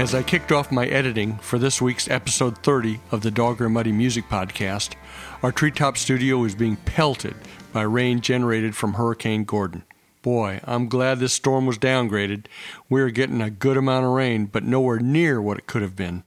As 0.00 0.14
I 0.14 0.22
kicked 0.22 0.50
off 0.50 0.72
my 0.72 0.86
editing 0.86 1.36
for 1.40 1.58
this 1.58 1.82
week's 1.82 2.08
episode 2.08 2.56
30 2.62 3.02
of 3.10 3.20
the 3.20 3.30
Dogger 3.30 3.68
Muddy 3.68 3.92
Music 3.92 4.24
Podcast, 4.30 4.94
our 5.42 5.52
treetop 5.52 5.98
studio 5.98 6.38
was 6.38 6.54
being 6.54 6.76
pelted 6.76 7.34
by 7.70 7.82
rain 7.82 8.22
generated 8.22 8.74
from 8.74 8.94
Hurricane 8.94 9.44
Gordon. 9.44 9.84
Boy, 10.22 10.62
I'm 10.64 10.88
glad 10.88 11.18
this 11.18 11.34
storm 11.34 11.66
was 11.66 11.76
downgraded. 11.76 12.46
We 12.88 13.02
are 13.02 13.10
getting 13.10 13.42
a 13.42 13.50
good 13.50 13.76
amount 13.76 14.06
of 14.06 14.12
rain, 14.12 14.46
but 14.46 14.64
nowhere 14.64 15.00
near 15.00 15.38
what 15.42 15.58
it 15.58 15.66
could 15.66 15.82
have 15.82 15.96
been. 15.96 16.24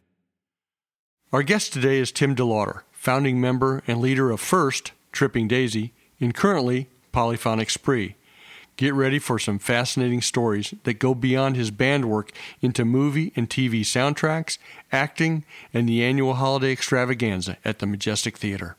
Our 1.31 1.41
guest 1.41 1.73
today 1.73 1.97
is 1.97 2.11
Tim 2.11 2.35
DeLaughter, 2.35 2.81
founding 2.91 3.41
member 3.41 3.81
and 3.87 3.99
leader 3.99 4.29
of 4.29 4.39
First, 4.39 4.91
Tripping 5.11 5.47
Daisy, 5.47 5.93
and 6.21 6.35
currently 6.35 6.89
Polyphonic 7.11 7.71
Spree. 7.71 8.17
Get 8.75 8.93
ready 8.95 9.19
for 9.19 9.37
some 9.37 9.59
fascinating 9.59 10.21
stories 10.21 10.73
that 10.83 10.95
go 10.95 11.13
beyond 11.13 11.55
his 11.55 11.69
band 11.69 12.05
work 12.05 12.31
into 12.59 12.83
movie 12.83 13.31
and 13.35 13.47
TV 13.47 13.81
soundtracks, 13.81 14.57
acting, 14.91 15.45
and 15.73 15.87
the 15.87 16.03
annual 16.03 16.33
holiday 16.35 16.71
extravaganza 16.71 17.57
at 17.63 17.79
the 17.79 17.85
Majestic 17.85 18.37
Theater. 18.37 18.75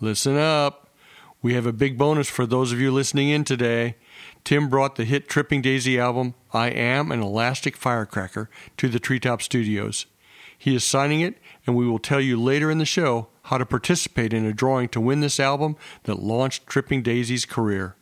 Listen 0.00 0.36
up. 0.36 0.88
We 1.42 1.54
have 1.54 1.66
a 1.66 1.72
big 1.72 1.98
bonus 1.98 2.28
for 2.28 2.46
those 2.46 2.70
of 2.70 2.80
you 2.80 2.92
listening 2.92 3.28
in 3.28 3.42
today. 3.42 3.96
Tim 4.44 4.68
brought 4.68 4.94
the 4.94 5.04
hit 5.04 5.28
Tripping 5.28 5.62
Daisy 5.62 5.98
album, 5.98 6.34
I 6.52 6.68
Am 6.68 7.10
an 7.10 7.20
Elastic 7.20 7.76
Firecracker, 7.76 8.48
to 8.76 8.88
the 8.88 9.00
Treetop 9.00 9.42
Studios. 9.42 10.06
He 10.56 10.76
is 10.76 10.84
signing 10.84 11.20
it, 11.20 11.38
and 11.66 11.74
we 11.74 11.88
will 11.88 11.98
tell 11.98 12.20
you 12.20 12.40
later 12.40 12.70
in 12.70 12.78
the 12.78 12.84
show 12.84 13.26
how 13.44 13.58
to 13.58 13.66
participate 13.66 14.32
in 14.32 14.46
a 14.46 14.52
drawing 14.52 14.88
to 14.90 15.00
win 15.00 15.18
this 15.18 15.40
album 15.40 15.76
that 16.04 16.22
launched 16.22 16.68
Tripping 16.68 17.02
Daisy's 17.02 17.44
career. 17.44 17.96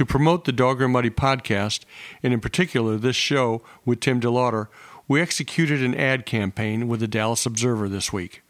To 0.00 0.06
promote 0.06 0.46
the 0.46 0.52
Dogger 0.52 0.88
Muddy 0.88 1.10
podcast, 1.10 1.80
and 2.22 2.32
in 2.32 2.40
particular 2.40 2.96
this 2.96 3.16
show 3.16 3.60
with 3.84 4.00
Tim 4.00 4.18
DeLaughter, 4.18 4.68
we 5.06 5.20
executed 5.20 5.82
an 5.82 5.94
ad 5.94 6.24
campaign 6.24 6.88
with 6.88 7.00
the 7.00 7.06
Dallas 7.06 7.44
Observer 7.44 7.86
this 7.86 8.10
week. 8.10 8.42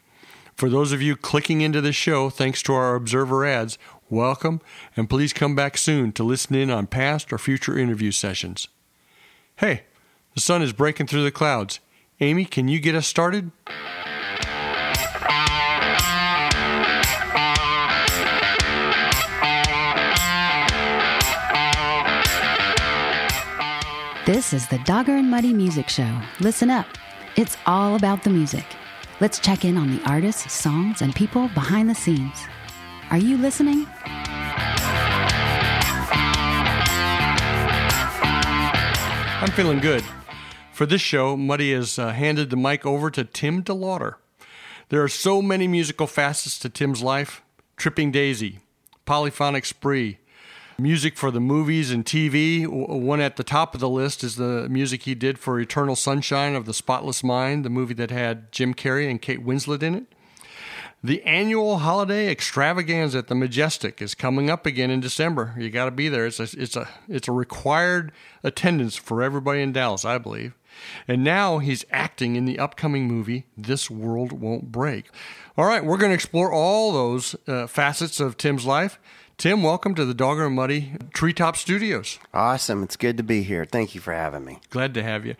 For 0.55 0.69
those 0.69 0.93
of 0.93 1.01
you 1.01 1.17
clicking 1.17 1.59
into 1.59 1.81
this 1.81 1.97
show 1.97 2.29
thanks 2.29 2.63
to 2.63 2.73
our 2.73 2.95
Observer 2.95 3.45
ads, 3.45 3.77
welcome, 4.09 4.61
and 4.95 5.09
please 5.09 5.33
come 5.33 5.53
back 5.53 5.77
soon 5.77 6.13
to 6.13 6.23
listen 6.23 6.55
in 6.55 6.69
on 6.69 6.87
past 6.87 7.33
or 7.33 7.37
future 7.37 7.77
interview 7.77 8.11
sessions. 8.13 8.69
Hey, 9.57 9.83
the 10.33 10.39
sun 10.39 10.61
is 10.61 10.71
breaking 10.71 11.07
through 11.07 11.25
the 11.25 11.31
clouds. 11.31 11.81
Amy, 12.21 12.45
can 12.45 12.69
you 12.69 12.79
get 12.79 12.95
us 12.95 13.07
started? 13.07 13.51
This 24.31 24.53
is 24.53 24.65
the 24.65 24.77
Dogger 24.85 25.17
and 25.17 25.29
Muddy 25.29 25.51
Music 25.51 25.89
Show. 25.89 26.21
Listen 26.39 26.69
up. 26.69 26.85
It's 27.35 27.57
all 27.65 27.97
about 27.97 28.23
the 28.23 28.29
music. 28.29 28.63
Let's 29.19 29.39
check 29.39 29.65
in 29.65 29.75
on 29.75 29.93
the 29.93 30.01
artists, 30.09 30.53
songs, 30.53 31.01
and 31.01 31.13
people 31.13 31.49
behind 31.49 31.89
the 31.89 31.95
scenes. 31.95 32.37
Are 33.09 33.17
you 33.17 33.35
listening? 33.35 33.85
I'm 39.41 39.51
feeling 39.51 39.79
good. 39.79 40.05
For 40.71 40.85
this 40.85 41.01
show, 41.01 41.35
Muddy 41.35 41.73
has 41.73 41.99
uh, 41.99 42.11
handed 42.13 42.51
the 42.51 42.55
mic 42.55 42.85
over 42.85 43.11
to 43.11 43.25
Tim 43.25 43.61
DeLaughter. 43.61 44.13
There 44.87 45.03
are 45.03 45.09
so 45.09 45.41
many 45.41 45.67
musical 45.67 46.07
facets 46.07 46.57
to 46.59 46.69
Tim's 46.69 47.03
life 47.03 47.41
Tripping 47.75 48.11
Daisy, 48.13 48.59
Polyphonic 49.03 49.65
Spree, 49.65 50.19
music 50.81 51.15
for 51.15 51.31
the 51.31 51.39
movies 51.39 51.91
and 51.91 52.05
TV. 52.05 52.67
One 52.67 53.21
at 53.21 53.37
the 53.37 53.43
top 53.43 53.73
of 53.73 53.79
the 53.79 53.89
list 53.89 54.23
is 54.23 54.35
the 54.35 54.67
music 54.69 55.03
he 55.03 55.15
did 55.15 55.37
for 55.37 55.59
Eternal 55.59 55.95
Sunshine 55.95 56.55
of 56.55 56.65
the 56.65 56.73
Spotless 56.73 57.23
Mind, 57.23 57.63
the 57.63 57.69
movie 57.69 57.93
that 57.93 58.11
had 58.11 58.51
Jim 58.51 58.73
Carrey 58.73 59.09
and 59.09 59.21
Kate 59.21 59.45
Winslet 59.45 59.83
in 59.83 59.95
it. 59.95 60.05
The 61.03 61.23
annual 61.23 61.79
holiday 61.79 62.29
extravaganza 62.29 63.19
at 63.19 63.27
the 63.27 63.33
Majestic 63.33 64.01
is 64.03 64.13
coming 64.13 64.51
up 64.51 64.67
again 64.67 64.91
in 64.91 64.99
December. 64.99 65.55
You 65.57 65.69
got 65.71 65.85
to 65.85 65.91
be 65.91 66.09
there. 66.09 66.27
It's 66.27 66.39
a, 66.39 66.47
it's 66.55 66.75
a 66.75 66.87
it's 67.07 67.27
a 67.27 67.31
required 67.31 68.11
attendance 68.43 68.95
for 68.95 69.23
everybody 69.23 69.61
in 69.61 69.71
Dallas, 69.71 70.05
I 70.05 70.19
believe. 70.19 70.53
And 71.07 71.23
now 71.23 71.57
he's 71.57 71.85
acting 71.91 72.35
in 72.35 72.45
the 72.45 72.59
upcoming 72.59 73.07
movie 73.07 73.45
This 73.57 73.89
World 73.89 74.31
Won't 74.31 74.71
Break. 74.71 75.09
All 75.57 75.65
right, 75.65 75.83
we're 75.83 75.97
going 75.97 76.11
to 76.11 76.15
explore 76.15 76.51
all 76.51 76.91
those 76.91 77.35
uh, 77.47 77.67
facets 77.67 78.19
of 78.19 78.37
Tim's 78.37 78.65
life. 78.65 78.99
Tim, 79.41 79.63
welcome 79.63 79.95
to 79.95 80.05
the 80.05 80.13
Dogger 80.13 80.45
and 80.45 80.55
Muddy 80.55 80.91
Treetop 81.15 81.57
Studios. 81.57 82.19
Awesome. 82.31 82.83
It's 82.83 82.95
good 82.95 83.17
to 83.17 83.23
be 83.23 83.41
here. 83.41 83.65
Thank 83.65 83.95
you 83.95 83.99
for 83.99 84.13
having 84.13 84.45
me. 84.45 84.59
Glad 84.69 84.93
to 84.93 85.01
have 85.01 85.25
you. 85.25 85.33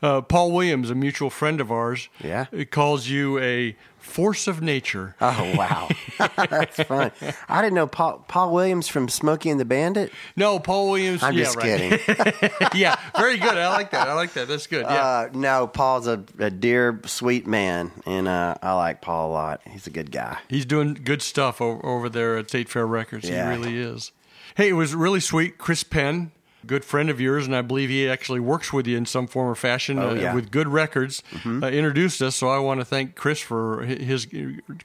Uh, 0.00 0.20
Paul 0.20 0.52
Williams, 0.52 0.90
a 0.90 0.94
mutual 0.94 1.28
friend 1.28 1.60
of 1.60 1.72
ours, 1.72 2.08
Yeah? 2.22 2.44
calls 2.70 3.08
you 3.08 3.36
a 3.40 3.74
force 4.08 4.46
of 4.46 4.60
nature. 4.60 5.14
Oh, 5.20 5.54
wow. 5.56 5.88
That's 6.36 6.82
fun. 6.82 7.12
I 7.48 7.62
didn't 7.62 7.74
know 7.74 7.86
Paul, 7.86 8.24
Paul 8.26 8.52
Williams 8.52 8.88
from 8.88 9.08
Smokey 9.08 9.50
and 9.50 9.60
the 9.60 9.64
Bandit. 9.64 10.12
No, 10.34 10.58
Paul 10.58 10.90
Williams. 10.90 11.22
I'm 11.22 11.34
yeah, 11.34 11.44
just 11.44 11.56
right. 11.56 11.64
kidding. 11.64 12.50
yeah, 12.74 12.98
very 13.16 13.36
good. 13.36 13.56
I 13.56 13.68
like 13.68 13.90
that. 13.92 14.08
I 14.08 14.14
like 14.14 14.32
that. 14.32 14.48
That's 14.48 14.66
good. 14.66 14.82
Yeah. 14.82 15.06
Uh, 15.06 15.28
no, 15.32 15.66
Paul's 15.66 16.06
a, 16.06 16.24
a 16.38 16.50
dear, 16.50 17.00
sweet 17.06 17.46
man, 17.46 17.92
and 18.06 18.26
uh, 18.26 18.56
I 18.62 18.74
like 18.74 19.00
Paul 19.00 19.30
a 19.30 19.32
lot. 19.32 19.60
He's 19.70 19.86
a 19.86 19.90
good 19.90 20.10
guy. 20.10 20.38
He's 20.48 20.66
doing 20.66 20.94
good 20.94 21.22
stuff 21.22 21.60
over, 21.60 21.84
over 21.84 22.08
there 22.08 22.36
at 22.36 22.48
State 22.48 22.68
Fair 22.68 22.86
Records. 22.86 23.28
Yeah. 23.28 23.52
He 23.52 23.58
really 23.58 23.78
is. 23.78 24.12
Hey, 24.56 24.70
it 24.70 24.74
was 24.74 24.94
really 24.94 25.20
sweet. 25.20 25.58
Chris 25.58 25.84
Penn, 25.84 26.32
good 26.68 26.84
friend 26.84 27.10
of 27.10 27.20
yours, 27.20 27.46
and 27.46 27.56
I 27.56 27.62
believe 27.62 27.88
he 27.88 28.08
actually 28.08 28.38
works 28.40 28.72
with 28.72 28.86
you 28.86 28.96
in 28.96 29.06
some 29.06 29.26
form 29.26 29.48
or 29.48 29.54
fashion 29.56 29.98
Oh, 29.98 30.10
uh, 30.10 30.14
yeah. 30.14 30.20
Mm-hmm. 30.28 30.36
with 30.36 30.50
good 30.52 30.68
records, 30.68 31.22
uh, 31.44 31.66
introduced 31.66 32.22
us. 32.22 32.36
So 32.36 32.48
I 32.48 32.58
want 32.60 32.80
to 32.80 32.84
thank 32.84 33.16
Chris 33.16 33.40
for 33.40 33.84
hi- 33.84 33.94
his 33.96 34.28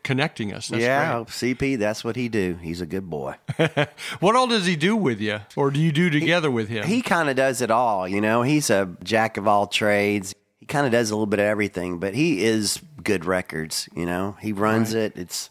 connecting 0.04 0.54
us. 0.54 0.70
That's 0.70 0.82
yeah, 0.82 1.16
great. 1.16 1.28
CP, 1.28 1.78
that's 1.78 2.04
what 2.04 2.16
he 2.16 2.30
do. 2.30 2.56
He's 2.62 2.82
a 2.82 2.86
good 2.88 3.10
boy. 3.10 3.36
What 4.20 4.36
all 4.36 4.48
does 4.48 4.66
he 4.66 4.76
do 4.76 4.96
with 4.96 5.20
you, 5.20 5.42
or 5.56 5.70
do 5.70 5.80
you 5.80 5.92
do 5.92 6.10
together 6.10 6.50
with 6.50 6.70
him? 6.70 6.86
He 6.88 7.02
kind 7.02 7.30
of 7.30 7.36
does 7.36 7.62
it 7.62 7.70
all, 7.70 8.08
you 8.08 8.22
know. 8.22 8.42
He's 8.42 8.70
a 8.70 8.96
jack 9.04 9.38
of 9.38 9.48
all 9.48 9.68
trades. 9.68 10.34
He 10.60 10.66
kind 10.66 10.86
of 10.86 10.92
does 10.92 11.12
a 11.12 11.16
little 11.16 11.26
bit 11.28 11.40
of 11.40 11.46
everything, 11.46 12.00
but 12.00 12.14
he 12.16 12.44
is 12.46 12.80
good 13.04 13.26
records, 13.26 13.90
you 13.96 14.06
know. 14.06 14.38
He 14.40 14.54
runs 14.54 14.94
it. 14.94 15.18
It's 15.18 15.50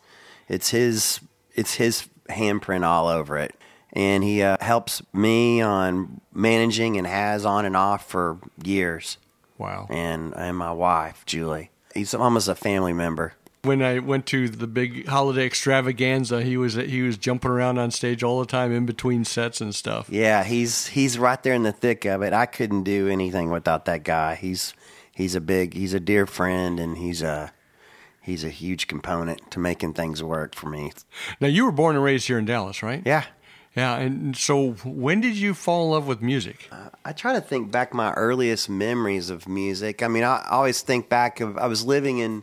it's 0.48 0.70
his 0.70 1.20
it's 1.54 1.74
his 1.74 2.08
handprint 2.30 2.84
all 2.84 3.08
over 3.08 3.36
it. 3.38 3.54
And 3.92 4.24
he 4.24 4.42
uh, 4.42 4.56
helps 4.60 5.02
me 5.12 5.60
on 5.60 6.20
managing 6.32 6.96
and 6.96 7.06
has 7.06 7.44
on 7.44 7.64
and 7.66 7.76
off 7.76 8.08
for 8.08 8.38
years. 8.64 9.18
wow. 9.58 9.86
And 9.90 10.32
and 10.36 10.56
my 10.56 10.72
wife, 10.72 11.24
Julie. 11.26 11.70
He's 11.94 12.14
almost 12.14 12.48
a 12.48 12.54
family 12.54 12.94
member. 12.94 13.34
when 13.64 13.82
I 13.82 13.98
went 13.98 14.24
to 14.26 14.48
the 14.48 14.66
big 14.66 15.06
holiday 15.06 15.44
extravaganza, 15.46 16.42
he 16.42 16.56
was 16.56 16.74
he 16.74 17.02
was 17.02 17.18
jumping 17.18 17.50
around 17.50 17.78
on 17.78 17.90
stage 17.90 18.22
all 18.22 18.40
the 18.40 18.46
time 18.46 18.72
in 18.72 18.86
between 18.86 19.24
sets 19.24 19.60
and 19.60 19.74
stuff. 19.74 20.08
Yeah, 20.10 20.42
he's 20.42 20.86
he's 20.88 21.18
right 21.18 21.40
there 21.42 21.54
in 21.54 21.62
the 21.62 21.72
thick 21.72 22.04
of 22.06 22.22
it. 22.22 22.32
I 22.32 22.46
couldn't 22.46 22.84
do 22.84 23.08
anything 23.08 23.50
without 23.50 23.84
that 23.84 24.04
guy. 24.04 24.36
He's 24.36 24.72
he's 25.14 25.34
a 25.34 25.40
big 25.40 25.74
he's 25.74 25.92
a 25.94 26.00
dear 26.00 26.26
friend 26.26 26.80
and 26.80 26.96
he's 26.96 27.20
a 27.22 27.52
he's 28.22 28.42
a 28.42 28.48
huge 28.48 28.86
component 28.88 29.50
to 29.50 29.58
making 29.60 29.92
things 29.94 30.22
work 30.22 30.54
for 30.54 30.68
me. 30.70 30.92
Now 31.40 31.48
you 31.48 31.64
were 31.66 31.72
born 31.72 31.94
and 31.94 32.04
raised 32.04 32.26
here 32.26 32.38
in 32.38 32.46
Dallas, 32.46 32.82
right? 32.82 33.02
Yeah. 33.04 33.26
Yeah, 33.74 33.96
and 33.96 34.36
so 34.36 34.72
when 34.84 35.20
did 35.20 35.36
you 35.36 35.54
fall 35.54 35.86
in 35.86 35.90
love 35.92 36.06
with 36.06 36.20
music? 36.20 36.68
I 37.04 37.12
try 37.12 37.32
to 37.32 37.40
think 37.40 37.70
back 37.70 37.94
my 37.94 38.12
earliest 38.12 38.68
memories 38.68 39.30
of 39.30 39.48
music. 39.48 40.02
I 40.02 40.08
mean, 40.08 40.24
I 40.24 40.46
always 40.50 40.82
think 40.82 41.08
back 41.08 41.40
of 41.40 41.56
I 41.56 41.66
was 41.66 41.84
living 41.84 42.18
in 42.18 42.42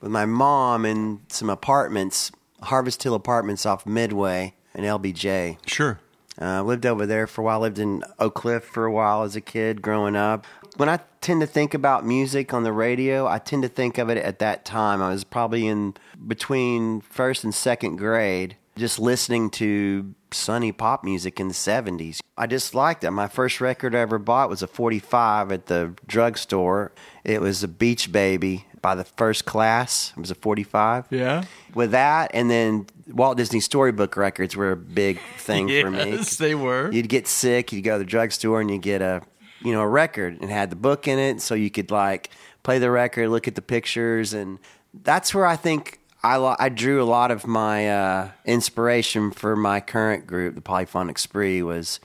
with 0.00 0.10
my 0.12 0.26
mom 0.26 0.86
in 0.86 1.20
some 1.28 1.50
apartments, 1.50 2.30
Harvest 2.62 3.02
Hill 3.02 3.14
Apartments 3.14 3.66
off 3.66 3.84
Midway 3.84 4.54
and 4.74 4.86
LBJ. 4.86 5.58
Sure. 5.66 5.98
Uh, 6.40 6.62
lived 6.62 6.86
over 6.86 7.04
there 7.04 7.26
for 7.26 7.42
a 7.42 7.44
while. 7.44 7.60
Lived 7.60 7.78
in 7.78 8.02
Oak 8.18 8.34
Cliff 8.34 8.64
for 8.64 8.86
a 8.86 8.92
while 8.92 9.24
as 9.24 9.36
a 9.36 9.40
kid 9.40 9.82
growing 9.82 10.16
up. 10.16 10.46
When 10.76 10.88
I 10.88 11.00
tend 11.20 11.40
to 11.42 11.46
think 11.46 11.74
about 11.74 12.06
music 12.06 12.54
on 12.54 12.62
the 12.62 12.72
radio, 12.72 13.26
I 13.26 13.38
tend 13.38 13.62
to 13.62 13.68
think 13.68 13.98
of 13.98 14.08
it 14.08 14.16
at 14.16 14.38
that 14.38 14.64
time. 14.64 15.02
I 15.02 15.10
was 15.10 15.24
probably 15.24 15.66
in 15.66 15.94
between 16.26 17.00
first 17.02 17.44
and 17.44 17.54
second 17.54 17.96
grade, 17.96 18.56
just 18.80 18.98
listening 18.98 19.50
to 19.50 20.14
sunny 20.32 20.72
pop 20.72 21.04
music 21.04 21.38
in 21.38 21.48
the 21.48 21.54
70s. 21.54 22.20
I 22.36 22.46
just 22.46 22.74
liked 22.74 23.04
it. 23.04 23.10
My 23.12 23.28
first 23.28 23.60
record 23.60 23.94
I 23.94 23.98
ever 24.00 24.18
bought 24.18 24.48
was 24.48 24.62
a 24.62 24.66
45 24.66 25.52
at 25.52 25.66
the 25.66 25.94
drugstore. 26.06 26.92
It 27.22 27.40
was 27.40 27.62
a 27.62 27.68
Beach 27.68 28.10
Baby 28.10 28.64
by 28.82 28.94
the 28.94 29.04
first 29.04 29.44
class. 29.44 30.12
It 30.16 30.20
was 30.20 30.30
a 30.30 30.34
45 30.34 31.06
Yeah. 31.10 31.44
with 31.74 31.90
that 31.92 32.30
and 32.34 32.50
then 32.50 32.86
Walt 33.08 33.36
Disney 33.36 33.60
storybook 33.60 34.16
records 34.16 34.56
were 34.56 34.72
a 34.72 34.76
big 34.76 35.20
thing 35.36 35.68
for 35.68 35.90
me. 35.90 36.10
Yes, 36.12 36.36
they 36.36 36.54
were. 36.54 36.90
You'd 36.90 37.08
get 37.08 37.26
sick, 37.28 37.72
you'd 37.72 37.82
go 37.82 37.92
to 37.94 37.98
the 37.98 38.04
drugstore 38.04 38.60
and 38.60 38.70
you 38.70 38.78
get 38.78 39.02
a 39.02 39.22
you 39.62 39.72
know, 39.72 39.82
a 39.82 39.86
record 39.88 40.40
and 40.40 40.50
had 40.50 40.70
the 40.70 40.76
book 40.76 41.06
in 41.06 41.18
it 41.18 41.42
so 41.42 41.54
you 41.54 41.70
could 41.70 41.90
like 41.90 42.30
play 42.62 42.78
the 42.78 42.90
record, 42.90 43.28
look 43.28 43.46
at 43.46 43.54
the 43.54 43.62
pictures 43.62 44.32
and 44.32 44.58
that's 45.04 45.34
where 45.34 45.44
I 45.46 45.54
think 45.56 45.99
I 46.22 46.36
lo- 46.36 46.56
I 46.58 46.68
drew 46.68 47.02
a 47.02 47.04
lot 47.04 47.30
of 47.30 47.46
my 47.46 47.88
uh, 47.88 48.30
inspiration 48.44 49.30
for 49.30 49.56
my 49.56 49.80
current 49.80 50.26
group, 50.26 50.54
the 50.54 50.60
Polyphonic 50.60 51.18
Spree, 51.18 51.62
was 51.62 51.98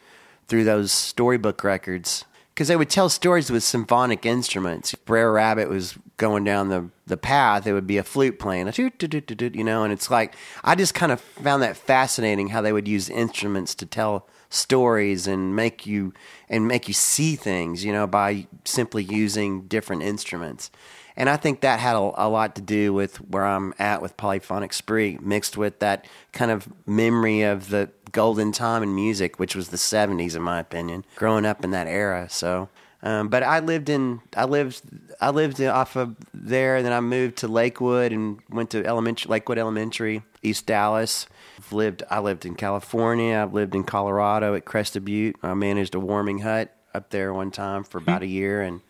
through 0.47 0.63
those 0.63 0.91
storybook 0.91 1.63
records 1.63 2.25
because 2.55 2.69
they 2.69 2.77
would 2.77 2.89
tell 2.89 3.09
stories 3.09 3.51
with 3.51 3.63
symphonic 3.63 4.25
instruments. 4.25 4.95
Brer 4.95 5.33
Rabbit 5.33 5.67
was 5.67 5.97
going 6.15 6.45
down 6.45 6.69
the, 6.69 6.89
the 7.05 7.17
path, 7.17 7.67
it 7.67 7.73
would 7.73 7.87
be 7.87 7.97
a 7.97 8.03
flute 8.03 8.39
playing, 8.39 8.71
you 8.77 9.63
know, 9.65 9.83
and 9.83 9.91
it's 9.91 10.09
like, 10.09 10.33
I 10.63 10.75
just 10.75 10.93
kind 10.93 11.11
of 11.11 11.19
found 11.19 11.61
that 11.63 11.75
fascinating 11.75 12.47
how 12.47 12.61
they 12.61 12.71
would 12.71 12.87
use 12.87 13.09
instruments 13.09 13.75
to 13.75 13.85
tell 13.85 14.25
stories 14.49 15.27
and 15.27 15.53
make 15.53 15.85
you 15.85 16.13
and 16.47 16.65
make 16.65 16.87
you 16.87 16.93
see 16.93 17.35
things, 17.35 17.83
you 17.83 17.91
know, 17.91 18.07
by 18.07 18.47
simply 18.63 19.03
using 19.03 19.63
different 19.63 20.03
instruments. 20.03 20.71
And 21.17 21.29
I 21.29 21.37
think 21.37 21.61
that 21.61 21.79
had 21.79 21.95
a, 21.95 21.99
a, 21.99 22.27
lot 22.27 22.55
to 22.55 22.61
do 22.61 22.93
with 22.93 23.17
where 23.17 23.45
I'm 23.45 23.73
at 23.79 24.01
with 24.01 24.17
Polyphonic 24.17 24.73
Spree, 24.73 25.17
mixed 25.21 25.55
with 25.55 25.79
that 25.79 26.05
kind 26.33 26.51
of 26.51 26.67
memory 26.85 27.43
of 27.43 27.69
the 27.69 27.89
golden 28.11 28.51
time 28.51 28.83
in 28.83 28.93
music, 28.93 29.39
which 29.39 29.55
was 29.55 29.69
the 29.69 29.77
70s, 29.77 30.35
in 30.35 30.41
my 30.41 30.59
opinion, 30.59 31.05
growing 31.15 31.45
up 31.45 31.63
in 31.63 31.71
that 31.71 31.87
era. 31.87 32.27
So, 32.29 32.69
um, 33.01 33.29
but 33.29 33.43
I 33.43 33.59
lived 33.59 33.87
in, 33.87 34.21
I 34.35 34.45
lived, 34.45 34.81
I 35.21 35.29
lived 35.29 35.61
off 35.61 35.95
of 35.95 36.15
there, 36.33 36.75
and 36.75 36.85
then 36.85 36.93
I 36.93 36.99
moved 36.99 37.37
to 37.37 37.47
Lakewood 37.47 38.11
and 38.11 38.39
went 38.49 38.71
to 38.71 38.85
elementary, 38.85 39.29
Lakewood 39.29 39.57
Elementary, 39.57 40.23
East 40.43 40.65
Dallas. 40.65 41.27
I've 41.57 41.71
lived, 41.71 42.03
I 42.09 42.19
lived 42.19 42.45
in 42.45 42.55
California. 42.55 43.37
I've 43.37 43.53
lived 43.53 43.75
in 43.75 43.83
Colorado 43.83 44.55
at 44.55 44.65
Crested 44.65 45.05
Butte. 45.05 45.37
I 45.41 45.53
managed 45.53 45.95
a 45.95 45.99
warming 45.99 46.39
hut 46.39 46.75
up 46.93 47.09
there 47.09 47.33
one 47.33 47.51
time 47.51 47.83
for 47.83 47.99
about 47.99 48.23
a 48.23 48.27
year, 48.27 48.61
and 48.61 48.81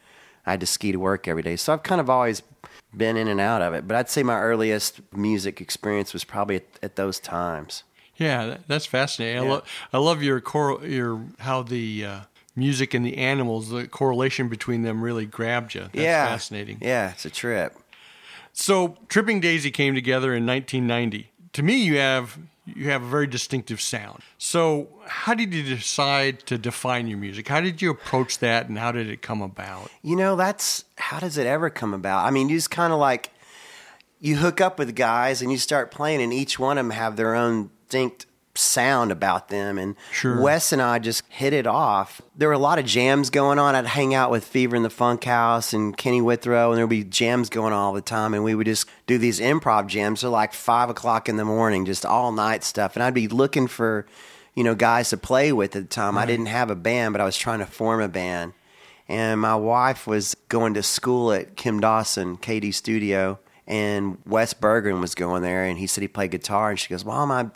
I 0.46 0.52
had 0.52 0.60
to 0.60 0.66
ski 0.66 0.92
to 0.92 1.00
work 1.00 1.28
every 1.28 1.44
day. 1.44 1.56
So 1.56 1.74
I've 1.74 1.84
kind 1.84 2.02
of 2.02 2.10
always 2.10 2.42
been 2.96 3.18
in 3.18 3.28
and 3.28 3.40
out 3.40 3.62
of 3.62 3.74
it. 3.74 3.88
But 3.88 3.98
I'd 3.98 4.10
say 4.10 4.24
my 4.24 4.40
earliest 4.40 5.02
music 5.14 5.60
experience 5.62 6.14
was 6.14 6.24
probably 6.24 6.58
at, 6.58 6.66
at 6.82 6.96
those 6.96 7.20
times. 7.20 7.84
Yeah, 8.18 8.58
that's 8.68 8.86
fascinating. 8.86 9.44
Yeah. 9.44 9.50
I, 9.50 9.54
lo- 9.54 9.64
I 9.94 9.98
love 9.98 10.24
your 10.24 10.40
cor- 10.40 10.86
your 10.86 11.26
how 11.40 11.64
the 11.64 12.06
uh, 12.06 12.20
music 12.56 12.94
and 12.94 13.06
the 13.06 13.18
animals, 13.18 13.70
the 13.70 13.88
correlation 13.88 14.48
between 14.48 14.84
them 14.84 15.04
really 15.04 15.26
grabbed 15.26 15.74
you. 15.76 15.82
That's 15.82 15.96
yeah. 15.96 16.28
fascinating. 16.28 16.78
Yeah, 16.82 17.12
it's 17.12 17.26
a 17.26 17.30
trip. 17.30 17.78
So 18.54 18.96
Tripping 19.10 19.42
Daisy 19.42 19.70
came 19.70 19.96
together 19.96 20.34
in 20.34 20.46
1990. 20.46 21.30
To 21.56 21.64
me, 21.64 21.78
you 21.78 21.98
have 22.00 22.38
you 22.66 22.90
have 22.90 23.02
a 23.02 23.08
very 23.08 23.28
distinctive 23.28 23.80
sound. 23.80 24.22
So, 24.38 24.90
how 25.08 25.34
did 25.34 25.54
you 25.54 25.64
decide 25.64 26.46
to 26.48 26.58
define 26.58 27.08
your 27.08 27.18
music? 27.18 27.48
How 27.48 27.62
did 27.62 27.82
you 27.82 27.90
approach 27.90 28.40
that 28.40 28.68
and 28.68 28.78
how 28.78 28.92
did 28.92 29.10
it 29.10 29.22
come 29.22 29.42
about? 29.42 29.90
You 30.02 30.18
know, 30.18 30.36
that's 30.36 30.84
how 30.98 31.22
does 31.22 31.38
it 31.38 31.48
ever 31.48 31.70
come 31.70 31.94
about? 31.94 32.26
I 32.26 32.32
mean, 32.32 32.50
you 32.50 32.58
just 32.58 32.72
kind 32.72 32.92
of 32.92 33.00
like 33.00 33.32
you 34.20 34.36
hook 34.36 34.60
up 34.60 34.78
with 34.78 34.96
guys 34.96 35.42
and 35.42 35.50
you 35.50 35.58
start 35.58 35.92
playing, 35.92 36.22
and 36.22 36.34
each 36.34 36.60
one 36.60 36.78
of 36.78 36.84
them 36.84 36.92
have 36.92 37.16
their 37.16 37.36
own 37.36 37.70
distinct 37.88 38.26
sound 38.58 39.12
about 39.12 39.50
them. 39.50 39.78
And 39.78 39.96
sure. 40.12 40.42
Wes 40.42 40.72
and 40.72 40.82
I 40.82 41.00
just 41.00 41.24
hit 41.30 41.54
it 41.54 41.68
off. 41.68 42.22
There 42.36 42.48
were 42.48 42.54
a 42.54 42.60
lot 42.60 42.80
of 42.80 42.86
jams 42.86 43.30
going 43.30 43.60
on. 43.60 43.76
I'd 43.76 43.86
hang 43.86 44.14
out 44.14 44.32
with 44.32 44.46
Fever 44.46 44.76
in 44.76 44.84
the 44.84 44.90
Funk 44.90 45.24
House 45.24 45.74
and 45.74 45.96
Kenny 45.96 46.22
Withrow, 46.22 46.72
and 46.72 46.78
there'd 46.78 46.90
be 46.90 47.04
jams 47.04 47.50
going 47.50 47.74
on 47.74 47.80
all 47.80 47.94
the 47.94 48.02
time. 48.02 48.34
And 48.34 48.44
we 48.44 48.56
would 48.56 48.68
just 48.68 48.88
do 49.08 49.18
these 49.18 49.40
improv 49.40 49.88
jams 49.88 50.22
till 50.22 50.32
like 50.32 50.54
five 50.54 50.90
o'clock 50.90 51.30
in 51.30 51.38
the 51.38 51.46
morning, 51.46 51.86
just 51.86 52.06
all 52.06 52.32
night 52.32 52.64
stuff. 52.64 52.96
And 52.96 53.04
I'd 53.04 53.14
be 53.14 53.28
looking 53.28 53.68
for, 53.68 54.06
you 54.54 54.64
know, 54.64 54.76
guys 54.76 55.10
to 55.10 55.18
play 55.18 55.52
with 55.52 55.76
at 55.76 55.84
the 55.84 55.88
time. 55.88 56.16
Right. 56.16 56.24
I 56.24 56.26
didn't 56.26 56.48
have 56.48 56.70
a 56.70 56.76
band, 56.76 57.14
but 57.14 57.22
I 57.22 57.26
was 57.26 57.38
trying 57.38 57.60
to 57.60 57.66
form 57.66 58.02
a 58.02 58.10
band. 58.10 58.54
And 59.08 59.40
my 59.40 59.56
wife 59.56 60.08
was 60.08 60.36
going 60.50 60.74
to 60.74 60.84
school 60.84 61.32
at 61.32 61.56
Kim 61.56 61.80
Dawson, 61.80 62.38
KD 62.38 62.74
Studio 62.74 63.40
and 63.68 64.18
Wes 64.26 64.54
Berggren 64.54 65.02
was 65.02 65.16
going 65.16 65.42
there, 65.42 65.64
and 65.66 65.78
he 65.78 65.88
said 65.88 66.02
he 66.02 66.08
played 66.08 66.32
guitar, 66.32 66.70
and 66.70 66.80
she 66.80 66.90
goes, 66.90 67.04
"Well, 67.04 67.26
my 67.26 67.48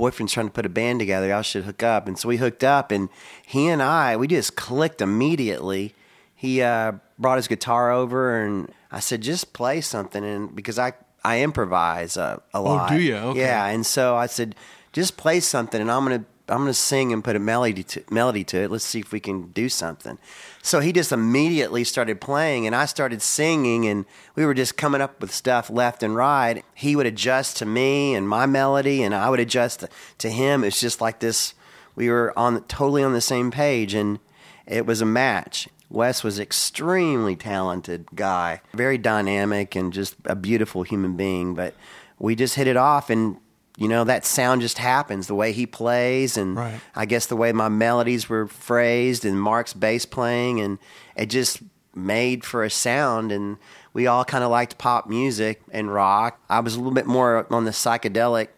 boyfriend's 0.00 0.32
trying 0.32 0.46
to 0.46 0.52
put 0.52 0.66
a 0.66 0.70
band 0.70 0.98
together. 0.98 1.28
Y'all 1.28 1.42
should 1.42 1.64
hook 1.64 1.82
up." 1.82 2.08
And 2.08 2.18
so 2.18 2.28
we 2.28 2.38
hooked 2.38 2.64
up, 2.64 2.90
and 2.90 3.08
he 3.46 3.68
and 3.68 3.82
I 3.82 4.16
we 4.16 4.26
just 4.26 4.56
clicked 4.56 5.00
immediately. 5.00 5.94
He 6.34 6.62
uh, 6.62 6.92
brought 7.18 7.36
his 7.36 7.48
guitar 7.48 7.90
over, 7.90 8.40
and 8.42 8.72
I 8.90 9.00
said, 9.00 9.20
"Just 9.20 9.52
play 9.52 9.80
something," 9.80 10.24
and 10.24 10.56
because 10.56 10.78
I 10.78 10.94
I 11.22 11.42
improvise 11.42 12.16
uh, 12.16 12.38
a 12.54 12.60
lot. 12.60 12.90
Oh, 12.90 12.94
do 12.96 13.00
you? 13.00 13.16
Okay. 13.16 13.40
Yeah, 13.40 13.66
and 13.66 13.84
so 13.84 14.16
I 14.16 14.26
said, 14.26 14.54
"Just 14.92 15.16
play 15.16 15.40
something," 15.40 15.80
and 15.80 15.90
I'm 15.90 16.04
gonna 16.04 16.24
I'm 16.50 16.58
going 16.58 16.68
to 16.68 16.74
sing 16.74 17.12
and 17.12 17.22
put 17.22 17.36
a 17.36 17.38
melody 17.38 17.82
to, 17.84 18.02
melody 18.10 18.44
to 18.44 18.58
it. 18.58 18.70
Let's 18.70 18.84
see 18.84 19.00
if 19.00 19.12
we 19.12 19.20
can 19.20 19.52
do 19.52 19.68
something. 19.68 20.18
So 20.62 20.80
he 20.80 20.92
just 20.92 21.10
immediately 21.10 21.84
started 21.84 22.20
playing, 22.20 22.66
and 22.66 22.76
I 22.76 22.84
started 22.84 23.22
singing, 23.22 23.86
and 23.86 24.04
we 24.34 24.44
were 24.44 24.52
just 24.52 24.76
coming 24.76 25.00
up 25.00 25.20
with 25.20 25.32
stuff 25.32 25.70
left 25.70 26.02
and 26.02 26.14
right. 26.14 26.62
He 26.74 26.94
would 26.96 27.06
adjust 27.06 27.56
to 27.58 27.66
me 27.66 28.14
and 28.14 28.28
my 28.28 28.44
melody, 28.44 29.02
and 29.02 29.14
I 29.14 29.30
would 29.30 29.40
adjust 29.40 29.86
to 30.18 30.28
him. 30.28 30.62
It's 30.62 30.80
just 30.80 31.00
like 31.00 31.20
this. 31.20 31.54
We 31.94 32.10
were 32.10 32.38
on 32.38 32.62
totally 32.64 33.02
on 33.02 33.14
the 33.14 33.22
same 33.22 33.50
page, 33.50 33.94
and 33.94 34.18
it 34.66 34.84
was 34.84 35.00
a 35.00 35.06
match. 35.06 35.68
Wes 35.88 36.22
was 36.22 36.38
extremely 36.38 37.36
talented 37.36 38.06
guy, 38.14 38.60
very 38.74 38.98
dynamic, 38.98 39.74
and 39.74 39.92
just 39.92 40.14
a 40.26 40.36
beautiful 40.36 40.82
human 40.82 41.16
being. 41.16 41.54
But 41.54 41.74
we 42.18 42.34
just 42.36 42.54
hit 42.54 42.66
it 42.66 42.76
off, 42.76 43.08
and 43.08 43.38
you 43.80 43.88
know 43.88 44.04
that 44.04 44.24
sound 44.24 44.60
just 44.60 44.78
happens 44.78 45.26
the 45.26 45.34
way 45.34 45.50
he 45.50 45.66
plays 45.66 46.36
and 46.36 46.54
right. 46.54 46.80
i 46.94 47.04
guess 47.04 47.26
the 47.26 47.34
way 47.34 47.50
my 47.50 47.68
melodies 47.68 48.28
were 48.28 48.46
phrased 48.46 49.24
and 49.24 49.40
mark's 49.40 49.72
bass 49.72 50.06
playing 50.06 50.60
and 50.60 50.78
it 51.16 51.26
just 51.26 51.62
made 51.94 52.44
for 52.44 52.62
a 52.62 52.70
sound 52.70 53.32
and 53.32 53.56
we 53.92 54.06
all 54.06 54.24
kind 54.24 54.44
of 54.44 54.50
liked 54.50 54.78
pop 54.78 55.08
music 55.08 55.60
and 55.72 55.92
rock. 55.92 56.40
I 56.48 56.60
was 56.60 56.74
a 56.74 56.78
little 56.78 56.92
bit 56.92 57.06
more 57.06 57.46
on 57.52 57.64
the 57.64 57.72
psychedelic 57.72 58.48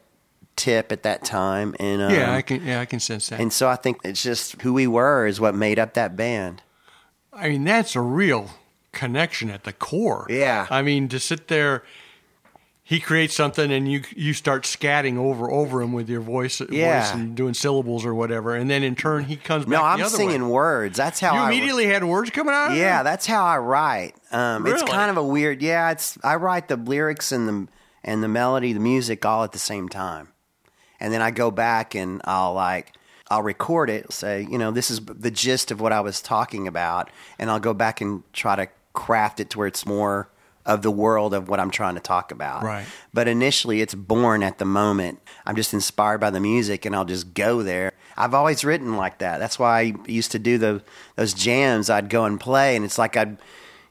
tip 0.55 0.93
at 0.93 1.03
that 1.03 1.25
time 1.25 1.75
and 1.81 2.03
um, 2.03 2.13
yeah 2.13 2.35
i 2.35 2.43
can 2.43 2.63
yeah 2.63 2.79
i 2.79 2.85
can 2.85 3.01
sense 3.01 3.31
that. 3.31 3.41
and 3.41 3.51
so 3.51 3.71
i 3.71 3.75
think 3.75 3.97
it's 4.05 4.23
just 4.23 4.61
who 4.61 4.75
we 4.75 4.87
were 4.87 5.27
is 5.27 5.41
what 5.41 5.55
made 5.55 5.79
up 5.79 5.95
that 5.95 6.15
band. 6.15 6.63
I 7.33 7.49
mean 7.49 7.65
that's 7.65 7.97
a 7.97 8.03
real 8.03 8.51
connection 8.93 9.49
at 9.49 9.65
the 9.65 9.73
core. 9.73 10.27
Yeah. 10.29 10.67
I 10.69 10.83
mean 10.83 11.09
to 11.09 11.19
sit 11.19 11.49
there 11.49 11.83
he 12.93 13.01
creates 13.01 13.35
something 13.35 13.73
and 13.73 13.91
you 13.91 14.03
you 14.15 14.35
start 14.35 14.65
scatting 14.65 15.17
over 15.17 15.51
over 15.51 15.81
him 15.81 15.95
with 15.95 16.11
your 16.11 16.21
voice, 16.21 16.61
yeah. 16.71 17.01
voice 17.01 17.15
and 17.15 17.35
doing 17.35 17.55
syllables 17.55 18.05
or 18.05 18.15
whatever, 18.15 18.55
and 18.55 18.69
then 18.71 18.83
in 18.83 18.95
turn 18.95 19.25
he 19.25 19.35
comes 19.35 19.65
back. 19.65 19.71
No, 19.71 19.83
I'm 19.83 20.09
singing 20.11 20.43
way. 20.43 20.51
words. 20.51 20.99
That's 20.99 21.19
how 21.19 21.33
you 21.33 21.41
I 21.41 21.47
immediately 21.47 21.87
had 21.87 22.05
words 22.05 22.29
coming 22.29 22.53
out. 22.53 22.75
Yeah, 22.77 23.03
that's 23.03 23.25
how 23.25 23.47
I 23.47 23.57
write. 23.57 24.15
Um, 24.31 24.65
really? 24.65 24.79
It's 24.79 24.91
kind 24.91 25.11
of 25.11 25.17
a 25.17 25.25
weird. 25.27 25.63
Yeah, 25.63 25.91
it's 25.91 26.19
I 26.23 26.37
write 26.37 26.69
the 26.69 26.77
lyrics 26.77 27.33
and 27.33 27.49
the 27.49 27.69
and 28.05 28.23
the 28.23 28.29
melody, 28.29 28.75
the 28.75 28.81
music 28.81 29.25
all 29.25 29.43
at 29.43 29.53
the 29.53 29.59
same 29.59 29.89
time, 29.89 30.29
and 31.01 31.15
then 31.15 31.23
I 31.23 31.31
go 31.31 31.51
back 31.51 31.95
and 31.95 32.21
I'll 32.25 32.53
like. 32.53 32.95
I'll 33.31 33.43
record 33.43 33.89
it, 33.89 34.13
say, 34.13 34.47
you 34.51 34.59
know, 34.59 34.73
this 34.73 34.91
is 34.91 35.01
the 35.07 35.31
gist 35.31 35.71
of 35.71 35.81
what 35.81 35.91
I 35.91 36.03
was 36.03 36.21
talking 36.21 36.69
about, 36.69 37.09
and 37.39 37.51
I'll 37.51 37.61
go 37.61 37.73
back 37.73 38.03
and 38.03 38.23
try 38.35 38.57
to 38.57 38.69
craft 38.93 39.41
it 39.41 39.49
to 39.51 39.59
where 39.59 39.67
it's 39.67 39.87
more 39.87 40.29
of 40.65 40.83
the 40.83 40.91
world 40.91 41.35
of 41.35 41.49
what 41.49 41.61
I'm 41.61 41.71
trying 41.71 41.95
to 41.95 42.01
talk 42.01 42.31
about. 42.31 42.63
Right. 42.63 42.87
But 43.13 43.29
initially, 43.29 43.81
it's 43.81 43.95
born 43.95 44.43
at 44.43 44.59
the 44.59 44.65
moment. 44.65 45.21
I'm 45.45 45.57
just 45.57 45.75
inspired 45.75 46.19
by 46.19 46.31
the 46.31 46.41
music, 46.41 46.85
and 46.85 46.95
I'll 46.95 47.05
just 47.05 47.35
go 47.35 47.63
there. 47.63 47.93
I've 48.17 48.35
always 48.35 48.65
written 48.65 48.97
like 48.97 49.19
that. 49.19 49.39
That's 49.39 49.59
why 49.59 49.81
I 49.81 49.95
used 50.07 50.33
to 50.33 50.39
do 50.39 50.59
the 50.59 50.83
those 51.17 51.35
jams. 51.35 51.91
I'd 51.91 52.09
go 52.09 52.25
and 52.25 52.39
play, 52.39 52.77
and 52.77 52.85
it's 52.85 52.99
like 52.99 53.17
I'd, 53.17 53.39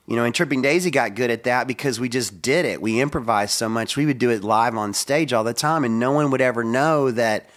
you 0.07 0.15
know, 0.15 0.23
and 0.23 0.33
Tripping 0.33 0.61
Daisy 0.61 0.91
got 0.91 1.15
good 1.15 1.29
at 1.31 1.43
that 1.43 1.67
because 1.67 1.99
we 1.99 2.07
just 2.07 2.41
did 2.41 2.65
it. 2.65 2.81
We 2.81 3.01
improvised 3.01 3.53
so 3.53 3.67
much. 3.67 3.97
We 3.97 4.05
would 4.05 4.19
do 4.19 4.29
it 4.29 4.43
live 4.43 4.75
on 4.75 4.93
stage 4.93 5.33
all 5.33 5.43
the 5.43 5.53
time, 5.53 5.83
and 5.83 5.99
no 5.99 6.11
one 6.11 6.31
would 6.31 6.41
ever 6.41 6.63
know 6.63 7.11
that 7.11 7.49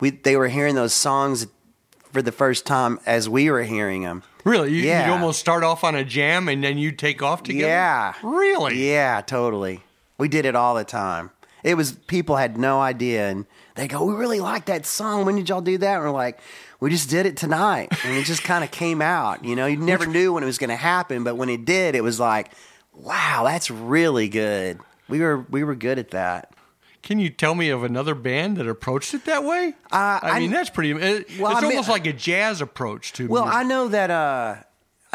we 0.00 0.10
they 0.10 0.36
were 0.36 0.48
hearing 0.48 0.74
those 0.74 0.94
songs 0.94 1.46
for 2.12 2.22
the 2.22 2.32
first 2.32 2.66
time 2.66 3.00
as 3.06 3.28
we 3.28 3.50
were 3.50 3.62
hearing 3.62 4.02
them. 4.02 4.22
Really? 4.44 4.70
You, 4.70 4.82
yeah. 4.82 5.06
you 5.06 5.12
almost 5.12 5.40
start 5.40 5.64
off 5.64 5.84
on 5.84 5.94
a 5.94 6.04
jam 6.04 6.48
and 6.48 6.62
then 6.62 6.78
you 6.78 6.92
take 6.92 7.22
off 7.22 7.42
together? 7.42 7.68
Yeah. 7.68 8.14
Really? 8.22 8.90
Yeah, 8.90 9.20
totally. 9.22 9.82
We 10.18 10.28
did 10.28 10.44
it 10.44 10.54
all 10.54 10.74
the 10.74 10.84
time. 10.84 11.30
It 11.64 11.76
was 11.76 11.92
people 11.92 12.36
had 12.36 12.58
no 12.58 12.80
idea 12.80 13.28
and 13.28 13.46
they 13.76 13.88
go, 13.88 14.04
We 14.04 14.14
really 14.14 14.40
like 14.40 14.66
that 14.66 14.84
song. 14.84 15.24
When 15.24 15.36
did 15.36 15.48
y'all 15.48 15.60
do 15.60 15.78
that? 15.78 15.96
And 15.96 16.04
we're 16.04 16.10
like, 16.10 16.40
We 16.80 16.90
just 16.90 17.08
did 17.08 17.24
it 17.24 17.36
tonight. 17.36 17.92
And 18.04 18.16
it 18.16 18.24
just 18.24 18.42
kind 18.42 18.64
of 18.64 18.70
came 18.70 19.00
out. 19.00 19.44
You 19.44 19.54
know, 19.54 19.66
you 19.66 19.76
never 19.76 20.06
knew 20.06 20.32
when 20.32 20.42
it 20.42 20.46
was 20.46 20.58
gonna 20.58 20.76
happen, 20.76 21.24
but 21.24 21.36
when 21.36 21.48
it 21.48 21.64
did, 21.64 21.94
it 21.94 22.02
was 22.02 22.18
like, 22.18 22.50
Wow, 22.94 23.44
that's 23.46 23.70
really 23.70 24.28
good. 24.28 24.80
We 25.08 25.20
were 25.20 25.38
we 25.48 25.62
were 25.62 25.76
good 25.76 25.98
at 25.98 26.10
that. 26.10 26.51
Can 27.02 27.18
you 27.18 27.30
tell 27.30 27.54
me 27.54 27.68
of 27.68 27.82
another 27.82 28.14
band 28.14 28.56
that 28.58 28.68
approached 28.68 29.12
it 29.12 29.24
that 29.24 29.42
way? 29.42 29.74
Uh, 29.90 30.20
I 30.22 30.38
mean, 30.38 30.52
that's 30.52 30.70
pretty. 30.70 30.92
It, 30.92 31.38
well, 31.38 31.50
it's 31.50 31.58
I 31.58 31.62
mean, 31.62 31.72
almost 31.72 31.88
like 31.88 32.06
a 32.06 32.12
jazz 32.12 32.60
approach 32.60 33.12
to. 33.14 33.26
Well, 33.26 33.44
music. 33.44 33.58
I 33.58 33.62
know 33.64 33.88
that 33.88 34.10
uh, 34.10 34.56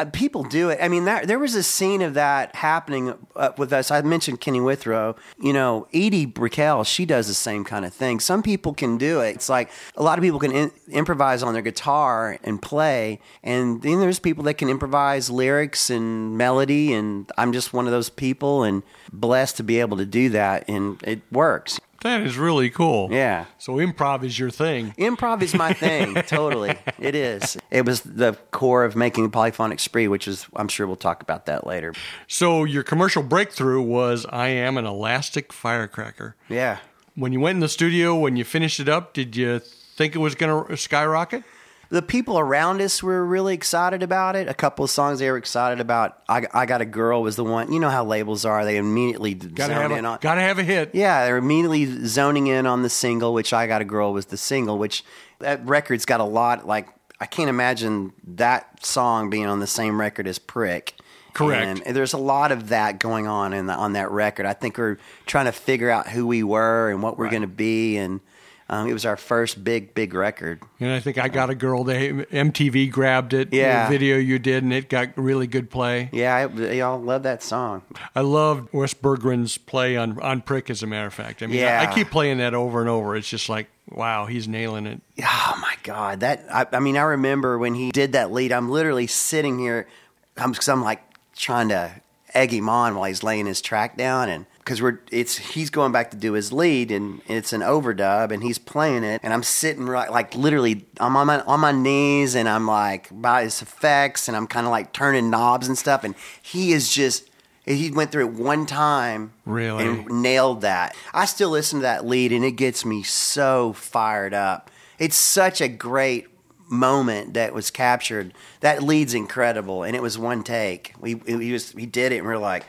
people 0.06 0.44
do 0.44 0.70
it. 0.70 0.78
I 0.80 0.88
mean, 0.88 1.04
that, 1.06 1.26
there 1.26 1.38
was 1.38 1.54
a 1.54 1.62
scene 1.62 2.02
of 2.02 2.14
that 2.14 2.54
happening 2.54 3.14
uh, 3.34 3.50
with 3.56 3.72
us. 3.72 3.90
I 3.90 4.00
mentioned 4.02 4.40
Kenny 4.40 4.60
Withrow. 4.60 5.16
You 5.40 5.52
know, 5.52 5.88
Edie 5.92 6.26
Brickell, 6.26 6.84
she 6.84 7.04
does 7.04 7.26
the 7.26 7.34
same 7.34 7.64
kind 7.64 7.84
of 7.84 7.92
thing. 7.92 8.20
Some 8.20 8.42
people 8.42 8.74
can 8.74 8.96
do 8.98 9.20
it. 9.20 9.34
It's 9.34 9.48
like 9.48 9.70
a 9.96 10.02
lot 10.02 10.18
of 10.18 10.22
people 10.22 10.38
can 10.38 10.52
in, 10.52 10.70
improvise 10.90 11.42
on 11.42 11.52
their 11.52 11.62
guitar 11.62 12.38
and 12.44 12.62
play, 12.62 13.20
and 13.42 13.82
then 13.82 14.00
there's 14.00 14.18
people 14.20 14.44
that 14.44 14.54
can 14.54 14.68
improvise 14.68 15.30
lyrics 15.30 15.90
and 15.90 16.38
melody. 16.38 16.92
And 16.92 17.30
I'm 17.36 17.52
just 17.52 17.72
one 17.72 17.86
of 17.86 17.92
those 17.92 18.10
people, 18.10 18.62
and 18.62 18.82
blessed 19.12 19.56
to 19.56 19.62
be 19.62 19.80
able 19.80 19.96
to 19.96 20.06
do 20.06 20.28
that, 20.30 20.68
and 20.68 21.02
it 21.02 21.22
works. 21.32 21.80
That 22.02 22.22
is 22.22 22.36
really 22.36 22.70
cool. 22.70 23.08
Yeah. 23.10 23.46
So 23.58 23.74
improv 23.74 24.22
is 24.22 24.38
your 24.38 24.50
thing. 24.50 24.94
Improv 24.98 25.42
is 25.42 25.54
my 25.54 25.72
thing, 25.72 26.14
totally. 26.26 26.78
It 26.98 27.14
is. 27.14 27.56
It 27.70 27.84
was 27.84 28.02
the 28.02 28.36
core 28.52 28.84
of 28.84 28.94
making 28.94 29.30
Polyphonic 29.30 29.80
Spree, 29.80 30.06
which 30.06 30.28
is, 30.28 30.46
I'm 30.54 30.68
sure 30.68 30.86
we'll 30.86 30.96
talk 30.96 31.22
about 31.22 31.46
that 31.46 31.66
later. 31.66 31.92
So 32.28 32.62
your 32.64 32.84
commercial 32.84 33.22
breakthrough 33.22 33.82
was 33.82 34.26
I 34.26 34.48
am 34.48 34.76
an 34.76 34.86
elastic 34.86 35.52
firecracker. 35.52 36.36
Yeah. 36.48 36.78
When 37.16 37.32
you 37.32 37.40
went 37.40 37.56
in 37.56 37.60
the 37.60 37.68
studio, 37.68 38.14
when 38.16 38.36
you 38.36 38.44
finished 38.44 38.78
it 38.78 38.88
up, 38.88 39.12
did 39.12 39.34
you 39.34 39.58
think 39.58 40.14
it 40.14 40.18
was 40.18 40.36
going 40.36 40.66
to 40.68 40.76
skyrocket? 40.76 41.42
The 41.90 42.02
people 42.02 42.38
around 42.38 42.80
us 42.82 43.02
were 43.02 43.24
really 43.24 43.54
excited 43.54 44.02
about 44.02 44.36
it. 44.36 44.48
A 44.48 44.54
couple 44.54 44.84
of 44.84 44.90
songs 44.90 45.18
they 45.20 45.30
were 45.30 45.36
excited 45.38 45.80
about. 45.80 46.18
I, 46.28 46.46
I 46.52 46.66
Got 46.66 46.80
a 46.82 46.84
Girl 46.84 47.22
was 47.22 47.36
the 47.36 47.44
one. 47.44 47.72
You 47.72 47.80
know 47.80 47.88
how 47.90 48.04
labels 48.04 48.44
are. 48.44 48.64
They 48.64 48.76
immediately 48.76 49.34
Gotta 49.34 49.74
zone 49.74 49.92
in 49.92 50.04
a, 50.04 50.08
on. 50.10 50.18
gotta 50.20 50.40
have 50.42 50.58
a 50.58 50.64
hit. 50.64 50.90
Yeah, 50.94 51.24
they're 51.24 51.38
immediately 51.38 52.06
zoning 52.06 52.46
in 52.48 52.66
on 52.66 52.82
the 52.82 52.90
single, 52.90 53.32
which 53.32 53.52
I 53.52 53.66
Got 53.66 53.80
a 53.80 53.84
Girl 53.86 54.12
was 54.12 54.26
the 54.26 54.36
single, 54.36 54.76
which 54.78 55.02
that 55.38 55.66
record's 55.66 56.04
got 56.04 56.20
a 56.20 56.24
lot. 56.24 56.66
Like, 56.66 56.88
I 57.20 57.26
can't 57.26 57.48
imagine 57.48 58.12
that 58.26 58.84
song 58.84 59.30
being 59.30 59.46
on 59.46 59.60
the 59.60 59.66
same 59.66 59.98
record 60.00 60.28
as 60.28 60.38
Prick. 60.38 60.94
Correct. 61.34 61.82
And 61.86 61.94
there's 61.96 62.12
a 62.14 62.18
lot 62.18 62.52
of 62.52 62.68
that 62.70 62.98
going 62.98 63.26
on 63.28 63.52
in 63.52 63.66
the, 63.66 63.72
on 63.74 63.92
that 63.92 64.10
record. 64.10 64.44
I 64.46 64.52
think 64.54 64.76
we're 64.76 64.98
trying 65.26 65.44
to 65.46 65.52
figure 65.52 65.88
out 65.90 66.08
who 66.08 66.26
we 66.26 66.42
were 66.42 66.90
and 66.90 67.02
what 67.02 67.16
we're 67.16 67.24
Right. 67.26 67.30
going 67.30 67.42
to 67.42 67.46
be, 67.48 67.96
and 67.96 68.20
um, 68.70 68.86
it 68.86 68.92
was 68.92 69.06
our 69.06 69.16
first 69.16 69.64
big, 69.64 69.94
big 69.94 70.12
record. 70.12 70.60
And 70.78 70.92
I 70.92 71.00
think 71.00 71.16
I 71.16 71.28
got 71.28 71.48
a 71.48 71.54
girl. 71.54 71.84
They 71.84 72.12
MTV 72.12 72.90
grabbed 72.90 73.32
it. 73.32 73.52
Yeah. 73.52 73.86
The 73.86 73.90
video 73.90 74.18
you 74.18 74.38
did, 74.38 74.62
and 74.62 74.72
it 74.74 74.90
got 74.90 75.16
really 75.16 75.46
good 75.46 75.70
play. 75.70 76.10
Yeah, 76.12 76.36
I, 76.36 76.46
they 76.46 76.82
all 76.82 77.00
love 77.00 77.22
that 77.22 77.42
song. 77.42 77.82
I 78.14 78.20
loved 78.20 78.68
Wes 78.74 78.92
Berggren's 78.92 79.56
play 79.56 79.96
on 79.96 80.20
on 80.20 80.42
Prick. 80.42 80.68
As 80.68 80.82
a 80.82 80.86
matter 80.86 81.06
of 81.06 81.14
fact, 81.14 81.42
I 81.42 81.46
mean, 81.46 81.64
I, 81.64 81.84
I 81.84 81.94
keep 81.94 82.10
playing 82.10 82.38
that 82.38 82.52
over 82.52 82.80
and 82.80 82.90
over. 82.90 83.16
It's 83.16 83.28
just 83.28 83.48
like, 83.48 83.68
wow, 83.88 84.26
he's 84.26 84.46
nailing 84.46 84.86
it. 84.86 85.00
Oh 85.22 85.58
my 85.62 85.74
god, 85.82 86.20
that 86.20 86.44
I, 86.52 86.66
I 86.70 86.80
mean, 86.80 86.98
I 86.98 87.02
remember 87.02 87.56
when 87.56 87.74
he 87.74 87.90
did 87.90 88.12
that 88.12 88.32
lead. 88.32 88.52
I'm 88.52 88.68
literally 88.68 89.06
sitting 89.06 89.58
here, 89.58 89.88
I'm 90.36 90.52
because 90.52 90.68
I'm 90.68 90.82
like 90.82 91.02
trying 91.34 91.70
to 91.70 92.02
egg 92.34 92.52
him 92.52 92.68
on 92.68 92.96
while 92.96 93.04
he's 93.04 93.22
laying 93.22 93.46
his 93.46 93.62
track 93.62 93.96
down, 93.96 94.28
and 94.28 94.44
because 94.68 94.82
we're 94.82 95.00
it's 95.10 95.38
he's 95.38 95.70
going 95.70 95.92
back 95.92 96.10
to 96.10 96.16
do 96.18 96.34
his 96.34 96.52
lead, 96.52 96.90
and 96.90 97.22
it's 97.26 97.54
an 97.54 97.62
overdub, 97.62 98.30
and 98.30 98.42
he's 98.42 98.58
playing 98.58 99.02
it, 99.02 99.18
and 99.24 99.32
I'm 99.32 99.42
sitting 99.42 99.86
right 99.86 100.10
like 100.12 100.34
literally, 100.34 100.84
I'm 101.00 101.16
on 101.16 101.26
my 101.26 101.40
on 101.40 101.60
my 101.60 101.72
knees, 101.72 102.34
and 102.34 102.46
I'm 102.46 102.66
like 102.66 103.08
by 103.10 103.44
his 103.44 103.62
effects, 103.62 104.28
and 104.28 104.36
I'm 104.36 104.46
kind 104.46 104.66
of 104.66 104.70
like 104.70 104.92
turning 104.92 105.30
knobs 105.30 105.68
and 105.68 105.78
stuff, 105.78 106.04
and 106.04 106.14
he 106.42 106.72
is 106.72 106.92
just. 106.92 107.24
He 107.64 107.90
went 107.90 108.10
through 108.12 108.28
it 108.28 108.32
one 108.32 108.64
time, 108.64 109.34
Really? 109.44 109.84
and 109.86 110.06
nailed 110.22 110.62
that. 110.62 110.96
I 111.12 111.26
still 111.26 111.50
listen 111.50 111.80
to 111.80 111.82
that 111.82 112.06
lead 112.06 112.32
and 112.32 112.42
it 112.42 112.52
gets 112.52 112.82
me 112.82 113.02
so 113.02 113.74
fired 113.74 114.32
up. 114.32 114.70
It's 114.98 115.16
such 115.16 115.60
a 115.60 115.68
great 115.68 116.28
moment 116.70 117.34
that 117.34 117.52
was 117.52 117.70
captured. 117.70 118.32
That 118.60 118.82
lead's 118.82 119.12
incredible 119.12 119.82
and 119.82 119.94
it 119.94 120.00
was 120.00 120.16
one 120.16 120.44
take. 120.44 120.94
We 120.98 121.20
he 121.26 121.52
was 121.52 121.72
he 121.72 121.84
did 121.84 122.12
it 122.12 122.18
and 122.18 122.26
we 122.26 122.32
are 122.32 122.38
like 122.38 122.64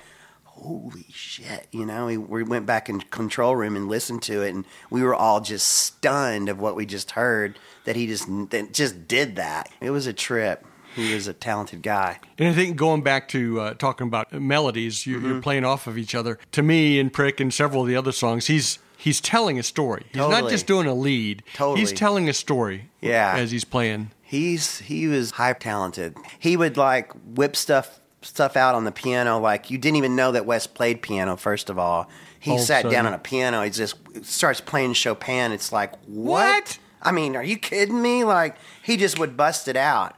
holy 0.61 1.05
shit, 1.11 1.67
you 1.71 1.85
know, 1.85 2.05
we, 2.07 2.17
we 2.17 2.43
went 2.43 2.65
back 2.65 2.89
in 2.89 2.99
control 3.01 3.55
room 3.55 3.75
and 3.75 3.87
listened 3.87 4.21
to 4.23 4.41
it 4.41 4.53
and 4.53 4.65
we 4.89 5.01
were 5.03 5.15
all 5.15 5.41
just 5.41 5.67
stunned 5.67 6.49
of 6.49 6.59
what 6.59 6.75
we 6.75 6.85
just 6.85 7.11
heard 7.11 7.57
that 7.85 7.95
he 7.95 8.07
just 8.07 8.27
that 8.51 8.73
just 8.73 9.07
did 9.07 9.35
that. 9.37 9.69
It 9.81 9.89
was 9.91 10.05
a 10.07 10.13
trip. 10.13 10.65
He 10.95 11.13
was 11.13 11.27
a 11.27 11.33
talented 11.33 11.81
guy. 11.83 12.19
And 12.37 12.47
I 12.49 12.53
think 12.53 12.75
going 12.75 13.03
back 13.03 13.27
to 13.29 13.61
uh, 13.61 13.73
talking 13.75 14.07
about 14.07 14.33
melodies, 14.33 15.05
you, 15.05 15.17
Mm-hmm. 15.17 15.27
you're 15.27 15.41
playing 15.41 15.63
off 15.63 15.87
of 15.87 15.97
each 15.97 16.15
other. 16.15 16.39
To 16.53 16.63
me, 16.63 16.99
and 16.99 17.13
Prick 17.13 17.39
and 17.39 17.53
several 17.53 17.83
of 17.83 17.87
the 17.87 17.95
other 17.95 18.11
songs, 18.11 18.47
he's 18.47 18.79
he's 18.97 19.21
telling 19.21 19.59
a 19.59 19.63
story. 19.63 20.05
He's 20.09 20.17
not 20.17 20.49
just 20.49 20.65
doing 20.67 20.87
a 20.87 20.93
lead. 20.95 21.43
Totally. 21.53 21.79
He's 21.81 21.93
telling 21.93 22.27
a 22.27 22.33
story. 22.33 22.89
Yeah. 23.01 23.35
As 23.37 23.51
he's 23.51 23.63
playing. 23.65 24.11
He's 24.23 24.79
he 24.79 25.07
was 25.07 25.31
high 25.31 25.53
talented. 25.53 26.17
He 26.39 26.57
would 26.57 26.75
like 26.75 27.11
whip 27.35 27.55
stuff 27.55 27.99
stuff 28.21 28.57
out 28.57 28.75
on 28.75 28.83
the 28.83 28.91
piano 28.91 29.39
like 29.39 29.71
you 29.71 29.77
didn't 29.77 29.97
even 29.97 30.15
know 30.15 30.31
that 30.31 30.45
Wes 30.45 30.67
played 30.67 31.01
piano. 31.01 31.38
First 31.38 31.69
of 31.69 31.79
all, 31.79 32.09
he 32.39 32.57
sat 32.57 32.89
down 32.89 33.05
on 33.05 33.13
a 33.13 33.19
piano. 33.19 33.63
He 33.63 33.69
just 33.69 33.95
starts 34.23 34.61
playing 34.61 34.93
Chopin. 34.93 35.51
It's 35.51 35.71
like 35.71 35.93
what? 36.05 36.53
What? 36.53 36.79
I 37.01 37.11
mean, 37.11 37.35
are 37.35 37.43
you 37.43 37.57
kidding 37.57 38.01
me? 38.01 38.23
Like 38.23 38.57
he 38.83 38.97
just 38.97 39.19
would 39.19 39.38
bust 39.38 39.67
it 39.67 39.77
out. 39.77 40.15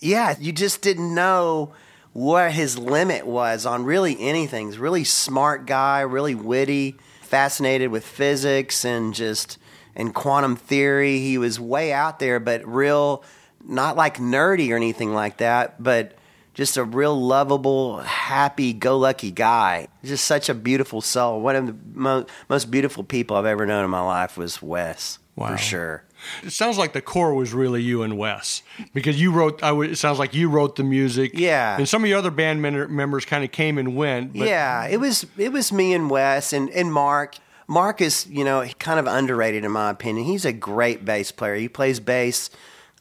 Yeah, 0.00 0.36
you 0.38 0.52
just 0.52 0.82
didn't 0.82 1.14
know 1.14 1.72
what 2.12 2.52
his 2.52 2.78
limit 2.78 3.26
was 3.26 3.66
on 3.66 3.84
really 3.84 4.16
anything. 4.20 4.66
He's 4.66 4.76
a 4.76 4.80
really 4.80 5.04
smart 5.04 5.66
guy, 5.66 6.00
really 6.00 6.34
witty, 6.34 6.96
fascinated 7.22 7.90
with 7.90 8.06
physics 8.06 8.84
and 8.84 9.14
just 9.14 9.58
and 9.96 10.14
quantum 10.14 10.56
theory. 10.56 11.18
He 11.18 11.38
was 11.38 11.58
way 11.58 11.92
out 11.92 12.18
there, 12.18 12.40
but 12.40 12.66
real, 12.66 13.24
not 13.64 13.96
like 13.96 14.18
nerdy 14.18 14.70
or 14.70 14.76
anything 14.76 15.12
like 15.12 15.38
that, 15.38 15.82
but 15.82 16.16
just 16.54 16.76
a 16.76 16.84
real 16.84 17.20
lovable, 17.20 17.98
happy 17.98 18.72
go 18.72 18.96
lucky 18.96 19.30
guy. 19.30 19.88
Just 20.04 20.24
such 20.24 20.48
a 20.48 20.54
beautiful 20.54 21.00
soul. 21.00 21.40
One 21.40 21.56
of 21.56 21.66
the 21.66 21.76
mo- 21.92 22.26
most 22.48 22.70
beautiful 22.70 23.04
people 23.04 23.36
I've 23.36 23.44
ever 23.46 23.66
known 23.66 23.84
in 23.84 23.90
my 23.90 24.00
life 24.00 24.36
was 24.36 24.62
Wes, 24.62 25.18
Wow. 25.36 25.48
for 25.52 25.58
sure. 25.58 26.04
It 26.42 26.52
sounds 26.52 26.78
like 26.78 26.94
the 26.94 27.02
core 27.02 27.34
was 27.34 27.52
really 27.52 27.82
you 27.82 28.02
and 28.02 28.16
Wes 28.16 28.62
because 28.94 29.20
you 29.20 29.30
wrote. 29.30 29.62
I 29.62 29.72
would, 29.72 29.90
it 29.90 29.96
sounds 29.96 30.18
like 30.18 30.32
you 30.32 30.48
wrote 30.48 30.76
the 30.76 30.84
music. 30.84 31.32
Yeah. 31.34 31.76
And 31.76 31.86
some 31.86 32.02
of 32.02 32.08
your 32.08 32.18
other 32.18 32.30
band 32.30 32.62
men- 32.62 32.94
members 32.96 33.26
kind 33.26 33.44
of 33.44 33.52
came 33.52 33.76
and 33.76 33.94
went. 33.94 34.32
But 34.32 34.48
yeah, 34.48 34.86
it 34.86 34.96
was 34.98 35.26
it 35.36 35.52
was 35.52 35.70
me 35.70 35.92
and 35.92 36.08
Wes 36.08 36.54
and, 36.54 36.70
and 36.70 36.90
Mark. 36.90 37.34
Mark 37.66 38.00
is, 38.00 38.26
you 38.26 38.42
know, 38.44 38.64
kind 38.78 38.98
of 38.98 39.06
underrated 39.06 39.64
in 39.64 39.70
my 39.72 39.90
opinion. 39.90 40.24
He's 40.26 40.44
a 40.46 40.52
great 40.52 41.04
bass 41.04 41.30
player. 41.32 41.56
He 41.56 41.68
plays 41.68 42.00
bass 42.00 42.48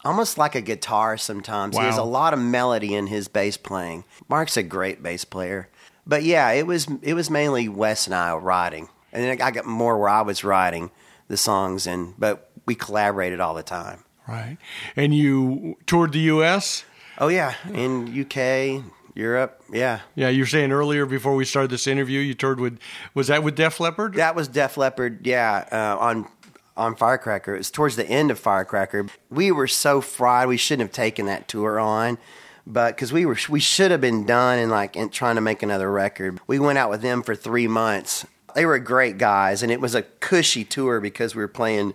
almost 0.04 0.38
like 0.38 0.56
a 0.56 0.62
guitar 0.62 1.18
sometimes. 1.18 1.78
He 1.78 1.84
has 1.84 1.98
a 1.98 2.04
lot 2.04 2.34
of 2.34 2.40
melody 2.40 2.94
in 2.94 3.08
his 3.08 3.28
bass 3.28 3.58
playing. 3.58 4.06
Mark's 4.28 4.58
a 4.58 4.64
great 4.64 5.02
bass 5.02 5.26
player. 5.26 5.70
But 6.06 6.24
yeah, 6.24 6.52
it 6.52 6.68
was 6.68 6.88
it 7.02 7.14
was 7.14 7.30
mainly 7.30 7.70
Wes 7.70 8.08
and 8.08 8.16
I 8.16 8.36
writing. 8.36 8.90
And 9.12 9.24
then 9.24 9.42
I 9.42 9.52
got 9.52 9.66
more 9.66 9.98
where 9.98 10.10
I 10.10 10.22
was 10.22 10.44
writing 10.44 10.92
the 11.28 11.38
songs 11.38 11.88
and 11.88 12.14
but 12.18 12.50
we 12.66 12.76
collaborated 12.76 13.40
all 13.40 13.54
the 13.54 13.64
time. 13.64 14.04
Right. 14.28 14.58
And 14.96 15.14
you 15.14 15.78
toured 15.86 16.14
the 16.14 16.20
U.S. 16.20 16.86
Oh 17.20 17.28
yeah, 17.28 17.54
in 17.72 18.08
UK, 18.22 18.84
Europe, 19.16 19.62
yeah. 19.72 20.00
Yeah, 20.16 20.30
you 20.30 20.44
were 20.44 20.48
saying 20.48 20.72
earlier 20.72 21.06
before 21.06 21.36
we 21.36 21.46
started 21.46 21.70
this 21.70 21.88
interview, 21.88 22.20
you 22.20 22.34
toured 22.34 22.60
with. 22.60 22.80
Was 23.14 23.28
that 23.28 23.44
with 23.44 23.56
Def 23.56 23.80
Leppard? 23.80 24.16
That 24.16 24.36
was 24.36 24.48
Def 24.48 24.78
Leppard, 24.78 25.26
yeah, 25.28 25.68
uh, 25.72 26.04
on 26.04 26.28
on 26.76 26.96
Firecracker. 26.96 27.56
It 27.56 27.60
was 27.60 27.72
towards 27.72 27.96
the 27.96 28.08
end 28.08 28.32
of 28.32 28.40
Firecracker. 28.40 29.08
We 29.30 29.52
were 29.52 29.68
so 29.68 30.02
fried. 30.02 30.48
We 30.48 30.58
shouldn't 30.58 30.88
have 30.90 30.96
taken 30.96 31.26
that 31.28 31.48
tour 31.48 31.80
on, 31.80 32.18
but 32.66 32.96
because 32.96 33.14
we 33.14 33.26
were 33.26 33.38
we 33.50 33.60
should 33.60 33.92
have 33.92 34.02
been 34.02 34.26
done 34.26 34.60
and 34.60 34.72
like 34.72 34.96
in 34.96 35.10
trying 35.10 35.36
to 35.36 35.42
make 35.42 35.62
another 35.64 35.92
record. 35.92 36.40
We 36.48 36.60
went 36.60 36.78
out 36.78 36.90
with 36.90 37.02
them 37.02 37.22
for 37.24 37.36
three 37.36 37.68
months. 37.68 38.26
They 38.56 38.66
were 38.66 38.78
great 38.80 39.18
guys, 39.18 39.64
and 39.64 39.72
it 39.72 39.82
was 39.82 39.96
a 39.96 40.04
cushy 40.04 40.64
tour 40.64 41.00
because 41.00 41.36
we 41.36 41.42
were 41.42 41.48
playing. 41.48 41.94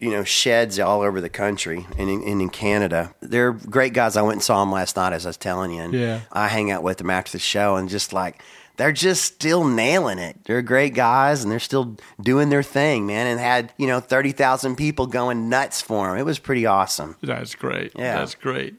You 0.00 0.12
know, 0.12 0.22
sheds 0.22 0.78
all 0.78 1.00
over 1.00 1.20
the 1.20 1.28
country 1.28 1.84
and 1.98 2.08
in, 2.08 2.22
and 2.22 2.40
in 2.40 2.50
Canada. 2.50 3.12
They're 3.20 3.50
great 3.50 3.94
guys. 3.94 4.16
I 4.16 4.22
went 4.22 4.34
and 4.34 4.42
saw 4.44 4.60
them 4.60 4.70
last 4.70 4.94
night, 4.94 5.12
as 5.12 5.26
I 5.26 5.30
was 5.30 5.36
telling 5.36 5.72
you. 5.72 5.82
And 5.82 5.92
Yeah. 5.92 6.20
I 6.32 6.46
hang 6.46 6.70
out 6.70 6.84
with 6.84 6.98
them 6.98 7.10
after 7.10 7.32
the 7.32 7.40
show 7.40 7.74
and 7.74 7.88
just 7.88 8.12
like 8.12 8.40
they're 8.78 8.92
just 8.92 9.22
still 9.24 9.64
nailing 9.64 10.18
it. 10.18 10.38
They're 10.44 10.62
great 10.62 10.94
guys 10.94 11.42
and 11.42 11.52
they're 11.52 11.58
still 11.58 11.96
doing 12.20 12.48
their 12.48 12.62
thing, 12.62 13.06
man. 13.06 13.26
And 13.26 13.38
had 13.38 13.72
you 13.76 13.86
know 13.86 14.00
thirty 14.00 14.32
thousand 14.32 14.76
people 14.76 15.06
going 15.06 15.50
nuts 15.50 15.82
for 15.82 16.08
them. 16.08 16.16
It 16.18 16.24
was 16.24 16.38
pretty 16.38 16.64
awesome. 16.64 17.16
That's 17.22 17.54
great. 17.54 17.92
Yeah. 17.94 18.16
That's 18.18 18.34
great. 18.34 18.74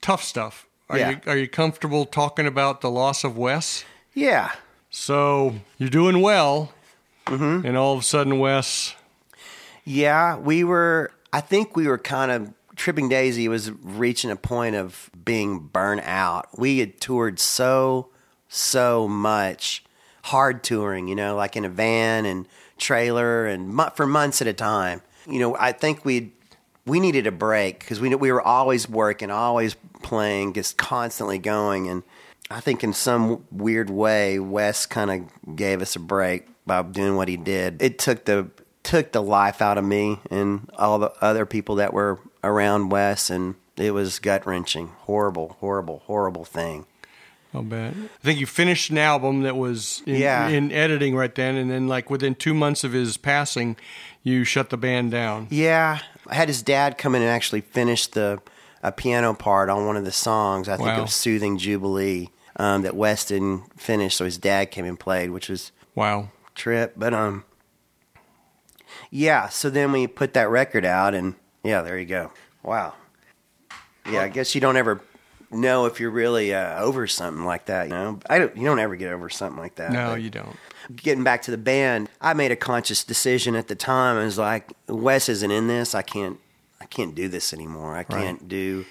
Tough 0.00 0.22
stuff. 0.22 0.66
Are 0.88 0.96
Yeah. 0.98 1.10
you 1.10 1.20
are 1.26 1.36
you 1.36 1.48
comfortable 1.48 2.06
talking 2.06 2.46
about 2.46 2.80
the 2.80 2.90
loss 2.90 3.24
of 3.24 3.36
Wes? 3.36 3.84
Yeah, 4.14 4.52
So 4.90 5.54
you're 5.78 5.90
doing 5.90 6.20
well, 6.22 6.72
Mm-hmm. 7.26 7.66
and 7.66 7.76
all 7.76 7.92
of 7.94 8.00
a 8.00 8.02
sudden, 8.02 8.38
Wes. 8.38 8.94
yeah. 9.84 10.36
We 10.38 10.64
were. 10.64 11.10
I 11.32 11.40
think 11.42 11.76
we 11.76 11.86
were 11.86 11.98
kind 11.98 12.30
of 12.30 12.52
tripping 12.74 13.08
Daisy 13.08 13.48
was 13.48 13.70
reaching 13.70 14.30
a 14.30 14.36
point 14.36 14.76
of 14.76 15.10
being 15.24 15.58
burnt 15.58 16.00
out. 16.04 16.46
We 16.58 16.78
had 16.78 17.00
toured 17.00 17.38
so 17.38 18.08
so 18.48 19.08
much, 19.08 19.84
hard 20.24 20.62
touring. 20.62 21.08
You 21.08 21.14
know, 21.14 21.36
like 21.36 21.56
in 21.56 21.64
a 21.64 21.68
van 21.68 22.26
and 22.26 22.46
trailer 22.78 23.46
and 23.46 23.80
for 23.94 24.06
months 24.06 24.40
at 24.40 24.48
a 24.48 24.52
time. 24.52 25.02
You 25.26 25.38
know, 25.40 25.56
I 25.56 25.72
think 25.72 26.04
we 26.04 26.32
we 26.86 27.00
needed 27.00 27.26
a 27.26 27.32
break 27.32 27.80
because 27.80 28.00
we 28.00 28.14
we 28.14 28.32
were 28.32 28.42
always 28.42 28.88
working, 28.88 29.30
always 29.30 29.74
playing, 30.02 30.54
just 30.54 30.78
constantly 30.78 31.38
going. 31.38 31.88
And 31.88 32.02
I 32.50 32.60
think 32.60 32.82
in 32.82 32.94
some 32.94 33.44
weird 33.52 33.90
way, 33.90 34.38
Wes 34.38 34.86
kind 34.86 35.10
of 35.10 35.56
gave 35.56 35.82
us 35.82 35.96
a 35.96 36.00
break 36.00 36.48
by 36.66 36.82
doing 36.82 37.16
what 37.16 37.28
he 37.28 37.36
did. 37.36 37.82
It 37.82 37.98
took 37.98 38.24
the 38.24 38.48
took 38.82 39.12
the 39.12 39.22
life 39.22 39.60
out 39.60 39.76
of 39.76 39.84
me 39.84 40.18
and 40.30 40.70
all 40.78 40.98
the 40.98 41.12
other 41.20 41.44
people 41.44 41.74
that 41.74 41.92
were 41.92 42.20
around 42.42 42.88
Wes, 42.88 43.28
and 43.28 43.54
it 43.76 43.92
was 43.92 44.18
gut 44.18 44.46
wrenching, 44.46 44.88
horrible, 45.00 45.56
horrible, 45.60 46.02
horrible 46.06 46.44
thing. 46.44 46.86
I'll 47.54 47.62
bet. 47.62 47.94
I 47.94 48.24
think 48.24 48.38
you 48.40 48.46
finished 48.46 48.90
an 48.90 48.98
album 48.98 49.42
that 49.42 49.56
was 49.56 50.02
in, 50.06 50.16
Yeah. 50.16 50.48
in 50.48 50.70
editing 50.70 51.16
right 51.16 51.34
then, 51.34 51.56
and 51.56 51.70
then 51.70 51.88
like 51.88 52.10
within 52.10 52.34
two 52.34 52.52
months 52.54 52.84
of 52.84 52.92
his 52.92 53.16
passing, 53.16 53.76
you 54.22 54.44
shut 54.44 54.68
the 54.70 54.76
band 54.76 55.10
down. 55.10 55.46
Yeah, 55.50 56.00
I 56.26 56.34
had 56.34 56.48
his 56.48 56.62
dad 56.62 56.98
come 56.98 57.14
in 57.14 57.22
and 57.22 57.30
actually 57.30 57.62
finish 57.62 58.06
the 58.06 58.40
a 58.82 58.92
piano 58.92 59.34
part 59.34 59.70
on 59.70 59.86
one 59.86 59.96
of 59.96 60.04
the 60.04 60.12
songs. 60.12 60.68
I 60.68 60.76
think 60.76 60.88
Wow. 60.90 60.98
it 60.98 61.02
was 61.02 61.14
"Soothing 61.14 61.56
Jubilee" 61.58 62.28
um, 62.56 62.82
that 62.82 62.94
Weston 62.94 63.62
didn't 63.86 64.12
so 64.12 64.24
his 64.24 64.36
dad 64.38 64.70
came 64.70 64.84
and 64.84 64.98
played, 65.00 65.30
which 65.30 65.48
was 65.48 65.72
Wow. 65.94 66.28
trip. 66.54 66.92
But 66.96 67.14
um, 67.14 67.44
yeah. 69.10 69.48
So 69.48 69.70
then 69.70 69.92
we 69.92 70.06
put 70.06 70.34
that 70.34 70.48
record 70.50 70.84
out, 70.84 71.14
and 71.14 71.34
yeah, 71.64 71.82
there 71.82 71.98
you 71.98 72.04
go. 72.06 72.30
Wow. 72.62 72.94
Yeah, 74.10 74.22
I 74.22 74.28
guess 74.28 74.54
you 74.54 74.60
don't 74.60 74.76
ever 74.76 75.00
know 75.50 75.86
if 75.86 76.00
you're 76.00 76.10
really 76.10 76.52
uh, 76.54 76.80
over 76.82 77.06
something 77.06 77.44
like 77.44 77.66
that. 77.66 77.84
You 77.88 77.94
know, 77.94 78.20
I 78.28 78.38
don't. 78.38 78.56
You 78.56 78.64
don't 78.64 78.78
ever 78.78 78.96
get 78.96 79.12
over 79.12 79.28
something 79.28 79.58
like 79.60 79.76
that. 79.76 79.92
No, 79.92 80.14
you 80.14 80.30
don't. 80.30 80.56
getting 80.94 81.24
back 81.24 81.42
to 81.42 81.50
the 81.50 81.58
band, 81.58 82.08
I 82.20 82.34
made 82.34 82.50
a 82.52 82.56
conscious 82.56 83.04
decision 83.04 83.54
at 83.54 83.68
the 83.68 83.74
time. 83.74 84.16
I 84.16 84.24
was 84.24 84.38
like, 84.38 84.72
Wes 84.88 85.28
isn't 85.28 85.50
in 85.50 85.66
this. 85.68 85.94
I 85.94 86.02
can't. 86.02 86.38
I 86.80 86.84
can't 86.86 87.14
do 87.14 87.28
this 87.28 87.52
anymore. 87.52 87.96
I 87.96 88.04
can't 88.04 88.48
do. 88.48 88.84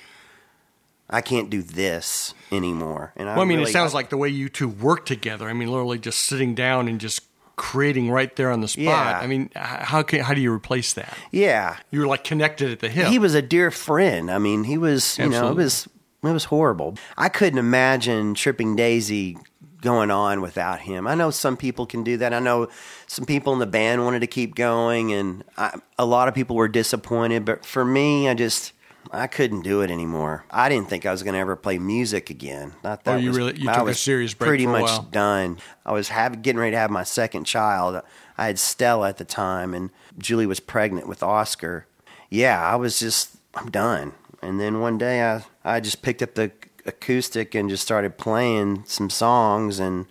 I 1.10 1.22
can't 1.22 1.50
do 1.50 1.62
this 1.62 2.34
anymore. 2.52 3.14
And 3.16 3.30
I, 3.30 3.34
Well, 3.36 3.44
I 3.44 3.46
mean, 3.48 3.60
really- 3.60 3.70
it 3.70 3.74
sounds 3.74 3.94
like 3.94 4.10
the 4.10 4.18
way 4.18 4.28
you 4.28 4.50
two 4.50 4.68
work 4.68 5.06
together. 5.06 5.48
I 5.48 5.54
mean, 5.54 5.70
literally 5.70 6.00
just 6.00 6.20
sitting 6.20 6.54
down 6.54 6.90
and 6.90 7.00
just 7.00 7.22
creating 7.56 8.12
right 8.12 8.36
there 8.36 8.52
on 8.52 8.60
the 8.60 8.68
spot. 8.68 8.84
Yeah. 8.84 9.20
I 9.22 9.26
mean, 9.26 9.50
how 9.56 10.04
can 10.04 10.20
how 10.20 10.34
do 10.34 10.42
you 10.42 10.52
replace 10.52 10.92
that? 10.94 11.18
yeah, 11.32 11.78
You 11.92 12.02
were 12.02 12.08
like 12.08 12.24
connected 12.26 12.72
at 12.72 12.80
the 12.82 12.90
hip. 12.90 13.08
he 13.08 13.20
was 13.20 13.34
a 13.36 13.42
dear 13.42 13.72
friend. 13.72 14.30
I 14.30 14.38
mean, 14.38 14.66
he 14.66 14.78
was. 14.78 15.18
You 15.18 15.30
know, 15.30 15.50
it 15.50 15.56
was. 15.56 15.88
It 16.24 16.32
was 16.32 16.46
horrible. 16.46 16.96
I 17.18 17.30
couldn't 17.30 17.60
imagine 17.60 18.34
Tripping 18.34 18.76
Daisy 18.76 19.38
going 19.82 20.10
on 20.10 20.42
without 20.42 20.80
him. 20.82 21.06
I 21.08 21.14
know 21.16 21.30
some 21.30 21.56
people 21.56 21.86
can 21.86 22.04
do 22.04 22.18
that. 22.18 22.34
I 22.34 22.40
know 22.40 22.68
some 23.06 23.26
people 23.26 23.54
in 23.54 23.60
the 23.60 23.68
band 23.68 24.04
wanted 24.04 24.20
to 24.22 24.28
keep 24.28 24.56
going, 24.56 25.14
and 25.14 25.44
I, 25.58 25.78
a 26.00 26.06
lot 26.06 26.28
of 26.28 26.34
people 26.34 26.56
were 26.56 26.68
disappointed. 26.68 27.46
But 27.46 27.64
for 27.66 27.86
me, 27.86 28.28
I 28.28 28.34
just 28.34 28.74
I 29.12 29.28
couldn't 29.28 29.62
do 29.62 29.82
it 29.82 29.92
anymore. 29.92 30.44
I 30.50 30.68
didn't 30.68 30.90
think 30.90 31.06
I 31.06 31.12
was 31.12 31.22
going 31.24 31.36
to 31.36 31.40
ever 31.40 31.56
play 31.56 31.78
music 31.78 32.30
again. 32.32 32.74
I 32.84 32.96
thought 32.96 33.16
Oh, 33.16 33.18
you 33.18 33.30
was- 33.30 33.38
really- 33.38 33.60
you 33.60 33.70
I 33.70 33.76
took 33.76 33.88
a 33.90 33.94
serious 33.94 34.34
break 34.34 34.48
Pretty 34.50 34.66
for 34.66 34.76
a 34.76 34.82
much 34.82 35.12
done. 35.12 35.60
I 35.86 35.94
was 35.94 36.10
have, 36.10 36.42
getting 36.42 36.60
ready 36.60 36.72
to 36.72 36.78
have 36.80 36.90
my 36.90 37.04
second 37.04 37.46
child. 37.46 38.02
I 38.38 38.48
had 38.48 38.58
Stella 38.60 39.08
at 39.10 39.18
the 39.18 39.24
time, 39.26 39.74
and 39.76 39.92
Julie 40.18 40.48
was 40.48 40.60
pregnant 40.60 41.08
with 41.08 41.22
Oscar. 41.24 41.86
Yeah, 42.30 42.60
I 42.62 42.76
was 42.76 43.00
just 43.00 43.38
I'm 43.54 43.70
done. 43.72 44.14
And 44.48 44.62
then 44.62 44.80
one 44.80 44.98
day 44.98 45.22
I 45.22 45.44
I 45.66 45.82
just 45.82 46.01
picked 46.01 46.22
up 46.22 46.36
the 46.36 46.54
acoustic 46.86 47.54
and 47.54 47.70
just 47.70 47.84
started 47.84 48.18
playing 48.18 48.86
some 48.86 49.10
songs 49.10 49.77
and 49.77 50.06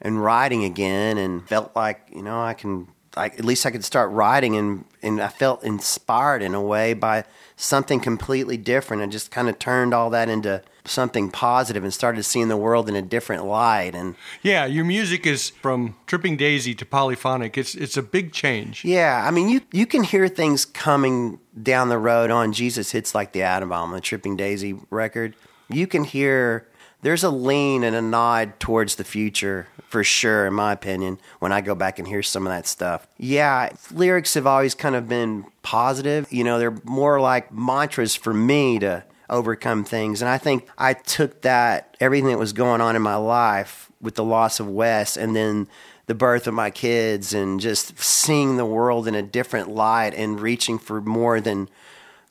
and 0.00 0.24
writing 0.24 0.64
again, 0.64 1.18
and 1.18 1.46
felt 1.46 1.76
like 1.76 2.08
you 2.10 2.22
know 2.22 2.40
I 2.40 2.54
can 2.54 2.88
like 3.14 3.38
at 3.38 3.44
least 3.44 3.66
I 3.66 3.70
could 3.70 3.84
start 3.84 4.10
writing, 4.10 4.56
and 4.56 4.86
and 5.02 5.20
I 5.20 5.28
felt 5.28 5.62
inspired 5.64 6.40
in 6.40 6.54
a 6.54 6.62
way 6.62 6.94
by 6.94 7.24
something 7.56 8.00
completely 8.00 8.56
different. 8.56 9.02
I 9.02 9.06
just 9.06 9.30
kind 9.30 9.50
of 9.50 9.58
turned 9.58 9.92
all 9.92 10.08
that 10.10 10.30
into 10.30 10.62
something 10.90 11.30
positive 11.30 11.84
and 11.84 11.92
started 11.92 12.22
seeing 12.22 12.48
the 12.48 12.56
world 12.56 12.88
in 12.88 12.96
a 12.96 13.02
different 13.02 13.44
light 13.44 13.94
and 13.94 14.14
yeah, 14.42 14.66
your 14.66 14.84
music 14.84 15.26
is 15.26 15.50
from 15.50 15.96
Tripping 16.06 16.36
Daisy 16.36 16.74
to 16.74 16.86
polyphonic. 16.86 17.58
It's 17.58 17.74
it's 17.74 17.96
a 17.96 18.02
big 18.02 18.32
change. 18.32 18.84
Yeah, 18.84 19.24
I 19.26 19.30
mean, 19.30 19.48
you 19.48 19.60
you 19.72 19.86
can 19.86 20.02
hear 20.02 20.28
things 20.28 20.64
coming 20.64 21.40
down 21.60 21.88
the 21.88 21.98
road 21.98 22.30
on 22.30 22.52
Jesus 22.52 22.92
hits 22.92 23.14
like 23.14 23.32
the 23.32 23.42
Atom 23.42 23.68
Bomb, 23.70 23.92
the 23.92 24.00
Tripping 24.00 24.36
Daisy 24.36 24.78
record. 24.90 25.34
You 25.68 25.86
can 25.86 26.04
hear 26.04 26.66
there's 27.02 27.22
a 27.22 27.30
lean 27.30 27.84
and 27.84 27.94
a 27.94 28.02
nod 28.02 28.58
towards 28.58 28.96
the 28.96 29.04
future 29.04 29.68
for 29.88 30.02
sure, 30.02 30.46
in 30.46 30.54
my 30.54 30.72
opinion. 30.72 31.18
When 31.38 31.52
I 31.52 31.60
go 31.60 31.74
back 31.74 31.98
and 31.98 32.08
hear 32.08 32.22
some 32.22 32.46
of 32.46 32.52
that 32.52 32.66
stuff, 32.66 33.06
yeah, 33.18 33.70
lyrics 33.92 34.34
have 34.34 34.46
always 34.46 34.74
kind 34.74 34.96
of 34.96 35.08
been 35.08 35.46
positive. 35.62 36.30
You 36.32 36.44
know, 36.44 36.58
they're 36.58 36.78
more 36.84 37.20
like 37.20 37.52
mantras 37.52 38.14
for 38.14 38.34
me 38.34 38.78
to 38.80 39.04
overcome 39.30 39.84
things, 39.84 40.22
and 40.22 40.28
I 40.28 40.38
think 40.38 40.68
I 40.78 40.94
took 40.94 41.42
that 41.42 41.96
everything 42.00 42.28
that 42.28 42.38
was 42.38 42.52
going 42.52 42.80
on 42.80 42.96
in 42.96 43.02
my 43.02 43.16
life 43.16 43.90
with 44.00 44.14
the 44.14 44.24
loss 44.24 44.60
of 44.60 44.68
Wes, 44.68 45.16
and 45.16 45.34
then 45.34 45.68
the 46.06 46.14
birth 46.14 46.46
of 46.46 46.54
my 46.54 46.70
kids 46.70 47.34
and 47.34 47.60
just 47.60 47.98
seeing 47.98 48.56
the 48.56 48.64
world 48.64 49.06
in 49.06 49.14
a 49.14 49.22
different 49.22 49.68
light 49.68 50.14
and 50.14 50.40
reaching 50.40 50.78
for 50.78 51.00
more 51.02 51.40
than 51.40 51.68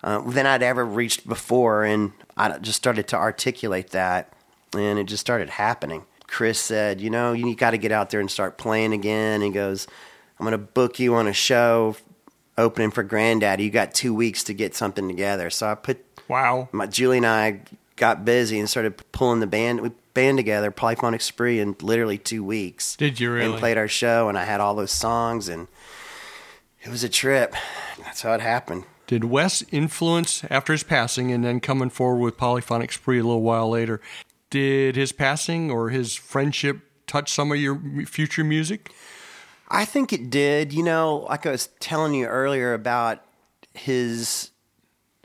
uh, 0.03 0.19
than 0.21 0.45
I'd 0.45 0.63
ever 0.63 0.83
reached 0.83 1.27
before. 1.27 1.83
And 1.83 2.11
I 2.35 2.57
just 2.57 2.77
started 2.77 3.07
to 3.09 3.15
articulate 3.15 3.91
that, 3.91 4.33
and 4.73 4.99
it 4.99 5.05
just 5.05 5.21
started 5.21 5.49
happening. 5.51 6.05
Chris 6.25 6.59
said, 6.59 6.99
"You 6.99 7.09
know, 7.09 7.33
you 7.33 7.55
got 7.55 7.71
to 7.71 7.77
get 7.77 7.91
out 7.91 8.09
there 8.09 8.19
and 8.19 8.29
start 8.29 8.57
playing 8.57 8.93
again." 8.93 9.41
He 9.41 9.49
goes, 9.49 9.87
"I'm 10.39 10.43
going 10.43 10.51
to 10.51 10.57
book 10.57 10.99
you 10.99 11.15
on 11.15 11.27
a 11.27 11.33
show 11.33 11.95
opening 12.57 12.91
for 12.91 13.03
Grandaddy. 13.03 13.63
You 13.63 13.69
got 13.69 13.93
two 13.93 14.13
weeks 14.13 14.43
to 14.43 14.53
get 14.53 14.75
something 14.75 15.07
together." 15.07 15.49
So 15.49 15.67
I 15.67 15.75
put 15.75 16.03
Wow. 16.27 16.69
my 16.71 16.87
Julie 16.87 17.17
and 17.17 17.25
I 17.25 17.59
got 17.95 18.25
busy 18.25 18.59
and 18.59 18.69
started 18.69 19.01
pulling 19.11 19.39
the 19.39 19.47
band 19.47 19.81
we 19.81 19.91
band 20.13 20.37
together, 20.37 20.71
Polyphonic 20.71 21.21
Spree, 21.21 21.59
in 21.59 21.75
literally 21.79 22.17
two 22.17 22.43
weeks. 22.43 22.95
Did 22.95 23.19
you 23.19 23.31
really? 23.31 23.51
And 23.51 23.59
played 23.59 23.77
our 23.77 23.87
show, 23.87 24.29
and 24.29 24.37
I 24.37 24.45
had 24.45 24.59
all 24.59 24.73
those 24.73 24.91
songs, 24.91 25.47
and 25.47 25.67
it 26.83 26.89
was 26.89 27.03
a 27.03 27.09
trip. 27.09 27.53
That's 27.99 28.21
how 28.21 28.33
it 28.33 28.41
happened. 28.41 28.85
Did 29.05 29.25
Wes 29.25 29.63
influence 29.71 30.43
after 30.49 30.73
his 30.73 30.83
passing 30.83 31.31
and 31.31 31.43
then 31.45 31.59
coming 31.59 31.89
forward 31.91 32.19
with 32.21 32.35
Polyphonic 32.35 32.91
Spree 32.91 33.19
a 33.19 33.23
little 33.23 33.43
while 33.43 33.69
later? 33.69 34.01
Did 34.49 34.95
his 34.95 35.11
passing 35.11 35.69
or 35.69 35.89
his 35.89 36.15
friendship 36.15 36.79
touch 37.05 37.31
some 37.31 37.51
of 37.51 37.57
your 37.59 37.79
future 38.05 38.43
music? 38.43 38.91
I 39.69 39.85
think 39.85 40.13
it 40.13 40.29
did. 40.29 40.73
You 40.73 40.83
know, 40.83 41.25
like 41.29 41.45
I 41.45 41.51
was 41.51 41.67
telling 41.79 42.13
you 42.13 42.25
earlier 42.25 42.73
about 42.73 43.23
his 43.73 44.51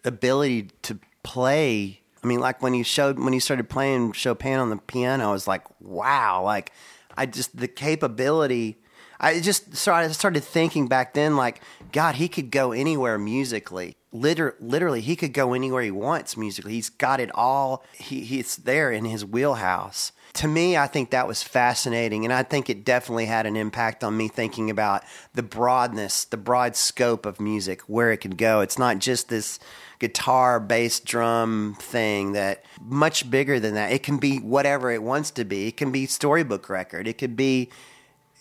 ability 0.04 0.70
to 0.82 0.98
play. 1.22 2.00
I 2.22 2.26
mean, 2.26 2.40
like 2.40 2.62
when 2.62 2.74
he 2.74 2.82
showed 2.82 3.18
when 3.18 3.32
he 3.32 3.40
started 3.40 3.68
playing 3.68 4.12
Chopin 4.12 4.58
on 4.58 4.70
the 4.70 4.76
piano, 4.76 5.28
I 5.28 5.32
was 5.32 5.46
like, 5.46 5.62
wow! 5.80 6.42
Like 6.44 6.72
I 7.16 7.26
just 7.26 7.56
the 7.56 7.68
capability. 7.68 8.78
I 9.20 9.38
just 9.40 9.76
started 9.76 10.14
started 10.14 10.42
thinking 10.42 10.88
back 10.88 11.14
then, 11.14 11.36
like 11.36 11.62
God, 11.92 12.16
he 12.16 12.28
could 12.28 12.50
go 12.50 12.72
anywhere 12.72 13.18
musically. 13.18 13.96
Liter- 14.12 14.56
literally, 14.60 15.00
he 15.00 15.16
could 15.16 15.32
go 15.32 15.54
anywhere 15.54 15.82
he 15.82 15.90
wants 15.90 16.36
musically. 16.36 16.72
He's 16.72 16.90
got 16.90 17.18
it 17.18 17.30
all. 17.34 17.84
He, 17.94 18.20
he's 18.24 18.56
there 18.56 18.90
in 18.90 19.04
his 19.06 19.24
wheelhouse. 19.24 20.12
To 20.34 20.48
me, 20.48 20.78
I 20.78 20.86
think 20.86 21.10
that 21.10 21.28
was 21.28 21.42
fascinating, 21.42 22.24
and 22.24 22.32
I 22.32 22.42
think 22.42 22.70
it 22.70 22.84
definitely 22.86 23.26
had 23.26 23.44
an 23.44 23.54
impact 23.54 24.02
on 24.02 24.16
me 24.16 24.28
thinking 24.28 24.70
about 24.70 25.02
the 25.34 25.42
broadness, 25.42 26.24
the 26.24 26.38
broad 26.38 26.74
scope 26.74 27.26
of 27.26 27.38
music, 27.38 27.82
where 27.82 28.10
it 28.12 28.18
could 28.18 28.38
go. 28.38 28.60
It's 28.60 28.78
not 28.78 28.98
just 28.98 29.28
this 29.28 29.58
guitar, 29.98 30.58
bass, 30.58 31.00
drum 31.00 31.76
thing 31.78 32.32
that 32.32 32.64
much 32.80 33.30
bigger 33.30 33.60
than 33.60 33.74
that. 33.74 33.92
It 33.92 34.02
can 34.02 34.16
be 34.16 34.38
whatever 34.38 34.90
it 34.90 35.02
wants 35.02 35.30
to 35.32 35.44
be. 35.44 35.68
It 35.68 35.76
can 35.76 35.92
be 35.92 36.06
storybook 36.06 36.68
record. 36.68 37.06
It 37.06 37.18
could 37.18 37.36
be. 37.36 37.68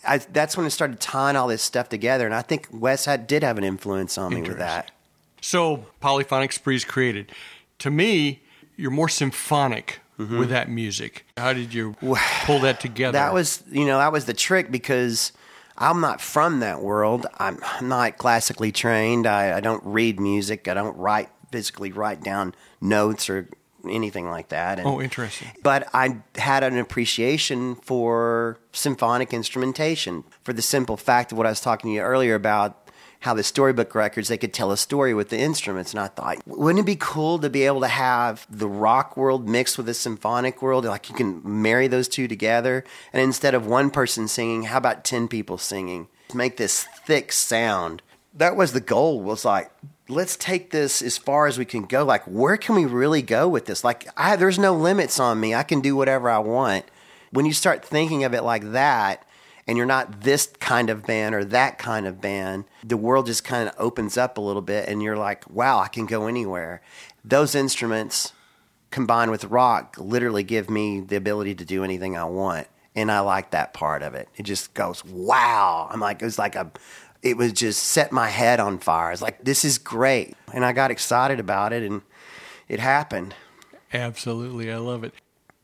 I, 0.04 0.18
that's 0.18 0.56
when 0.56 0.66
it 0.66 0.70
started 0.70 0.98
tying 0.98 1.36
all 1.36 1.46
this 1.46 1.62
stuff 1.62 1.88
together, 1.88 2.26
and 2.26 2.34
I 2.34 2.42
think 2.42 2.68
Wes 2.72 3.04
had, 3.04 3.26
did 3.26 3.42
have 3.42 3.58
an 3.58 3.64
influence 3.64 4.18
on 4.18 4.34
me 4.34 4.42
with 4.42 4.58
that. 4.58 4.90
So 5.42 5.86
Polyphonic 6.00 6.52
Spree's 6.52 6.84
created. 6.84 7.32
To 7.80 7.90
me, 7.90 8.40
you're 8.76 8.90
more 8.90 9.08
symphonic 9.08 10.00
Mm-hmm. 10.22 10.38
with 10.38 10.50
that 10.50 10.68
music. 10.70 11.26
How 11.36 11.52
did 11.52 11.74
you 11.74 11.94
pull 12.44 12.60
that 12.60 12.80
together? 12.80 13.12
That 13.12 13.32
was, 13.34 13.62
you 13.70 13.84
know, 13.86 13.98
that 13.98 14.12
was 14.12 14.24
the 14.24 14.34
trick 14.34 14.70
because 14.70 15.32
I'm 15.76 16.00
not 16.00 16.20
from 16.20 16.60
that 16.60 16.80
world. 16.82 17.26
I'm 17.38 17.58
not 17.80 18.18
classically 18.18 18.72
trained. 18.72 19.26
I, 19.26 19.56
I 19.56 19.60
don't 19.60 19.82
read 19.84 20.20
music. 20.20 20.68
I 20.68 20.74
don't 20.74 20.96
write 20.96 21.28
physically 21.50 21.92
write 21.92 22.22
down 22.22 22.54
notes 22.80 23.28
or 23.28 23.48
anything 23.88 24.28
like 24.28 24.48
that. 24.48 24.78
And, 24.78 24.88
Oh, 24.88 25.00
interesting. 25.00 25.50
But 25.62 25.88
I 25.92 26.18
had 26.36 26.64
an 26.64 26.78
appreciation 26.78 27.74
for 27.76 28.58
symphonic 28.72 29.32
instrumentation 29.34 30.24
for 30.44 30.52
the 30.52 30.62
simple 30.62 30.96
fact 30.96 31.32
of 31.32 31.38
what 31.38 31.46
I 31.46 31.50
was 31.50 31.60
talking 31.60 31.90
to 31.90 31.94
you 31.94 32.00
earlier 32.00 32.34
about 32.34 32.81
how 33.22 33.34
the 33.34 33.42
storybook 33.42 33.94
records 33.94 34.26
they 34.26 34.36
could 34.36 34.52
tell 34.52 34.72
a 34.72 34.76
story 34.76 35.14
with 35.14 35.28
the 35.28 35.38
instruments. 35.38 35.92
And 35.92 36.00
i 36.00 36.08
thought 36.08 36.38
wouldn't 36.46 36.80
it 36.80 36.86
be 36.86 36.96
cool 36.96 37.38
to 37.38 37.48
be 37.48 37.62
able 37.62 37.80
to 37.80 37.88
have 37.88 38.46
the 38.50 38.68
rock 38.68 39.16
world 39.16 39.48
mixed 39.48 39.76
with 39.76 39.86
the 39.86 39.94
symphonic 39.94 40.60
world? 40.60 40.84
Like 40.84 41.08
you 41.08 41.14
can 41.14 41.40
marry 41.44 41.86
those 41.86 42.08
two 42.08 42.26
together. 42.26 42.84
And 43.12 43.22
instead 43.22 43.54
of 43.54 43.66
one 43.66 43.90
person 43.90 44.26
singing 44.26 44.64
how 44.64 44.78
about 44.78 45.04
10 45.04 45.28
people 45.28 45.56
singing? 45.56 46.08
Make 46.34 46.56
this 46.56 46.84
thick 47.04 47.32
sound. 47.32 48.02
That 48.34 48.56
was 48.56 48.72
the 48.72 48.80
goal 48.80 49.20
was 49.20 49.44
like 49.44 49.70
let's 50.08 50.36
take 50.36 50.72
this 50.72 51.00
as 51.00 51.16
far 51.16 51.46
as 51.46 51.58
we 51.58 51.64
can 51.64 51.84
go. 51.84 52.04
Like 52.04 52.24
where 52.24 52.56
can 52.56 52.74
we 52.74 52.86
really 52.86 53.22
go 53.22 53.48
with 53.48 53.66
this? 53.66 53.84
Like 53.84 54.08
I, 54.16 54.34
there's 54.34 54.58
no 54.58 54.74
limits 54.74 55.20
on 55.20 55.38
me. 55.38 55.54
I 55.54 55.62
can 55.62 55.80
do 55.80 55.94
whatever 55.94 56.28
i 56.28 56.38
want. 56.38 56.86
When 57.30 57.46
you 57.46 57.52
start 57.52 57.84
thinking 57.84 58.24
of 58.24 58.34
it 58.34 58.42
like 58.42 58.72
that 58.72 59.24
and 59.66 59.76
you're 59.76 59.86
not 59.86 60.22
this 60.22 60.46
kind 60.58 60.90
of 60.90 61.06
band 61.06 61.34
or 61.34 61.44
that 61.44 61.78
kind 61.78 62.06
of 62.06 62.20
band, 62.20 62.64
the 62.82 62.96
world 62.96 63.26
just 63.26 63.44
kind 63.44 63.68
of 63.68 63.74
opens 63.78 64.16
up 64.16 64.38
a 64.38 64.40
little 64.40 64.62
bit 64.62 64.88
and 64.88 65.02
you're 65.02 65.16
like, 65.16 65.48
wow, 65.48 65.78
I 65.78 65.88
can 65.88 66.06
go 66.06 66.26
anywhere. 66.26 66.82
Those 67.24 67.54
instruments 67.54 68.32
combined 68.90 69.30
with 69.30 69.44
rock 69.44 69.96
literally 69.98 70.42
give 70.42 70.68
me 70.68 71.00
the 71.00 71.16
ability 71.16 71.54
to 71.56 71.64
do 71.64 71.84
anything 71.84 72.16
I 72.16 72.24
want. 72.24 72.66
And 72.94 73.10
I 73.10 73.20
like 73.20 73.52
that 73.52 73.72
part 73.72 74.02
of 74.02 74.14
it. 74.14 74.28
It 74.36 74.42
just 74.42 74.74
goes, 74.74 75.04
wow. 75.04 75.88
I'm 75.90 76.00
like, 76.00 76.20
it 76.20 76.26
was 76.26 76.38
like 76.38 76.56
a, 76.56 76.70
it 77.22 77.36
was 77.36 77.52
just 77.52 77.82
set 77.82 78.12
my 78.12 78.28
head 78.28 78.60
on 78.60 78.78
fire. 78.78 79.12
It's 79.12 79.22
like, 79.22 79.42
this 79.42 79.64
is 79.64 79.78
great. 79.78 80.36
And 80.52 80.64
I 80.64 80.72
got 80.72 80.90
excited 80.90 81.40
about 81.40 81.72
it 81.72 81.82
and 81.82 82.02
it 82.68 82.80
happened. 82.80 83.34
Absolutely. 83.94 84.70
I 84.70 84.76
love 84.76 85.04
it. 85.04 85.14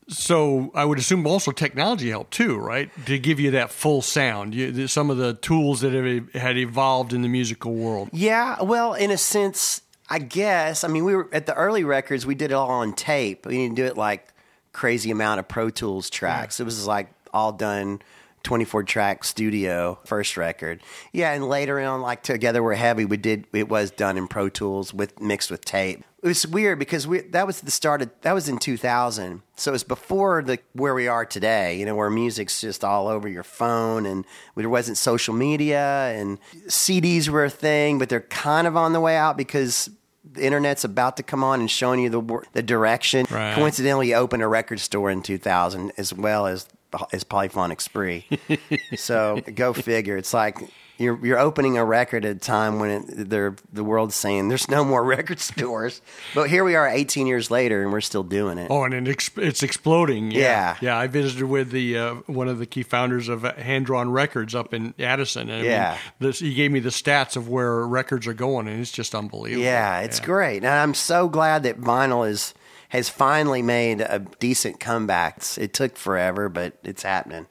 So 0.09 0.71
I 0.73 0.85
would 0.85 0.97
assume 0.97 1.25
also 1.27 1.51
technology 1.51 2.09
helped 2.09 2.31
too, 2.31 2.57
right? 2.57 2.89
To 3.05 3.19
give 3.19 3.39
you 3.39 3.51
that 3.51 3.71
full 3.71 4.01
sound, 4.01 4.55
you, 4.55 4.87
some 4.87 5.09
of 5.09 5.17
the 5.17 5.35
tools 5.35 5.81
that 5.81 5.93
have, 5.93 6.33
had 6.33 6.57
evolved 6.57 7.13
in 7.13 7.21
the 7.21 7.27
musical 7.27 7.73
world. 7.73 8.09
Yeah, 8.11 8.61
well, 8.61 8.93
in 8.93 9.11
a 9.11 9.17
sense, 9.17 9.81
I 10.09 10.19
guess. 10.19 10.83
I 10.83 10.87
mean, 10.87 11.05
we 11.05 11.15
were 11.15 11.29
at 11.31 11.45
the 11.45 11.53
early 11.53 11.83
records. 11.83 12.25
We 12.25 12.35
did 12.35 12.51
it 12.51 12.55
all 12.55 12.69
on 12.69 12.93
tape. 12.93 13.45
We 13.45 13.57
didn't 13.57 13.75
do 13.75 13.85
it 13.85 13.97
like 13.97 14.33
crazy 14.73 15.11
amount 15.11 15.39
of 15.39 15.47
Pro 15.47 15.69
Tools 15.69 16.09
tracks. 16.09 16.59
Yeah. 16.59 16.63
It 16.63 16.65
was 16.65 16.87
like 16.87 17.09
all 17.33 17.51
done 17.51 18.01
24 18.43 18.83
track 18.83 19.23
studio 19.23 19.99
first 20.05 20.37
record. 20.37 20.81
Yeah, 21.11 21.33
and 21.33 21.47
later 21.47 21.79
on, 21.79 22.01
like 22.01 22.23
Together 22.23 22.63
We're 22.63 22.75
Heavy, 22.75 23.05
we 23.05 23.17
did 23.17 23.45
it 23.53 23.69
was 23.69 23.91
done 23.91 24.17
in 24.17 24.27
Pro 24.27 24.49
Tools 24.49 24.93
with 24.93 25.19
mixed 25.19 25.51
with 25.51 25.63
tape. 25.65 26.03
It 26.21 26.27
was 26.27 26.45
weird 26.45 26.79
because 26.79 27.07
we 27.07 27.21
that 27.21 27.47
was 27.47 27.61
the 27.61 27.71
start 27.71 28.01
of 28.01 28.09
that 28.21 28.33
was 28.33 28.49
in 28.49 28.57
2000, 28.57 29.41
so 29.55 29.71
it 29.71 29.73
was 29.73 29.83
before 29.85 30.43
the 30.43 30.59
where 30.73 30.93
we 30.93 31.07
are 31.07 31.25
today. 31.25 31.79
You 31.79 31.85
know, 31.85 31.95
where 31.95 32.09
music's 32.09 32.59
just 32.59 32.83
all 32.83 33.07
over 33.07 33.27
your 33.29 33.43
phone, 33.43 34.05
and 34.05 34.25
there 34.55 34.69
wasn't 34.69 34.97
social 34.97 35.33
media, 35.33 36.13
and 36.13 36.37
CDs 36.67 37.29
were 37.29 37.45
a 37.45 37.49
thing, 37.49 37.99
but 37.99 38.09
they're 38.09 38.19
kind 38.19 38.67
of 38.67 38.75
on 38.75 38.91
the 38.91 38.99
way 38.99 39.15
out 39.15 39.37
because 39.37 39.89
the 40.31 40.45
internet's 40.45 40.83
about 40.83 41.17
to 41.17 41.23
come 41.23 41.43
on 41.43 41.61
and 41.61 41.71
showing 41.71 42.01
you 42.01 42.09
the 42.09 42.41
the 42.53 42.63
direction. 42.63 43.25
Right. 43.29 43.55
Coincidentally, 43.55 44.09
you 44.09 44.15
opened 44.15 44.43
a 44.43 44.47
record 44.47 44.79
store 44.79 45.09
in 45.09 45.23
2000 45.23 45.93
as 45.97 46.13
well 46.13 46.47
as 46.47 46.67
as 47.13 47.23
Polyphonic 47.23 47.81
Spree. 47.81 48.25
so 48.95 49.41
go 49.55 49.73
figure. 49.73 50.17
It's 50.17 50.33
like 50.33 50.57
you're 50.99 51.25
you're 51.25 51.39
opening 51.39 51.77
a 51.77 51.85
record 51.85 52.25
at 52.25 52.35
a 52.35 52.39
time 52.39 52.79
when 52.79 52.89
it, 52.89 53.29
the 53.73 53.83
world's 53.83 54.15
saying 54.15 54.49
there's 54.49 54.69
no 54.69 54.83
more 54.83 55.03
record 55.17 55.39
stores, 55.39 56.01
but 56.35 56.49
here 56.49 56.63
we 56.63 56.75
are 56.75 56.87
18 56.87 57.25
years 57.25 57.49
later 57.49 57.81
and 57.81 57.91
we're 57.91 58.01
still 58.01 58.23
doing 58.23 58.57
it. 58.57 58.67
Oh, 58.69 58.83
and 58.83 59.07
it, 59.07 59.29
it's 59.37 59.63
exploding. 59.63 60.31
Yeah. 60.31 60.41
yeah, 60.41 60.77
yeah. 60.81 60.97
I 60.97 61.07
visited 61.07 61.45
with 61.45 61.71
the 61.71 61.97
uh, 61.97 62.13
one 62.27 62.47
of 62.47 62.59
the 62.59 62.65
key 62.65 62.83
founders 62.83 63.29
of 63.29 63.43
Hand 63.43 63.85
Drawn 63.85 64.11
Records 64.11 64.53
up 64.53 64.73
in 64.73 64.93
Addison, 64.99 65.49
and 65.49 65.65
yeah, 65.65 65.91
mean, 65.91 65.99
this, 66.19 66.39
he 66.39 66.53
gave 66.53 66.71
me 66.71 66.79
the 66.79 66.89
stats 66.89 67.35
of 67.35 67.47
where 67.47 67.87
records 67.87 68.27
are 68.27 68.33
going, 68.33 68.67
and 68.67 68.79
it's 68.79 68.91
just 68.91 69.15
unbelievable. 69.15 69.63
Yeah, 69.63 70.01
it's 70.01 70.19
yeah. 70.19 70.25
great, 70.25 70.57
and 70.57 70.67
I'm 70.67 70.93
so 70.93 71.29
glad 71.29 71.63
that 71.63 71.79
vinyl 71.79 72.29
is 72.29 72.53
has 72.89 73.07
finally 73.07 73.61
made 73.61 74.01
a 74.01 74.19
decent 74.39 74.79
comeback. 74.79 75.43
It 75.57 75.73
took 75.73 75.95
forever, 75.95 76.49
but 76.49 76.77
it's 76.83 77.03
happening. 77.03 77.45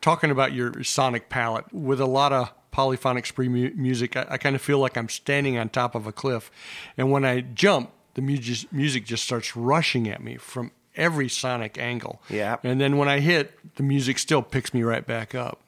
Talking 0.00 0.30
about 0.30 0.52
your 0.52 0.82
sonic 0.82 1.28
palette, 1.28 1.72
with 1.72 2.00
a 2.00 2.06
lot 2.06 2.32
of 2.32 2.52
polyphonic 2.78 3.26
spree 3.26 3.48
mu- 3.48 3.72
music, 3.74 4.16
I, 4.16 4.24
I 4.30 4.38
kind 4.38 4.54
of 4.54 4.62
feel 4.62 4.78
like 4.78 4.96
I'm 4.96 5.08
standing 5.08 5.58
on 5.58 5.68
top 5.68 5.96
of 5.96 6.06
a 6.06 6.12
cliff. 6.12 6.48
And 6.96 7.10
when 7.10 7.24
I 7.24 7.40
jump, 7.40 7.90
the 8.14 8.22
music, 8.22 8.72
music 8.72 9.04
just 9.04 9.24
starts 9.24 9.56
rushing 9.56 10.08
at 10.08 10.22
me 10.22 10.36
from 10.36 10.70
every 10.94 11.28
sonic 11.28 11.76
angle. 11.76 12.22
Yeah. 12.30 12.58
And 12.62 12.80
then 12.80 12.96
when 12.96 13.08
I 13.08 13.18
hit, 13.18 13.74
the 13.74 13.82
music 13.82 14.20
still 14.20 14.42
picks 14.42 14.72
me 14.72 14.84
right 14.84 15.04
back 15.04 15.34
up. 15.34 15.58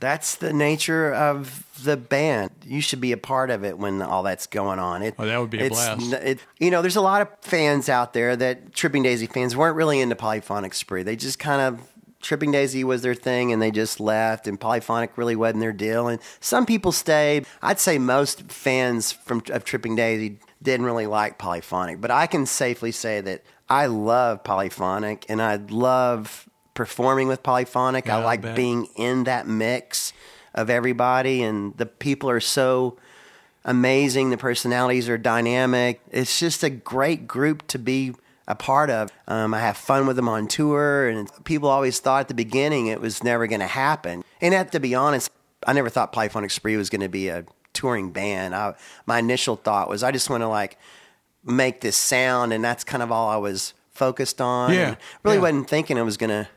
That's 0.00 0.34
the 0.34 0.54
nature 0.54 1.12
of 1.12 1.66
the 1.84 1.98
band. 1.98 2.52
You 2.64 2.80
should 2.80 3.02
be 3.02 3.12
a 3.12 3.18
part 3.18 3.50
of 3.50 3.62
it 3.62 3.76
when 3.76 4.00
all 4.00 4.22
that's 4.22 4.46
going 4.46 4.78
on. 4.78 5.02
It, 5.02 5.14
oh, 5.18 5.26
that 5.26 5.38
would 5.38 5.50
be 5.50 5.60
a 5.60 5.68
blast. 5.68 6.10
It, 6.14 6.40
you 6.58 6.70
know, 6.70 6.80
there's 6.80 6.96
a 6.96 7.02
lot 7.02 7.20
of 7.20 7.28
fans 7.42 7.90
out 7.90 8.14
there 8.14 8.34
that 8.34 8.72
Tripping 8.72 9.02
Daisy 9.02 9.26
fans 9.26 9.54
weren't 9.54 9.76
really 9.76 10.00
into 10.00 10.16
Polyphonic 10.16 10.72
Spree. 10.72 11.02
They 11.02 11.16
just 11.16 11.38
kind 11.38 11.60
of 11.60 11.80
Tripping 12.26 12.50
Daisy 12.50 12.82
was 12.82 13.02
their 13.02 13.14
thing 13.14 13.52
and 13.52 13.62
they 13.62 13.70
just 13.70 14.00
left, 14.00 14.48
and 14.48 14.58
Polyphonic 14.58 15.16
really 15.16 15.36
wasn't 15.36 15.60
their 15.60 15.72
deal. 15.72 16.08
And 16.08 16.20
some 16.40 16.66
people 16.66 16.90
stayed. 16.90 17.46
I'd 17.62 17.78
say 17.78 17.98
most 17.98 18.50
fans 18.50 19.12
from 19.12 19.42
of 19.50 19.64
Tripping 19.64 19.94
Daisy 19.94 20.40
didn't 20.60 20.86
really 20.86 21.06
like 21.06 21.38
Polyphonic, 21.38 22.00
but 22.00 22.10
I 22.10 22.26
can 22.26 22.44
safely 22.44 22.90
say 22.90 23.20
that 23.20 23.44
I 23.68 23.86
love 23.86 24.42
Polyphonic 24.42 25.26
and 25.28 25.40
I 25.40 25.56
love 25.56 26.48
performing 26.74 27.28
with 27.28 27.44
Polyphonic. 27.44 28.06
Yeah, 28.06 28.18
I 28.18 28.24
like 28.24 28.56
being 28.56 28.86
in 28.96 29.24
that 29.24 29.46
mix 29.46 30.12
of 30.52 30.68
everybody, 30.68 31.42
and 31.42 31.76
the 31.76 31.86
people 31.86 32.28
are 32.28 32.40
so 32.40 32.98
amazing. 33.64 34.30
The 34.30 34.36
personalities 34.36 35.08
are 35.08 35.18
dynamic. 35.18 36.00
It's 36.10 36.40
just 36.40 36.64
a 36.64 36.70
great 36.70 37.28
group 37.28 37.66
to 37.68 37.78
be 37.78 38.14
a 38.48 38.54
part 38.54 38.90
of. 38.90 39.10
Um, 39.26 39.54
I 39.54 39.60
have 39.60 39.76
fun 39.76 40.06
with 40.06 40.16
them 40.16 40.28
on 40.28 40.46
tour, 40.46 41.08
and 41.08 41.30
people 41.44 41.68
always 41.68 41.98
thought 41.98 42.20
at 42.20 42.28
the 42.28 42.34
beginning 42.34 42.86
it 42.86 43.00
was 43.00 43.24
never 43.24 43.46
going 43.46 43.60
to 43.60 43.66
happen. 43.66 44.24
And 44.40 44.70
to 44.72 44.80
be 44.80 44.94
honest, 44.94 45.30
I 45.66 45.72
never 45.72 45.88
thought 45.88 46.12
Polyphonic 46.12 46.50
Spree 46.50 46.76
was 46.76 46.90
going 46.90 47.00
to 47.00 47.08
be 47.08 47.28
a 47.28 47.44
touring 47.72 48.10
band. 48.10 48.54
I, 48.54 48.74
my 49.06 49.18
initial 49.18 49.56
thought 49.56 49.88
was 49.88 50.02
I 50.02 50.10
just 50.12 50.30
want 50.30 50.42
to 50.42 50.48
like 50.48 50.78
make 51.44 51.80
this 51.80 51.96
sound, 51.96 52.52
and 52.52 52.62
that's 52.64 52.84
kind 52.84 53.02
of 53.02 53.10
all 53.10 53.28
I 53.28 53.36
was 53.36 53.74
focused 53.90 54.40
on. 54.40 54.72
Yeah, 54.72 54.88
and 54.88 54.96
really 55.24 55.36
yeah. 55.38 55.42
wasn't 55.42 55.68
thinking 55.68 55.96
it 55.96 56.02
was 56.02 56.16
going 56.16 56.30
to 56.30 56.48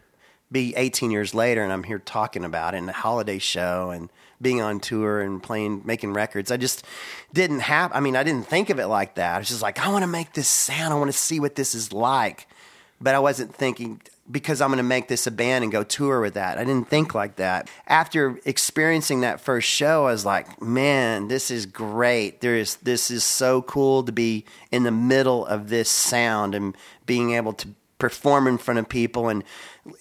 be 0.51 0.75
18 0.75 1.11
years 1.11 1.33
later, 1.33 1.63
and 1.63 1.71
I'm 1.71 1.83
here 1.83 1.99
talking 1.99 2.43
about 2.43 2.73
it 2.73 2.77
in 2.77 2.85
the 2.85 2.93
holiday 2.93 3.39
show 3.39 3.91
and 3.91 4.09
being 4.41 4.61
on 4.61 4.79
tour 4.79 5.21
and 5.21 5.41
playing, 5.41 5.81
making 5.85 6.13
records. 6.13 6.51
I 6.51 6.57
just 6.57 6.85
didn't 7.33 7.59
have, 7.59 7.91
I 7.93 7.99
mean, 7.99 8.15
I 8.15 8.23
didn't 8.23 8.47
think 8.47 8.69
of 8.69 8.79
it 8.79 8.87
like 8.87 9.15
that. 9.15 9.35
I 9.35 9.37
was 9.39 9.49
just 9.49 9.61
like, 9.61 9.79
I 9.79 9.89
want 9.89 10.03
to 10.03 10.07
make 10.07 10.33
this 10.33 10.47
sound. 10.47 10.93
I 10.93 10.97
want 10.97 11.11
to 11.11 11.17
see 11.17 11.39
what 11.39 11.55
this 11.55 11.75
is 11.75 11.91
like. 11.91 12.47
But 13.01 13.15
I 13.15 13.19
wasn't 13.19 13.55
thinking, 13.55 14.01
because 14.31 14.61
I'm 14.61 14.69
going 14.69 14.77
to 14.77 14.83
make 14.83 15.07
this 15.07 15.25
a 15.25 15.31
band 15.31 15.63
and 15.63 15.71
go 15.71 15.83
tour 15.83 16.21
with 16.21 16.35
that. 16.35 16.57
I 16.57 16.63
didn't 16.63 16.89
think 16.89 17.15
like 17.15 17.37
that. 17.37 17.69
After 17.87 18.39
experiencing 18.45 19.21
that 19.21 19.41
first 19.41 19.67
show, 19.67 20.05
I 20.05 20.11
was 20.11 20.25
like, 20.25 20.61
man, 20.61 21.27
this 21.27 21.49
is 21.49 21.65
great. 21.65 22.41
There 22.41 22.55
is 22.55 22.75
this 22.77 23.09
is 23.09 23.23
so 23.23 23.61
cool 23.63 24.03
to 24.03 24.11
be 24.11 24.45
in 24.71 24.83
the 24.83 24.91
middle 24.91 25.45
of 25.45 25.69
this 25.69 25.89
sound 25.89 26.53
and 26.53 26.77
being 27.05 27.31
able 27.31 27.53
to 27.53 27.69
perform 27.97 28.47
in 28.47 28.57
front 28.57 28.79
of 28.79 28.87
people 28.87 29.27
and 29.29 29.43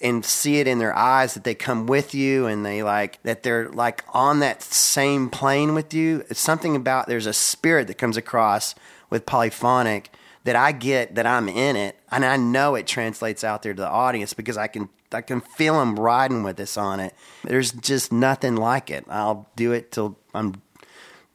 and 0.01 0.23
see 0.23 0.59
it 0.59 0.67
in 0.67 0.79
their 0.79 0.95
eyes 0.95 1.33
that 1.33 1.43
they 1.43 1.55
come 1.55 1.87
with 1.87 2.13
you 2.13 2.45
and 2.45 2.65
they 2.65 2.83
like 2.83 3.21
that 3.23 3.43
they're 3.43 3.69
like 3.69 4.03
on 4.13 4.39
that 4.39 4.61
same 4.61 5.29
plane 5.29 5.73
with 5.73 5.93
you. 5.93 6.23
It's 6.29 6.39
something 6.39 6.75
about 6.75 7.07
there's 7.07 7.25
a 7.25 7.33
spirit 7.33 7.87
that 7.87 7.97
comes 7.97 8.17
across 8.17 8.75
with 9.09 9.25
polyphonic 9.25 10.11
that 10.43 10.55
I 10.55 10.71
get 10.71 11.15
that 11.15 11.25
I'm 11.25 11.49
in 11.49 11.75
it 11.75 11.97
and 12.11 12.25
I 12.25 12.37
know 12.37 12.75
it 12.75 12.87
translates 12.87 13.43
out 13.43 13.61
there 13.61 13.73
to 13.73 13.81
the 13.81 13.89
audience 13.89 14.33
because 14.33 14.57
I 14.57 14.67
can 14.67 14.89
I 15.11 15.21
can 15.21 15.41
feel 15.41 15.79
them 15.79 15.99
riding 15.99 16.43
with 16.43 16.59
us 16.59 16.77
on 16.77 16.99
it. 16.99 17.13
There's 17.43 17.71
just 17.71 18.11
nothing 18.11 18.55
like 18.55 18.91
it. 18.91 19.05
I'll 19.09 19.49
do 19.55 19.71
it 19.71 19.91
till 19.91 20.17
I'm 20.33 20.61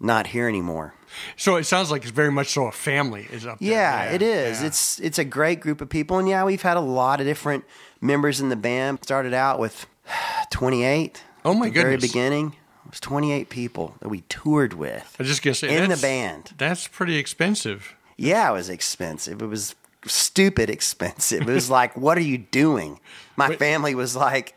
not 0.00 0.28
here 0.28 0.48
anymore. 0.48 0.94
So 1.36 1.56
it 1.56 1.64
sounds 1.64 1.90
like 1.90 2.02
it's 2.02 2.10
very 2.10 2.30
much 2.30 2.48
so 2.48 2.66
a 2.66 2.72
family 2.72 3.26
is 3.30 3.46
up 3.46 3.58
there. 3.58 3.70
Yeah, 3.70 4.04
yeah 4.04 4.10
it 4.12 4.22
is. 4.22 4.60
Yeah. 4.60 4.66
It's 4.66 5.00
it's 5.00 5.18
a 5.18 5.24
great 5.24 5.60
group 5.60 5.80
of 5.80 5.88
people, 5.88 6.18
and 6.18 6.28
yeah, 6.28 6.44
we've 6.44 6.62
had 6.62 6.76
a 6.76 6.80
lot 6.80 7.20
of 7.20 7.26
different 7.26 7.64
members 8.04 8.40
in 8.40 8.50
the 8.50 8.56
band. 8.56 9.02
Started 9.02 9.34
out 9.34 9.58
with 9.58 9.86
28. 10.50 11.22
Oh 11.44 11.54
my 11.54 11.66
the 11.66 11.72
goodness! 11.72 11.82
Very 11.82 11.96
beginning. 11.96 12.56
It 12.86 12.90
was 12.90 13.00
28 13.00 13.48
people 13.48 13.94
that 14.00 14.08
we 14.08 14.20
toured 14.28 14.74
with. 14.74 15.16
I 15.18 15.24
just 15.24 15.42
guess 15.42 15.62
in 15.62 15.88
the 15.88 15.96
band. 15.96 16.52
That's 16.58 16.86
pretty 16.86 17.16
expensive. 17.16 17.96
Yeah, 18.16 18.50
it 18.50 18.52
was 18.52 18.68
expensive. 18.68 19.42
It 19.42 19.46
was 19.46 19.74
stupid 20.06 20.70
expensive. 20.70 21.48
It 21.48 21.52
was 21.52 21.70
like, 21.70 21.96
what 21.96 22.18
are 22.18 22.22
you 22.22 22.38
doing? 22.38 23.00
My 23.36 23.48
Wait. 23.48 23.58
family 23.58 23.94
was 23.94 24.14
like, 24.14 24.54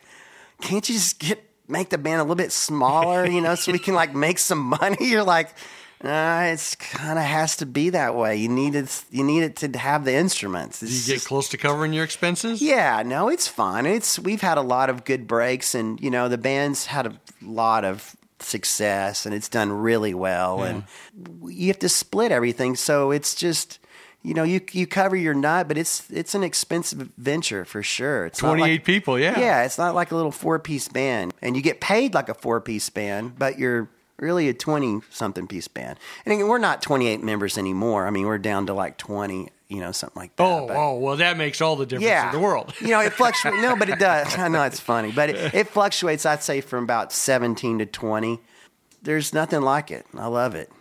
can't 0.62 0.88
you 0.88 0.96
just 0.96 1.20
get 1.20 1.44
make 1.70 1.90
the 1.90 1.98
band 1.98 2.20
a 2.20 2.24
little 2.24 2.36
bit 2.36 2.52
smaller, 2.52 3.26
you 3.26 3.42
know, 3.42 3.56
so 3.56 3.72
we 3.72 3.80
can 3.80 3.94
like 3.94 4.14
make 4.14 4.40
some 4.40 4.60
money? 4.60 4.98
You're 5.08 5.24
like, 5.24 5.54
uh, 6.04 6.50
it's 6.54 6.76
kind 6.76 7.18
of 7.18 7.26
has 7.26 7.58
to 7.58 7.66
be 7.66 7.90
that 7.90 8.16
way. 8.16 8.36
You 8.36 8.50
need 8.50 8.76
it. 8.76 9.04
You 9.10 9.24
need 9.24 9.44
it 9.44 9.56
to 9.58 9.78
have 9.78 10.06
the 10.06 10.14
instruments. 10.14 10.84
It's 10.84 10.92
you 10.92 11.14
get 11.14 11.16
just, 11.16 11.28
close 11.28 11.50
to 11.50 11.58
covering 11.58 11.94
your 11.94 12.04
expenses. 12.04 12.62
Yeah, 12.62 13.04
no, 13.04 13.30
it's 13.30 13.48
fine. 13.48 13.86
It's 13.86 14.20
we've 14.20 14.42
had 14.42 14.58
a 14.58 14.62
lot 14.62 14.90
of 14.90 15.06
good 15.06 15.28
breaks, 15.28 15.74
and 15.74 16.00
you 16.00 16.12
know 16.12 16.30
the 16.30 16.38
band's 16.38 16.86
had 16.86 17.08
a 17.08 17.20
lot 17.42 17.84
of 17.84 18.16
success, 18.40 19.26
and 19.26 19.34
it's 19.34 19.50
done 19.50 19.72
really 19.72 20.14
well. 20.14 20.60
Yeah. 20.60 20.66
And 20.66 20.84
you 21.52 21.68
have 21.68 21.80
to 21.80 21.90
split 21.90 22.32
everything, 22.32 22.76
so 22.76 23.12
it's 23.12 23.34
just 23.34 23.80
you 24.24 24.34
know, 24.34 24.44
you 24.44 24.62
you 24.72 24.86
cover 24.86 25.16
your 25.16 25.34
nut, 25.34 25.68
but 25.68 25.78
it's 25.78 26.10
it's 26.12 26.36
an 26.36 26.44
expensive 26.44 27.12
venture 27.18 27.64
for 27.66 27.82
sure. 27.82 28.26
It's 28.26 28.40
twenty 28.40 28.64
eight 28.64 28.72
like, 28.72 28.84
people, 28.84 29.18
yeah, 29.18 29.40
yeah. 29.40 29.64
It's 29.64 29.78
not 29.78 29.96
like 29.96 30.12
a 30.12 30.16
little 30.16 30.32
four 30.32 30.60
piece 30.60 30.88
band, 30.90 31.34
and 31.42 31.56
you 31.56 31.62
get 31.62 31.80
paid 31.80 32.14
like 32.14 32.28
a 32.28 32.34
four 32.34 32.60
piece 32.60 32.90
band, 32.90 33.40
but 33.40 33.58
you're 33.58 33.90
really 34.20 34.50
a 34.50 34.54
20 34.54 35.02
something 35.10 35.48
piece 35.48 35.68
band. 35.68 36.00
And 36.26 36.34
again, 36.34 36.48
we're 36.48 36.58
not 36.58 36.82
28 36.82 37.24
members 37.24 37.58
anymore. 37.58 38.08
I 38.08 38.10
mean, 38.10 38.26
we're 38.26 38.38
down 38.38 38.68
to 38.68 38.74
like 38.74 38.98
20, 38.98 39.50
you 39.68 39.80
know, 39.80 39.92
something 39.92 40.20
like 40.20 40.36
that. 40.36 40.44
Oh, 40.44 40.68
but, 40.68 40.76
oh, 40.76 40.98
well, 40.98 41.18
that 41.18 41.38
makes 41.38 41.62
all 41.62 41.76
the 41.76 41.86
difference 41.86 42.06
yeah, 42.06 42.28
in 42.28 42.36
the 42.36 42.40
world. 42.40 42.74
you 42.80 42.90
know, 42.90 43.02
it 43.02 43.14
fluctuates. 43.14 43.62
no, 43.62 43.76
but 43.76 43.90
it 43.90 44.00
does. 44.00 44.36
I 44.38 44.48
know 44.48 44.64
it's 44.64 44.80
funny, 44.80 45.12
but 45.12 45.30
it, 45.30 45.54
it 45.54 45.68
fluctuates, 45.68 46.26
I'd 46.26 46.44
say, 46.44 46.62
from 46.62 46.84
about 46.84 47.12
17 47.12 47.80
to 47.80 47.86
20. 47.86 48.40
There's 49.02 49.34
nothing 49.34 49.62
like 49.62 49.92
it. 49.92 50.06
I 50.16 50.28
love 50.28 50.56
it. 50.56 50.72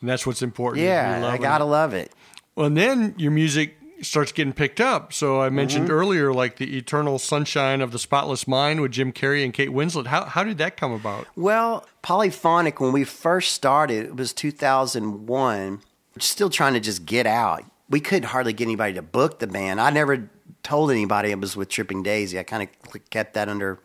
And 0.00 0.08
that's 0.10 0.26
what's 0.26 0.42
important. 0.42 0.84
Yeah, 0.84 1.26
I 1.26 1.38
got 1.38 1.58
to 1.58 1.64
love 1.64 1.94
it. 1.94 2.12
Well, 2.56 2.66
and 2.66 2.76
then 2.76 3.14
your 3.16 3.30
music 3.30 3.76
starts 4.02 4.32
getting 4.32 4.52
picked 4.52 4.80
up. 4.80 5.12
So 5.12 5.40
I 5.40 5.50
mentioned 5.50 5.84
Mm-hmm. 5.88 5.94
earlier, 5.94 6.32
like 6.32 6.56
the 6.56 6.76
Eternal 6.76 7.18
Sunshine 7.18 7.80
of 7.80 7.92
the 7.92 7.98
Spotless 7.98 8.46
Mind 8.48 8.80
with 8.80 8.92
Jim 8.92 9.12
Carrey 9.12 9.44
and 9.44 9.52
Kate 9.54 9.70
Winslet. 9.70 10.06
How 10.06 10.24
how 10.24 10.44
did 10.44 10.58
that 10.58 10.76
come 10.76 10.92
about? 10.92 11.26
Well, 11.36 11.86
Polyphonic, 12.02 12.80
when 12.80 12.92
we 12.92 13.04
first 13.04 13.52
started, 13.52 14.04
it 14.06 14.16
was 14.16 14.32
2001. 14.32 15.80
Still 16.18 16.50
trying 16.50 16.74
to 16.74 16.80
just 16.80 17.04
get 17.06 17.26
out. 17.26 17.64
We 17.90 18.00
couldn't 18.00 18.28
hardly 18.28 18.52
get 18.52 18.64
anybody 18.64 18.94
to 18.94 19.02
book 19.02 19.38
the 19.40 19.46
band. 19.46 19.80
I 19.80 19.90
never 19.90 20.28
told 20.62 20.90
anybody 20.90 21.30
it 21.30 21.40
was 21.40 21.56
with 21.56 21.68
Tripping 21.68 22.02
Daisy. 22.02 22.38
I 22.38 22.42
kind 22.42 22.62
of 22.94 23.10
kept 23.10 23.34
that 23.34 23.48
under 23.48 23.80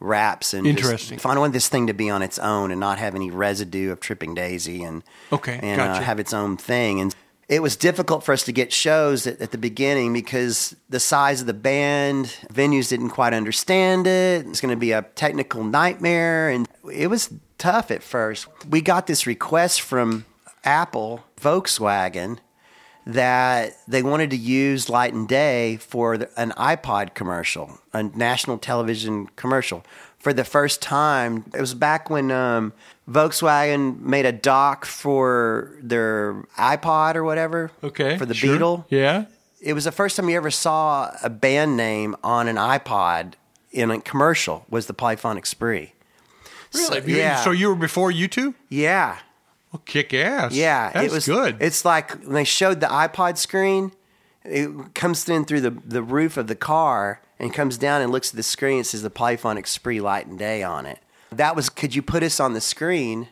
wraps 0.00 0.52
and 0.54 0.64
just 0.66 0.78
Interesting. 0.78 1.20
I 1.24 1.38
wanted 1.38 1.52
this 1.52 1.68
thing 1.68 1.86
to 1.86 1.92
be 1.92 2.08
on 2.10 2.22
its 2.22 2.38
own 2.38 2.70
and 2.70 2.80
not 2.80 2.98
have 2.98 3.14
any 3.14 3.30
residue 3.30 3.92
of 3.92 4.00
Tripping 4.00 4.34
Daisy 4.34 4.82
and 4.82 5.02
Okay, 5.32 5.58
and 5.62 5.80
uh, 5.80 6.00
have 6.00 6.18
its 6.18 6.32
own 6.32 6.56
thing. 6.56 7.00
And 7.00 7.14
it 7.48 7.60
was 7.60 7.76
difficult 7.76 8.24
for 8.24 8.32
us 8.32 8.44
to 8.44 8.52
get 8.52 8.72
shows 8.72 9.26
at, 9.26 9.40
at 9.40 9.50
the 9.50 9.58
beginning 9.58 10.12
because 10.12 10.74
the 10.88 11.00
size 11.00 11.40
of 11.40 11.46
the 11.46 11.54
band, 11.54 12.26
venues 12.52 12.88
didn't 12.88 13.10
quite 13.10 13.34
understand 13.34 14.06
it. 14.06 14.46
It's 14.46 14.60
going 14.60 14.74
to 14.74 14.80
be 14.80 14.92
a 14.92 15.02
technical 15.02 15.64
nightmare, 15.64 16.48
and 16.48 16.68
it 16.92 17.08
was 17.08 17.32
tough 17.58 17.90
at 17.90 18.02
first. 18.02 18.48
We 18.68 18.80
got 18.80 19.06
this 19.06 19.26
request 19.26 19.80
from 19.80 20.24
Apple, 20.64 21.24
Volkswagen, 21.40 22.38
that 23.04 23.76
they 23.88 24.02
wanted 24.02 24.30
to 24.30 24.36
use 24.36 24.88
Light 24.88 25.12
and 25.12 25.26
Day 25.26 25.76
for 25.76 26.16
the, 26.16 26.40
an 26.40 26.52
iPod 26.52 27.14
commercial, 27.14 27.80
a 27.92 28.04
national 28.04 28.58
television 28.58 29.26
commercial. 29.36 29.84
For 30.18 30.32
the 30.32 30.44
first 30.44 30.80
time, 30.80 31.44
it 31.52 31.60
was 31.60 31.74
back 31.74 32.08
when 32.08 32.30
um, 32.30 32.72
Volkswagen 33.08 34.00
made 34.00 34.26
a 34.26 34.32
dock 34.32 34.84
for 34.84 35.76
their 35.82 36.34
iPod 36.56 37.16
or 37.16 37.24
whatever. 37.24 37.70
Okay, 37.82 38.16
For 38.18 38.26
the 38.26 38.34
sure. 38.34 38.52
Beetle. 38.54 38.86
Yeah. 38.90 39.24
It 39.60 39.74
was 39.74 39.84
the 39.84 39.92
first 39.92 40.16
time 40.16 40.28
you 40.28 40.36
ever 40.36 40.50
saw 40.50 41.10
a 41.22 41.30
band 41.30 41.76
name 41.76 42.16
on 42.22 42.48
an 42.48 42.56
iPod 42.56 43.34
in 43.70 43.90
a 43.90 44.00
commercial. 44.00 44.66
Was 44.70 44.86
the 44.86 44.94
Polyphonic 44.94 45.46
Spree? 45.46 45.92
Really? 46.74 47.00
So- 47.00 47.06
You- 47.06 47.16
yeah. 47.16 47.36
So 47.42 47.50
you 47.50 47.68
were 47.68 47.74
before 47.74 48.10
you 48.10 48.28
two? 48.28 48.54
Yeah. 48.68 49.18
Well, 49.72 49.82
kick 49.86 50.12
ass. 50.14 50.52
Yeah, 50.52 50.90
That's 50.92 51.06
it 51.06 51.12
was 51.12 51.26
good. 51.26 51.56
It's 51.60 51.84
like 51.84 52.12
when 52.22 52.34
they 52.34 52.44
showed 52.44 52.80
the 52.80 52.86
iPod 52.88 53.38
screen, 53.38 53.92
it 54.44 54.94
comes 54.94 55.26
in 55.28 55.44
through 55.44 55.62
the, 55.62 55.70
the 55.70 56.02
roof 56.02 56.36
of 56.36 56.46
the 56.46 56.54
car 56.54 57.20
and 57.38 57.54
comes 57.54 57.78
down 57.78 58.02
and 58.02 58.12
looks 58.12 58.30
at 58.30 58.36
the 58.36 58.42
screen. 58.42 58.80
It 58.80 58.86
says 58.86 59.02
the 59.02 59.08
Polyphonic 59.10 59.66
Spree 59.66 60.00
Light 60.00 60.26
and 60.26 60.38
Day 60.38 60.62
on 60.62 60.84
it. 60.86 60.98
That 61.36 61.56
was 61.56 61.68
could 61.68 61.94
you 61.94 62.02
put 62.02 62.22
us 62.22 62.40
on 62.40 62.52
the 62.52 62.60
screen 62.60 63.28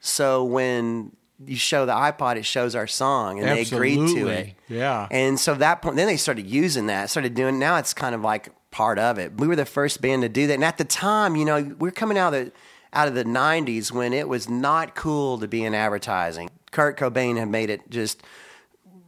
so 0.00 0.44
when 0.44 1.12
you 1.44 1.56
show 1.56 1.86
the 1.86 1.92
iPod, 1.92 2.36
it 2.36 2.44
shows 2.44 2.74
our 2.74 2.86
song, 2.86 3.38
and 3.38 3.48
they 3.48 3.62
agreed 3.62 4.14
to 4.14 4.28
it. 4.28 4.54
Yeah. 4.68 5.06
And 5.10 5.38
so 5.38 5.54
that 5.54 5.82
point, 5.82 5.96
then 5.96 6.06
they 6.06 6.16
started 6.16 6.46
using 6.46 6.86
that, 6.86 7.10
started 7.10 7.34
doing. 7.34 7.58
Now 7.58 7.76
it's 7.76 7.94
kind 7.94 8.14
of 8.14 8.22
like 8.22 8.48
part 8.70 8.98
of 8.98 9.18
it. 9.18 9.38
We 9.38 9.46
were 9.46 9.56
the 9.56 9.66
first 9.66 10.00
band 10.00 10.22
to 10.22 10.28
do 10.28 10.46
that, 10.48 10.54
and 10.54 10.64
at 10.64 10.78
the 10.78 10.84
time, 10.84 11.36
you 11.36 11.44
know, 11.44 11.62
we 11.78 11.88
are 11.88 11.92
coming 11.92 12.18
out 12.18 12.34
of 12.34 12.46
the 12.46 12.52
out 12.92 13.08
of 13.08 13.14
the 13.14 13.24
'90s 13.24 13.92
when 13.92 14.12
it 14.12 14.28
was 14.28 14.48
not 14.48 14.94
cool 14.94 15.38
to 15.38 15.48
be 15.48 15.64
in 15.64 15.74
advertising. 15.74 16.50
Kurt 16.72 16.98
Cobain 16.98 17.36
had 17.36 17.48
made 17.48 17.68
it 17.70 17.90
just 17.90 18.22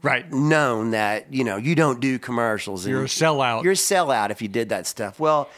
right. 0.02 0.30
known 0.32 0.90
that 0.92 1.32
you 1.32 1.44
know 1.44 1.56
you 1.56 1.74
don't 1.74 2.00
do 2.00 2.18
commercials. 2.18 2.84
and 2.84 2.92
You're 2.92 3.04
a 3.04 3.06
sellout. 3.06 3.62
You're 3.64 3.72
a 3.72 3.76
sellout 3.76 4.30
if 4.30 4.42
you 4.42 4.48
did 4.48 4.70
that 4.70 4.86
stuff. 4.86 5.20
Well, 5.20 5.48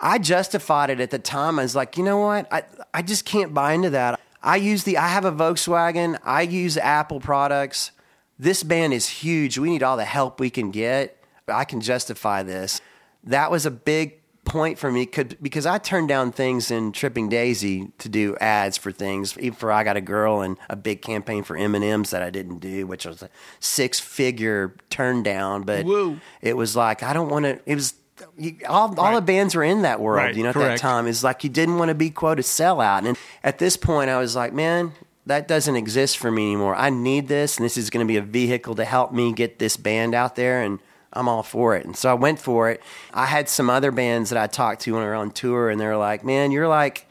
I 0.00 0.18
justified 0.18 0.90
it 0.90 1.00
at 1.00 1.10
the 1.10 1.18
time. 1.18 1.58
I 1.58 1.62
was 1.62 1.76
like, 1.76 1.96
you 1.96 2.04
know 2.04 2.18
what? 2.18 2.52
I 2.52 2.64
I 2.92 3.02
just 3.02 3.24
can't 3.24 3.54
buy 3.54 3.72
into 3.72 3.90
that. 3.90 4.20
I 4.42 4.56
use 4.56 4.84
the 4.84 4.98
I 4.98 5.08
have 5.08 5.24
a 5.24 5.32
Volkswagen. 5.32 6.18
I 6.22 6.42
use 6.42 6.76
Apple 6.76 7.20
products. 7.20 7.90
This 8.38 8.62
band 8.62 8.92
is 8.92 9.08
huge. 9.08 9.58
We 9.58 9.70
need 9.70 9.82
all 9.82 9.96
the 9.96 10.04
help 10.04 10.40
we 10.40 10.50
can 10.50 10.70
get. 10.70 11.16
I 11.48 11.64
can 11.64 11.80
justify 11.80 12.42
this. 12.42 12.80
That 13.22 13.50
was 13.50 13.64
a 13.64 13.70
big 13.70 14.20
point 14.44 14.78
for 14.78 14.92
me 14.92 15.06
could, 15.06 15.38
because 15.40 15.66
I 15.66 15.78
turned 15.78 16.08
down 16.08 16.32
things 16.32 16.70
in 16.70 16.92
Tripping 16.92 17.28
Daisy 17.28 17.90
to 17.98 18.08
do 18.08 18.36
ads 18.36 18.76
for 18.76 18.92
things, 18.92 19.36
even 19.38 19.54
for 19.54 19.72
I 19.72 19.84
Got 19.84 19.96
a 19.96 20.00
Girl 20.00 20.42
and 20.42 20.58
a 20.68 20.76
big 20.76 21.00
campaign 21.00 21.42
for 21.42 21.56
M 21.56 21.74
and 21.74 21.84
M's 21.84 22.10
that 22.10 22.22
I 22.22 22.30
didn't 22.30 22.58
do, 22.58 22.86
which 22.86 23.06
was 23.06 23.22
a 23.22 23.30
six 23.60 24.00
figure 24.00 24.74
turn 24.90 25.22
down. 25.22 25.62
But 25.62 25.86
Whoa. 25.86 26.18
it 26.42 26.56
was 26.56 26.76
like 26.76 27.02
I 27.02 27.12
don't 27.12 27.30
want 27.30 27.44
to. 27.44 27.60
It 27.66 27.74
was 27.74 27.94
you, 28.38 28.56
all 28.68 28.98
all 28.98 29.14
the 29.14 29.20
bands 29.20 29.54
were 29.54 29.64
in 29.64 29.82
that 29.82 30.00
world, 30.00 30.24
Right, 30.24 30.34
you 30.34 30.42
know. 30.42 30.50
At 30.50 30.54
correct. 30.54 30.80
that 30.82 30.88
time, 30.88 31.06
it's 31.06 31.24
like 31.24 31.44
you 31.44 31.50
didn't 31.50 31.78
want 31.78 31.88
to 31.88 31.94
be 31.94 32.10
quote 32.10 32.38
a 32.38 32.42
sellout. 32.42 33.06
And 33.06 33.16
at 33.42 33.58
this 33.58 33.76
point, 33.76 34.10
I 34.10 34.18
was 34.18 34.36
like, 34.36 34.52
man. 34.52 34.92
That 35.26 35.48
doesn't 35.48 35.74
exist 35.74 36.18
for 36.18 36.30
me 36.30 36.48
anymore. 36.48 36.76
I 36.76 36.90
need 36.90 37.28
this, 37.28 37.56
and 37.56 37.64
this 37.64 37.78
is 37.78 37.88
going 37.88 38.06
to 38.06 38.06
be 38.06 38.18
a 38.18 38.20
vehicle 38.20 38.74
to 38.74 38.84
help 38.84 39.10
me 39.10 39.32
get 39.32 39.58
this 39.58 39.78
band 39.78 40.14
out 40.14 40.36
there. 40.36 40.60
And 40.60 40.80
I'm 41.14 41.28
all 41.28 41.42
for 41.42 41.74
it. 41.76 41.86
And 41.86 41.96
so 41.96 42.10
I 42.10 42.14
went 42.14 42.38
for 42.38 42.70
it. 42.70 42.82
I 43.14 43.24
had 43.24 43.48
some 43.48 43.70
other 43.70 43.90
bands 43.90 44.28
that 44.28 44.38
I 44.38 44.46
talked 44.46 44.82
to 44.82 44.92
when 44.92 45.02
we 45.02 45.08
were 45.08 45.14
on 45.14 45.30
tour, 45.30 45.70
and 45.70 45.80
they 45.80 45.86
were 45.86 45.96
like, 45.96 46.26
man, 46.26 46.50
you're 46.50 46.68
like, 46.68 47.08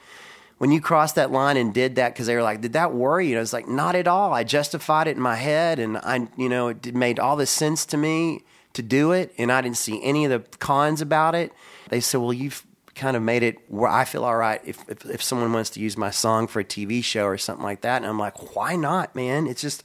when 0.59 0.71
you 0.71 0.79
crossed 0.79 1.15
that 1.15 1.31
line 1.31 1.57
and 1.57 1.73
did 1.73 1.95
that, 1.95 2.13
because 2.13 2.27
they 2.27 2.35
were 2.35 2.43
like, 2.43 2.61
did 2.61 2.73
that 2.73 2.93
worry 2.93 3.25
you? 3.25 3.31
And 3.31 3.39
I 3.39 3.41
was 3.41 3.51
like, 3.51 3.67
not 3.67 3.95
at 3.95 4.07
all. 4.07 4.31
I 4.31 4.43
justified 4.43 5.07
it 5.07 5.17
in 5.17 5.21
my 5.23 5.35
head, 5.35 5.79
and 5.79 5.97
I, 5.97 6.27
you 6.37 6.49
know, 6.49 6.67
it 6.67 6.93
made 6.93 7.17
all 7.17 7.35
this 7.35 7.49
sense 7.49 7.83
to 7.87 7.97
me 7.97 8.43
to 8.73 8.81
do 8.81 9.11
it, 9.11 9.33
and 9.37 9.51
I 9.51 9.61
didn't 9.61 9.77
see 9.77 10.01
any 10.03 10.25
of 10.25 10.31
the 10.31 10.57
cons 10.57 11.01
about 11.01 11.35
it. 11.35 11.51
They 11.89 11.99
said, 11.99 12.19
well, 12.19 12.33
you've 12.33 12.65
kind 12.95 13.17
of 13.17 13.23
made 13.23 13.43
it 13.43 13.57
where 13.69 13.89
I 13.89 14.05
feel 14.05 14.23
all 14.23 14.35
right 14.35 14.61
if, 14.65 14.87
if, 14.87 15.05
if 15.05 15.23
someone 15.23 15.51
wants 15.51 15.71
to 15.71 15.79
use 15.79 15.97
my 15.97 16.11
song 16.11 16.47
for 16.47 16.59
a 16.59 16.63
TV 16.63 17.03
show 17.03 17.25
or 17.25 17.37
something 17.37 17.63
like 17.63 17.81
that. 17.81 17.97
And 17.97 18.05
I'm 18.05 18.19
like, 18.19 18.55
why 18.55 18.75
not, 18.75 19.15
man? 19.15 19.47
It's 19.47 19.61
just 19.61 19.83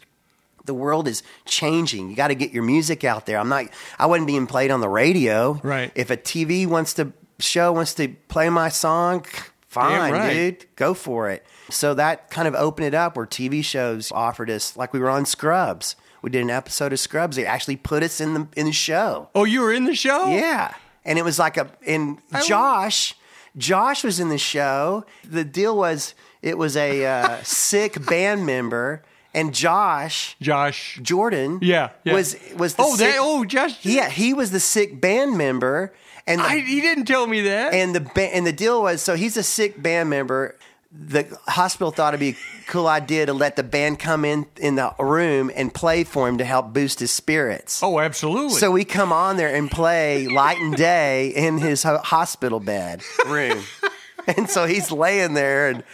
the 0.65 0.75
world 0.75 1.09
is 1.09 1.23
changing. 1.47 2.11
You 2.11 2.17
got 2.17 2.29
to 2.29 2.35
get 2.35 2.53
your 2.53 2.63
music 2.63 3.05
out 3.05 3.27
there. 3.27 3.39
I'm 3.39 3.49
not. 3.49 3.67
I 3.99 4.07
wasn't 4.07 4.27
being 4.27 4.47
played 4.47 4.71
on 4.71 4.81
the 4.81 4.89
radio. 4.89 5.59
Right. 5.63 5.91
If 5.95 6.11
a 6.11 6.17
TV 6.17 6.67
wants 6.67 6.95
to 6.95 7.13
show 7.39 7.73
wants 7.73 7.95
to 7.95 8.09
play 8.29 8.51
my 8.51 8.69
song, 8.69 9.25
fine, 9.69 10.13
right. 10.13 10.33
dude, 10.33 10.67
go 10.77 10.95
for 10.95 11.31
it. 11.31 11.45
So 11.71 11.95
that 11.95 12.31
kind 12.31 12.49
of 12.49 12.55
opened 12.55 12.87
it 12.87 12.95
up 12.95 13.17
where 13.17 13.27
TV 13.27 13.65
shows 13.65 14.13
offered 14.13 14.51
us, 14.51 14.77
like 14.77 14.93
we 14.93 15.01
were 15.01 15.11
on 15.11 15.27
Scrubs. 15.27 15.97
We 16.23 16.31
did 16.31 16.43
an 16.43 16.51
episode 16.51 16.93
of 16.93 17.01
Scrubs. 17.01 17.37
They 17.37 17.47
actually 17.47 17.77
put 17.77 18.03
us 18.03 18.21
in 18.21 18.35
the 18.35 18.47
in 18.57 18.67
the 18.67 18.73
show. 18.73 19.29
Oh, 19.35 19.45
you 19.45 19.61
were 19.61 19.73
in 19.73 19.85
the 19.85 19.95
show? 19.95 20.31
Yeah. 20.35 20.75
And 21.05 21.19
it 21.19 21.23
was 21.23 21.39
like 21.39 21.57
a 21.57 21.71
and 21.87 22.19
I- 22.33 22.45
Josh, 22.45 23.15
Josh 23.57 24.05
was 24.05 24.21
in 24.21 24.29
the 24.29 24.39
show. 24.39 25.05
The 25.25 25.45
deal 25.45 25.77
was 25.77 26.15
it 26.43 26.59
was 26.59 26.77
a 26.77 27.05
uh, 27.07 27.39
sick 27.45 28.05
band 28.07 28.45
member, 28.47 29.03
and 29.33 29.55
Josh 29.55 30.37
Josh. 30.41 30.99
Jordan, 31.03 31.61
Yeah, 31.63 31.91
yeah. 32.05 32.13
was 32.15 32.37
was 32.57 32.75
the 32.75 32.83
Oh, 32.83 32.97
sick, 32.97 33.13
that. 33.13 33.19
Oh, 33.21 33.45
Josh. 33.45 33.85
yeah, 33.85 34.11
he 34.11 34.35
was 34.35 34.51
the 34.51 34.61
sick 34.61 35.01
band 35.01 35.39
member, 35.39 35.95
and 36.27 36.41
the, 36.41 36.45
I, 36.45 36.59
he 36.61 36.81
didn't 36.81 37.05
tell 37.07 37.27
me 37.27 37.43
that. 37.43 37.73
and 37.75 37.95
the 37.95 38.23
and 38.35 38.47
the 38.47 38.53
deal 38.53 38.83
was 38.83 39.01
so 39.01 39.15
he's 39.15 39.37
a 39.37 39.43
sick 39.43 39.81
band 39.83 40.11
member. 40.11 40.57
The 41.01 41.39
hospital 41.47 41.93
thought 41.93 42.13
it'd 42.15 42.21
be 42.21 42.31
a 42.31 42.67
cool 42.67 42.89
idea 42.89 43.27
to 43.27 43.33
let 43.33 43.55
the 43.55 43.63
band 43.63 44.01
come 44.01 44.25
in 44.25 44.47
in 44.57 44.75
the 44.75 44.93
room 44.99 45.51
and 45.55 45.73
play 45.73 46.03
for 46.03 46.29
him 46.29 46.39
to 46.39 46.45
help 46.45 46.73
boost 46.73 46.99
his 46.99 47.13
spirits. 47.13 47.81
oh, 47.83 48.01
absolutely. 48.01 48.59
So 48.59 48.73
we 48.73 48.85
come 48.85 49.13
on 49.13 49.37
there 49.37 49.55
and 49.55 49.71
play 49.71 50.27
Light 50.27 50.59
and 50.59 50.75
Day 50.75 51.29
in 51.29 51.59
his 51.59 51.85
ho- 51.85 51.99
hospital 51.99 52.59
bed 52.59 53.03
room. 53.29 53.63
and 54.27 54.51
so 54.51 54.67
he's 54.67 54.91
laying 54.91 55.35
there 55.35 55.69
and 55.71 55.85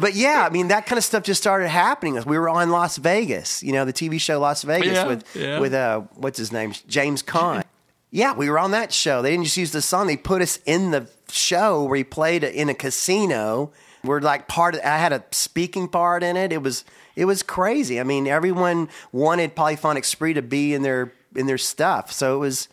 but 0.00 0.14
yeah, 0.14 0.44
I 0.44 0.50
mean 0.50 0.68
that 0.68 0.86
kind 0.86 0.96
of 0.98 1.04
stuff 1.04 1.22
just 1.22 1.40
started 1.40 1.68
happening. 1.68 2.20
We 2.26 2.38
were 2.38 2.48
on 2.48 2.70
Las 2.70 2.96
Vegas, 2.96 3.62
you 3.62 3.72
know, 3.72 3.84
the 3.84 3.92
TV 3.92 4.20
show 4.20 4.40
Las 4.40 4.62
Vegas 4.62 4.92
Yeah, 4.94 5.06
with 5.06 5.36
yeah. 5.36 5.58
with 5.60 5.72
uh 5.74 6.00
what's 6.14 6.38
his 6.38 6.52
name? 6.52 6.72
James 6.88 7.22
Caan. 7.22 7.64
Yeah, 8.10 8.32
we 8.34 8.48
were 8.50 8.58
on 8.58 8.70
that 8.72 8.92
show. 8.92 9.20
They 9.22 9.30
didn't 9.30 9.44
just 9.44 9.56
use 9.58 9.72
the 9.72 9.82
song; 9.82 10.06
they 10.06 10.16
put 10.16 10.40
us 10.42 10.58
in 10.66 10.90
the 10.90 11.06
show 11.30 11.84
where 11.84 11.96
he 11.98 12.04
played 12.04 12.42
in 12.44 12.68
a 12.70 12.74
casino. 12.74 13.70
We're 14.04 14.20
like 14.20 14.48
part 14.48 14.74
of. 14.76 14.80
I 14.82 14.98
had 14.98 15.12
a 15.12 15.24
speaking 15.30 15.88
part 15.88 16.22
in 16.22 16.36
it. 16.36 16.52
It 16.52 16.62
was 16.62 16.84
it 17.16 17.24
was 17.24 17.42
crazy. 17.42 17.98
I 18.00 18.04
mean, 18.04 18.26
everyone 18.26 18.88
wanted 19.12 19.54
Polyphonic 19.56 20.04
Spree 20.04 20.34
to 20.34 20.42
be 20.42 20.72
in 20.74 20.82
their 20.82 21.12
in 21.34 21.46
their 21.46 21.58
stuff, 21.58 22.12
so 22.12 22.34
it 22.36 22.38
was 22.38 22.68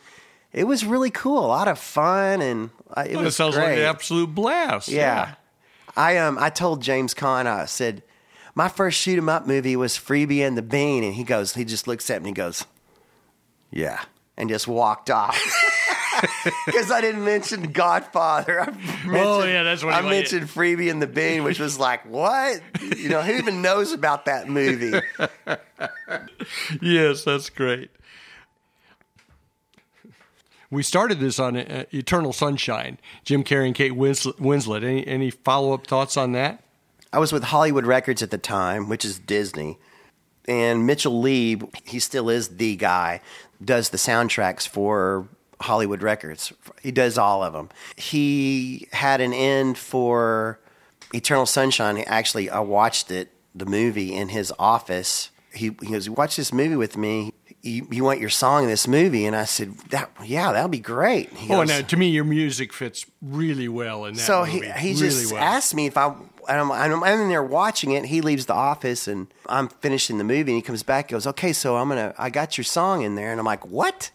it 0.53 0.65
was 0.65 0.85
really 0.85 1.09
cool. 1.11 1.45
A 1.45 1.47
lot 1.47 1.67
of 1.67 1.77
fun, 1.79 2.41
and 2.41 2.69
uh, 2.95 3.05
it 3.07 3.13
Well, 3.13 3.21
it 3.21 3.25
was 3.25 3.35
sounds 3.35 3.55
great. 3.55 3.69
like 3.69 3.77
an 3.79 3.83
absolute 3.85 4.33
blast. 4.35 4.87
Yeah. 4.89 5.35
I 5.97 6.17
um 6.17 6.37
I 6.39 6.49
told 6.49 6.81
James 6.81 7.13
Caan 7.13 7.47
I 7.47 7.65
said 7.65 8.03
my 8.53 8.67
first 8.69 8.99
shoot 8.99 9.17
'em 9.17 9.29
up 9.29 9.47
movie 9.47 9.75
was 9.75 9.97
Freebie 9.97 10.45
and 10.45 10.57
the 10.57 10.61
Bean 10.61 11.03
and 11.03 11.13
he 11.15 11.23
goes 11.23 11.53
he 11.55 11.63
just 11.65 11.87
looks 11.87 12.09
at 12.09 12.21
me 12.21 12.29
and 12.29 12.37
he 12.37 12.41
goes 12.41 12.65
yeah 13.71 14.01
and 14.37 14.49
just 14.49 14.67
walked 14.67 15.09
off 15.09 15.37
because 16.65 16.91
I 16.91 17.01
didn't 17.01 17.23
mention 17.23 17.71
Godfather. 17.71 18.61
I 18.61 18.65
mentioned, 18.71 19.15
Oh, 19.15 19.43
yeah, 19.43 19.63
that's 19.63 19.83
what 19.83 19.93
he 19.93 19.99
I 19.99 20.01
wanted. 20.03 20.15
mentioned 20.15 20.47
Freebie 20.47 20.89
and 20.91 21.01
the 21.01 21.07
Bean, 21.07 21.43
which 21.43 21.59
was 21.59 21.77
like 21.79 22.05
what 22.05 22.61
you 22.97 23.09
know 23.09 23.21
who 23.21 23.33
even 23.33 23.61
knows 23.61 23.91
about 23.91 24.25
that 24.25 24.47
movie? 24.49 24.93
Yes, 26.81 27.23
that's 27.23 27.49
great. 27.49 27.89
We 30.71 30.83
started 30.83 31.19
this 31.19 31.39
on 31.39 31.55
uh, 31.57 31.85
Eternal 31.93 32.33
Sunshine. 32.33 32.97
Jim 33.23 33.43
Carrey 33.43 33.67
and 33.67 33.75
Kate 33.75 33.93
Winslet. 33.93 34.37
Winslet. 34.39 34.83
Any 34.83 35.05
any 35.07 35.29
follow 35.29 35.73
up 35.73 35.87
thoughts 35.87 36.17
on 36.17 36.31
that? 36.33 36.63
I 37.13 37.19
was 37.19 37.31
with 37.31 37.43
Hollywood 37.45 37.85
Records 37.85 38.21
at 38.21 38.31
the 38.31 38.37
time, 38.37 38.89
which 38.89 39.05
is 39.05 39.19
Disney. 39.19 39.77
and 40.47 40.85
Mitchell 40.85 41.19
Lee, 41.21 41.59
he 41.85 41.99
still 41.99 42.29
is 42.29 42.57
the 42.57 42.75
guy, 42.75 43.21
does 43.63 43.89
the 43.89 43.97
soundtracks 43.97 44.67
for 44.67 45.27
Hollywood 45.65 46.01
Records. 46.01 46.51
He 46.81 46.91
does 46.91 47.17
all 47.17 47.43
of 47.43 47.53
them. 47.53 47.69
He 47.95 48.87
had 48.93 49.21
an 49.21 49.33
end 49.33 49.77
for 49.77 50.59
Eternal 51.13 51.45
Sunshine. 51.45 51.97
Actually, 52.07 52.49
I 52.49 52.59
watched 52.59 53.11
it, 53.11 53.31
the 53.53 53.65
movie, 53.65 54.13
in 54.13 54.29
his 54.29 54.51
office. 54.57 55.29
He, 55.53 55.71
he 55.81 55.91
goes, 55.91 56.09
"Watch 56.09 56.35
this 56.35 56.51
movie 56.51 56.75
with 56.75 56.97
me." 56.97 57.33
You, 57.61 57.87
you 57.89 58.03
want 58.03 58.19
your 58.19 58.29
song 58.29 58.63
in 58.63 58.69
this 58.69 58.87
movie? 58.87 59.25
And 59.25 59.35
I 59.35 59.45
said, 59.45 59.77
"That 59.89 60.11
yeah, 60.23 60.51
that'll 60.51 60.67
be 60.69 60.79
great." 60.79 61.31
He 61.33 61.51
Oh, 61.53 61.57
goes, 61.59 61.67
now 61.69 61.81
to 61.81 61.97
me, 61.97 62.09
your 62.09 62.23
music 62.25 62.71
fits 62.73 63.05
really 63.21 63.67
well 63.67 64.05
in 64.05 64.15
that 64.15 64.21
so 64.21 64.45
movie. 64.45 64.59
he, 64.59 64.71
he 64.71 64.87
really 64.93 64.99
just 65.09 65.31
well. 65.33 65.41
asked 65.43 65.73
me 65.73 65.87
if 65.87 65.97
I. 65.97 66.07
and 66.07 66.59
I'm, 66.61 66.71
I'm, 66.71 67.03
I'm 67.03 67.21
in 67.21 67.29
there 67.29 67.41
watching 67.43 67.91
it. 67.91 68.05
He 68.05 68.21
leaves 68.21 68.45
the 68.45 68.53
office, 68.53 69.07
and 69.07 69.27
I'm 69.47 69.69
finishing 69.69 70.17
the 70.19 70.23
movie. 70.23 70.51
And 70.51 70.57
he 70.57 70.61
comes 70.61 70.83
back. 70.83 71.09
He 71.09 71.13
goes, 71.13 71.25
"Okay, 71.25 71.53
so 71.53 71.77
I'm 71.77 71.89
gonna. 71.89 72.13
I 72.17 72.29
got 72.29 72.57
your 72.57 72.65
song 72.65 73.01
in 73.03 73.15
there." 73.15 73.31
And 73.31 73.39
I'm 73.39 73.45
like, 73.47 73.65
"What?" 73.65 74.11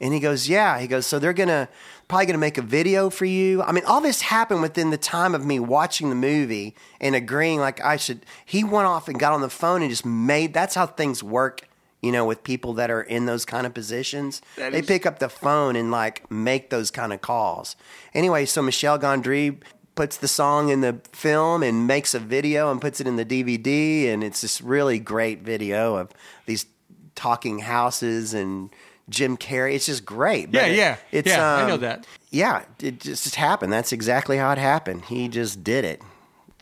And 0.00 0.12
he 0.12 0.20
goes, 0.20 0.48
"Yeah." 0.48 0.78
He 0.78 0.86
goes, 0.86 1.06
"So 1.06 1.18
they're 1.18 1.32
gonna 1.32 1.68
probably 2.08 2.26
gonna 2.26 2.38
make 2.38 2.58
a 2.58 2.62
video 2.62 3.10
for 3.10 3.24
you." 3.24 3.62
I 3.62 3.72
mean, 3.72 3.84
all 3.86 4.00
this 4.00 4.22
happened 4.22 4.60
within 4.62 4.90
the 4.90 4.98
time 4.98 5.34
of 5.34 5.44
me 5.44 5.58
watching 5.60 6.08
the 6.10 6.14
movie 6.16 6.74
and 7.00 7.14
agreeing 7.14 7.60
like 7.60 7.82
I 7.84 7.96
should. 7.96 8.26
He 8.44 8.64
went 8.64 8.86
off 8.86 9.08
and 9.08 9.18
got 9.18 9.32
on 9.32 9.40
the 9.40 9.48
phone 9.48 9.82
and 9.82 9.90
just 9.90 10.04
made. 10.04 10.52
That's 10.52 10.74
how 10.74 10.86
things 10.86 11.22
work. 11.22 11.62
You 12.02 12.12
know, 12.12 12.26
with 12.26 12.44
people 12.44 12.74
that 12.74 12.90
are 12.90 13.00
in 13.00 13.24
those 13.24 13.46
kind 13.46 13.66
of 13.66 13.72
positions, 13.72 14.42
That 14.56 14.72
they 14.72 14.80
is- 14.80 14.86
pick 14.86 15.06
up 15.06 15.20
the 15.20 15.30
phone 15.30 15.74
and 15.74 15.90
like 15.90 16.30
make 16.30 16.68
those 16.68 16.90
kind 16.90 17.14
of 17.14 17.22
calls. 17.22 17.76
Anyway, 18.12 18.44
so 18.44 18.60
Michel 18.60 18.98
Gondry 18.98 19.56
puts 19.94 20.18
the 20.18 20.28
song 20.28 20.68
in 20.68 20.82
the 20.82 20.98
film 21.12 21.62
and 21.62 21.86
makes 21.86 22.12
a 22.12 22.18
video 22.18 22.70
and 22.70 22.78
puts 22.78 23.00
it 23.00 23.06
in 23.06 23.16
the 23.16 23.24
DVD, 23.24 24.08
and 24.12 24.22
it's 24.22 24.42
this 24.42 24.60
really 24.60 24.98
great 24.98 25.40
video 25.42 25.96
of 25.96 26.10
these 26.44 26.66
talking 27.14 27.60
houses 27.60 28.34
and 28.34 28.68
Jim 29.08 29.36
Carrey. 29.36 29.74
It's 29.74 29.86
just 29.86 30.04
great. 30.04 30.52
Yeah, 30.52 30.66
it- 30.66 30.76
yeah. 30.76 30.96
it's, 31.12 31.28
Yeah, 31.28 31.46
I 31.56 31.66
know 31.66 31.74
um, 31.74 31.80
that. 31.80 32.06
Yeah, 32.30 32.64
it 32.80 33.00
just 33.00 33.34
happened. 33.36 33.72
That's 33.72 33.92
exactly 33.92 34.36
how 34.38 34.50
it 34.52 34.58
happened. 34.58 35.04
He 35.06 35.28
just 35.28 35.62
did 35.62 35.84
it. 35.84 36.02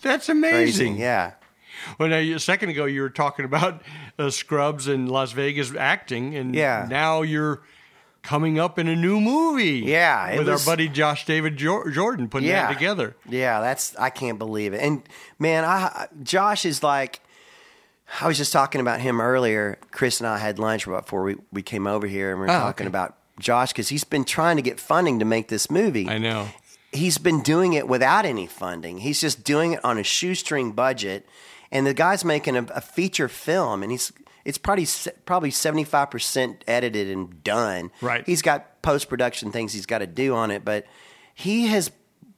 That's 0.03 0.27
Crazy. 0.27 0.39
amazing. 0.39 0.97
Yeah. 0.97 1.33
Well, 1.99 2.09
now 2.09 2.17
a 2.17 2.39
second 2.39 2.69
ago 2.71 2.85
you 2.85 3.01
were 3.03 3.11
talking 3.11 3.45
about 3.45 3.83
uh, 4.19 4.31
Scrubs 4.31 4.87
and 4.89 5.11
Las 5.11 5.33
Vegas 5.33 5.75
acting, 5.75 6.35
and 6.37 6.55
Yeah. 6.55 6.87
now 6.89 7.23
you're 7.23 7.63
coming 8.23 8.59
up 8.59 8.79
in 8.79 8.87
a 8.87 8.95
new 8.95 9.21
movie. 9.21 9.81
Yeah, 9.85 10.37
with 10.39 10.49
was- 10.49 10.67
our 10.67 10.73
buddy 10.73 10.89
Josh 10.89 11.25
David 11.25 11.57
Jor- 11.57 11.91
Jordan 11.91 12.29
putting 12.29 12.49
yeah. 12.49 12.67
that 12.69 12.75
together. 12.75 13.17
Yeah, 13.29 13.61
that's 13.61 13.97
I 13.97 14.11
can't 14.11 14.39
believe 14.39 14.75
it. 14.75 14.81
And 14.81 15.03
man, 15.39 15.65
I 15.65 16.09
Josh 16.23 16.65
is 16.65 16.83
like 16.83 17.21
I 18.21 18.27
was 18.27 18.37
just 18.37 18.53
talking 18.53 18.81
about 18.81 19.01
him 19.01 19.21
earlier. 19.21 19.79
Chris 19.91 20.21
and 20.21 20.27
I 20.29 20.39
had 20.39 20.59
lunch 20.59 20.85
before 20.87 21.23
we, 21.23 21.37
we 21.53 21.63
came 21.63 21.87
over 21.87 22.07
here, 22.07 22.31
and 22.33 22.41
we 22.41 22.47
are 22.47 22.51
Oh, 22.51 22.61
talking 22.61 22.85
okay. 22.87 22.89
about 22.91 23.17
Josh 23.41 23.73
because 23.73 23.89
he's 23.89 24.05
been 24.05 24.25
trying 24.25 24.57
to 24.57 24.63
get 24.63 24.79
funding 24.79 25.19
to 25.19 25.25
make 25.25 25.49
this 25.49 25.71
movie. 25.71 26.09
I 26.09 26.19
know. 26.19 26.49
He's 26.93 27.17
been 27.17 27.41
doing 27.43 27.73
it 27.73 27.89
without 27.89 28.27
any 28.27 28.47
funding. 28.47 28.99
He's 28.99 29.21
just 29.21 29.45
doing 29.45 29.73
it 29.73 29.85
on 29.85 29.97
a 29.97 30.03
shoestring 30.03 30.73
budget, 30.73 31.27
and 31.71 31.87
the 31.87 31.95
guy's 31.95 32.23
making 32.25 32.55
a, 32.57 32.65
a 32.75 32.81
feature 32.83 33.29
film, 33.29 33.83
and 33.83 33.91
he's 33.91 34.13
it's 34.45 34.59
probably 34.59 34.87
probably 35.25 35.51
seventy 35.51 35.85
five 35.85 36.11
percent 36.11 36.65
edited 36.69 37.09
and 37.09 37.43
done. 37.43 37.91
Right. 38.03 38.27
He's 38.27 38.43
got 38.43 38.83
post 38.83 39.09
production 39.09 39.53
things 39.53 39.73
he's 39.73 39.87
got 39.87 39.99
to 39.99 40.07
do 40.07 40.35
on 40.35 40.51
it, 40.51 40.65
but 40.67 40.85
he 41.35 41.69
has 41.69 41.91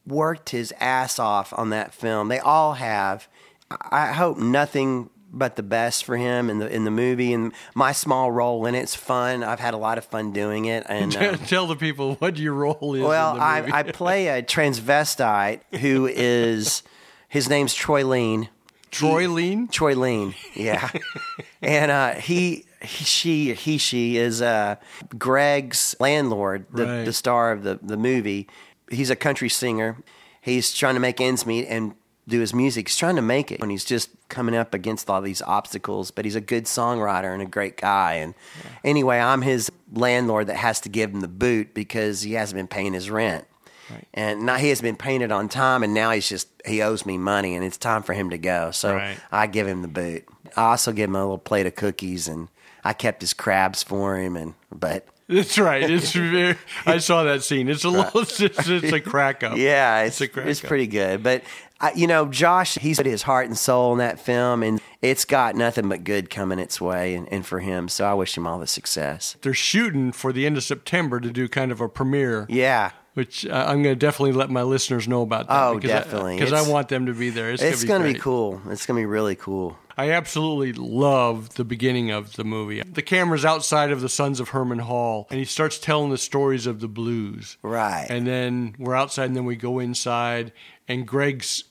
worked 0.06 0.50
his 0.50 0.72
ass 0.78 1.18
off 1.18 1.52
on 1.56 1.70
that 1.70 1.92
film. 1.92 2.28
They 2.28 2.38
all 2.38 2.74
have. 2.74 3.26
I 3.70 4.10
I 4.10 4.12
hope 4.12 4.38
nothing 4.38 5.10
but 5.36 5.56
the 5.56 5.62
best 5.62 6.04
for 6.04 6.16
him 6.16 6.48
in 6.48 6.58
the 6.60 6.68
in 6.74 6.84
the 6.84 6.90
movie 6.90 7.32
and 7.32 7.52
my 7.74 7.92
small 7.92 8.30
role 8.30 8.64
in 8.66 8.74
it's 8.74 8.94
fun. 8.94 9.42
I've 9.42 9.60
had 9.60 9.74
a 9.74 9.76
lot 9.76 9.98
of 9.98 10.04
fun 10.04 10.32
doing 10.32 10.64
it 10.66 10.84
and 10.88 11.14
um, 11.18 11.38
Tell 11.38 11.66
the 11.66 11.76
people 11.76 12.14
what 12.16 12.38
your 12.38 12.54
role 12.54 12.94
is. 12.94 13.02
well, 13.02 13.32
in 13.32 13.38
the 13.38 13.74
I. 13.74 13.78
I 13.80 13.82
play 13.92 14.28
a 14.28 14.42
transvestite 14.42 15.60
who 15.80 16.06
is 16.06 16.82
his 17.28 17.48
name's 17.48 17.74
Troy 17.74 18.06
Lean. 18.06 18.48
Troy 18.90 19.28
Lean. 19.28 19.66
Troy 19.66 19.96
Lean, 19.96 20.34
yeah, 20.54 20.88
and 21.62 21.90
uh, 21.90 22.14
he, 22.14 22.64
he, 22.80 23.04
she, 23.04 23.52
he, 23.54 23.76
she 23.76 24.16
is 24.18 24.40
uh, 24.40 24.76
Greg's 25.18 25.96
landlord, 25.98 26.66
the, 26.72 26.86
Right. 26.86 27.04
the 27.04 27.12
star 27.12 27.50
of 27.50 27.64
the 27.64 27.80
the 27.82 27.96
movie. 27.96 28.46
He's 28.90 29.10
a 29.10 29.16
country 29.16 29.48
singer. 29.48 29.96
He's 30.40 30.72
trying 30.72 30.94
to 30.94 31.00
make 31.00 31.20
ends 31.20 31.44
meet 31.44 31.66
and 31.66 31.94
do 32.26 32.40
his 32.40 32.54
music. 32.54 32.88
He's 32.88 32.96
trying 32.96 33.16
to 33.16 33.22
make 33.22 33.52
it, 33.52 33.60
and 33.60 33.70
he's 33.70 33.84
just 33.84 34.10
coming 34.28 34.54
up 34.54 34.72
against 34.74 35.10
all 35.10 35.20
these 35.20 35.42
obstacles. 35.42 36.10
But 36.10 36.24
he's 36.24 36.36
a 36.36 36.40
good 36.40 36.64
songwriter 36.64 37.32
and 37.32 37.42
a 37.42 37.46
great 37.46 37.76
guy. 37.76 38.14
And 38.14 38.34
anyway, 38.82 39.18
I'm 39.18 39.42
his 39.42 39.70
landlord 39.92 40.46
that 40.46 40.56
has 40.56 40.80
to 40.80 40.88
give 40.88 41.10
him 41.12 41.20
the 41.20 41.28
boot 41.28 41.74
because 41.74 42.22
he 42.22 42.32
hasn't 42.34 42.56
been 42.56 42.68
paying 42.68 42.92
his 42.94 43.10
rent. 43.10 43.46
Right. 43.90 44.08
And 44.14 44.46
now 44.46 44.56
he 44.56 44.70
has 44.70 44.80
been 44.80 44.96
paying 44.96 45.20
it 45.20 45.30
on 45.30 45.48
time, 45.50 45.82
and 45.82 45.92
now 45.92 46.10
he's 46.10 46.28
just 46.28 46.48
he 46.64 46.80
owes 46.80 47.04
me 47.04 47.18
money, 47.18 47.54
and 47.54 47.62
it's 47.64 47.76
time 47.76 48.02
for 48.02 48.14
him 48.14 48.30
to 48.30 48.38
go. 48.38 48.70
So 48.70 48.94
Right. 48.94 49.18
I 49.30 49.46
give 49.46 49.66
him 49.68 49.82
the 49.82 49.88
boot. 49.88 50.24
I 50.56 50.70
also 50.70 50.92
give 50.92 51.10
him 51.10 51.16
a 51.16 51.20
little 51.20 51.36
plate 51.38 51.66
of 51.66 51.74
cookies, 51.74 52.26
and 52.26 52.48
I 52.82 52.94
kept 52.94 53.20
his 53.20 53.34
crabs 53.34 53.82
for 53.82 54.16
him. 54.16 54.36
And 54.36 54.54
but 54.72 55.06
That's 55.28 55.58
right. 55.58 55.82
It's 55.88 56.12
very, 56.14 56.56
I 56.86 56.96
saw 56.96 57.24
that 57.24 57.42
scene. 57.42 57.68
It's 57.68 57.84
a 57.84 57.90
little. 57.90 58.22
It's, 58.22 58.40
it's, 58.40 58.66
it's 58.66 58.92
a 58.92 59.00
crack 59.00 59.42
up. 59.42 59.58
yeah, 59.58 60.02
it's 60.04 60.20
a 60.22 60.28
crack 60.28 60.46
it's 60.46 60.64
up. 60.64 60.68
pretty 60.68 60.86
good. 60.86 61.22
But 61.22 61.42
I, 61.80 61.92
you 61.92 62.06
know, 62.06 62.26
Josh, 62.26 62.76
he's 62.76 62.96
put 62.98 63.06
his 63.06 63.22
heart 63.22 63.46
and 63.46 63.58
soul 63.58 63.92
in 63.92 63.98
that 63.98 64.18
film, 64.20 64.62
and 64.62 64.80
it's 65.02 65.24
got 65.24 65.54
nothing 65.56 65.88
but 65.88 66.04
good 66.04 66.30
coming 66.30 66.58
its 66.58 66.80
way, 66.80 67.14
and, 67.14 67.30
and 67.32 67.44
for 67.44 67.60
him. 67.60 67.88
So 67.88 68.04
I 68.06 68.14
wish 68.14 68.36
him 68.36 68.46
all 68.46 68.58
the 68.58 68.66
success. 68.66 69.36
They're 69.42 69.52
shooting 69.54 70.12
for 70.12 70.32
the 70.32 70.46
end 70.46 70.56
of 70.56 70.62
September 70.64 71.20
to 71.20 71.30
do 71.30 71.48
kind 71.48 71.72
of 71.72 71.80
a 71.80 71.88
premiere. 71.88 72.46
Yeah. 72.48 72.92
Which 73.14 73.46
uh, 73.46 73.52
I'm 73.68 73.82
going 73.84 73.94
to 73.94 73.98
definitely 73.98 74.32
let 74.32 74.50
my 74.50 74.62
listeners 74.62 75.06
know 75.06 75.22
about. 75.22 75.46
That 75.48 75.62
Oh, 75.68 75.74
because 75.76 75.90
definitely. 75.90 76.34
because 76.36 76.52
I, 76.52 76.56
It's- 76.58 76.70
want 76.70 76.88
them 76.88 77.06
to 77.06 77.12
be 77.14 77.30
there. 77.30 77.50
It's, 77.52 77.62
It's 77.62 77.84
going 77.84 78.02
to 78.02 78.12
be 78.12 78.18
cool. 78.18 78.60
It's 78.70 78.86
gonna 78.86 78.98
be 79.00 79.06
really 79.06 79.36
cool. 79.36 79.78
I 79.96 80.10
absolutely 80.10 80.72
love 80.72 81.54
the 81.54 81.62
beginning 81.64 82.10
of 82.10 82.34
the 82.34 82.42
movie. 82.42 82.82
The 82.82 83.00
camera's 83.02 83.44
outside 83.44 83.92
of 83.92 84.00
the 84.00 84.08
Sons 84.08 84.40
of 84.40 84.48
Herman 84.48 84.80
Hall, 84.80 85.28
and 85.30 85.38
he 85.38 85.44
starts 85.44 85.78
telling 85.78 86.10
the 86.10 86.18
stories 86.18 86.66
of 86.66 86.80
the 86.80 86.88
blues. 86.88 87.56
Right. 87.62 88.08
And 88.10 88.26
then 88.26 88.74
we're 88.76 88.96
outside, 88.96 89.26
and 89.26 89.36
then 89.36 89.44
we 89.44 89.54
go 89.54 89.78
inside, 89.78 90.50
and 90.88 91.06
Greg's 91.06 91.64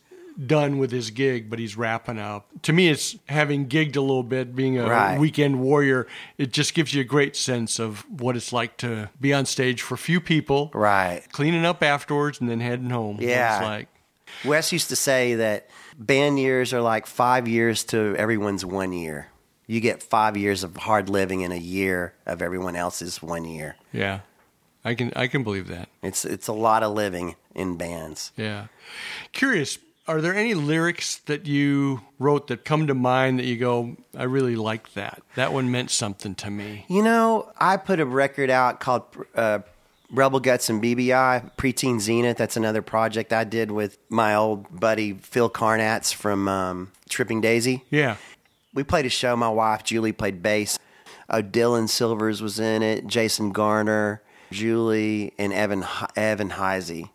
done 0.48 0.80
with 0.80 0.92
his 0.92 1.12
gig, 1.12 1.48
but 1.50 1.60
he's 1.60 1.78
wrapping 1.78 2.18
up. 2.18 2.48
To 2.64 2.74
me, 2.74 2.90
it's 2.90 3.16
having 3.30 3.68
gigged 3.68 3.96
a 3.96 4.02
little 4.02 4.24
bit, 4.24 4.56
being 4.56 4.80
a 4.80 4.90
Right. 4.90 5.20
weekend 5.20 5.60
warrior. 5.62 6.08
It 6.40 6.52
just 6.52 6.74
gives 6.74 6.92
you 6.94 7.02
a 7.02 7.04
great 7.06 7.36
sense 7.36 7.80
of 7.80 8.04
what 8.10 8.36
it's 8.36 8.52
like 8.52 8.76
to 8.78 9.10
be 9.22 9.32
on 9.32 9.46
stage 9.46 9.84
for 9.84 9.94
a 9.94 9.98
few 9.98 10.20
people, 10.20 10.72
Right. 10.74 11.22
cleaning 11.32 11.66
up 11.66 11.84
afterwards, 11.84 12.40
and 12.42 12.50
then 12.50 12.62
heading 12.62 12.90
home. 12.90 13.18
Yeah. 13.22 13.58
it's 13.58 13.64
like. 13.66 13.88
Wes 14.44 14.72
used 14.72 14.90
to 14.90 14.96
say 14.96 15.36
that 15.36 15.70
band 16.00 16.40
years 16.40 16.74
are 16.74 16.82
like 16.82 17.06
five 17.06 17.48
years 17.48 17.84
to 17.86 18.16
everyone's 18.18 18.66
one 18.66 18.92
year. 18.92 19.28
You 19.68 19.80
get 19.80 20.02
five 20.02 20.36
years 20.36 20.64
of 20.64 20.76
hard 20.76 21.08
living 21.10 21.42
in 21.42 21.52
a 21.52 21.58
year 21.58 22.16
of 22.26 22.42
everyone 22.42 22.76
else's 22.76 23.22
one 23.22 23.46
year. 23.46 23.76
Yeah, 23.92 24.22
I 24.84 24.96
can 24.96 25.14
I 25.16 25.28
can 25.28 25.44
believe 25.44 25.68
that. 25.68 25.88
It's 26.02 26.26
it's 26.26 26.48
a 26.48 26.54
lot 26.54 26.82
of 26.82 26.94
living 26.94 27.36
in 27.56 27.78
bands. 27.78 28.32
Yeah. 28.36 28.68
Curious, 29.32 29.78
are 30.08 30.22
there 30.22 30.36
any 30.36 30.54
lyrics 30.54 31.18
that 31.26 31.46
you 31.46 32.02
wrote 32.20 32.48
that 32.48 32.66
come 32.66 32.88
to 32.88 32.94
mind 32.94 33.40
that 33.40 33.46
you 33.46 33.58
go, 33.58 33.96
I 34.18 34.24
really 34.24 34.56
like 34.56 34.94
that? 34.94 35.22
That 35.36 35.54
one 35.54 35.72
meant 35.72 35.92
something 35.92 36.36
to 36.36 36.50
me. 36.50 36.86
You 36.90 37.04
know, 37.04 37.52
I 37.58 37.78
put 37.78 38.00
a 38.00 38.06
record 38.06 38.50
out 38.50 38.80
called 38.80 39.04
uh, 39.36 39.60
Rebel 40.12 40.40
Guts 40.40 40.70
and 40.70 40.82
BBI, 40.84 41.52
Preteen 41.58 42.00
Zenith. 42.00 42.38
That's 42.38 42.58
another 42.58 42.82
project 42.82 43.32
I 43.32 43.46
did 43.46 43.72
with 43.72 43.98
my 44.10 44.36
old 44.36 44.80
buddy 44.80 45.14
Phil 45.14 45.50
Karnats 45.50 46.14
from 46.14 46.48
um, 46.48 46.92
Tripping 47.10 47.42
Daisy. 47.42 47.84
Yeah. 47.90 48.18
We 48.74 48.84
played 48.84 49.06
a 49.06 49.10
show. 49.10 49.36
My 49.36 49.50
wife 49.50 49.84
Julie 49.84 50.12
played 50.12 50.44
bass. 50.44 50.78
Uh, 51.30 51.38
Dylan 51.38 51.88
Silvers 51.88 52.42
was 52.42 52.60
in 52.60 52.84
it. 52.84 53.08
Jason 53.08 53.52
Garner, 53.52 54.22
Julie, 54.52 55.34
and 55.38 55.54
Evan 55.54 55.86
Evan 56.16 56.50
Heisey. 56.50 57.10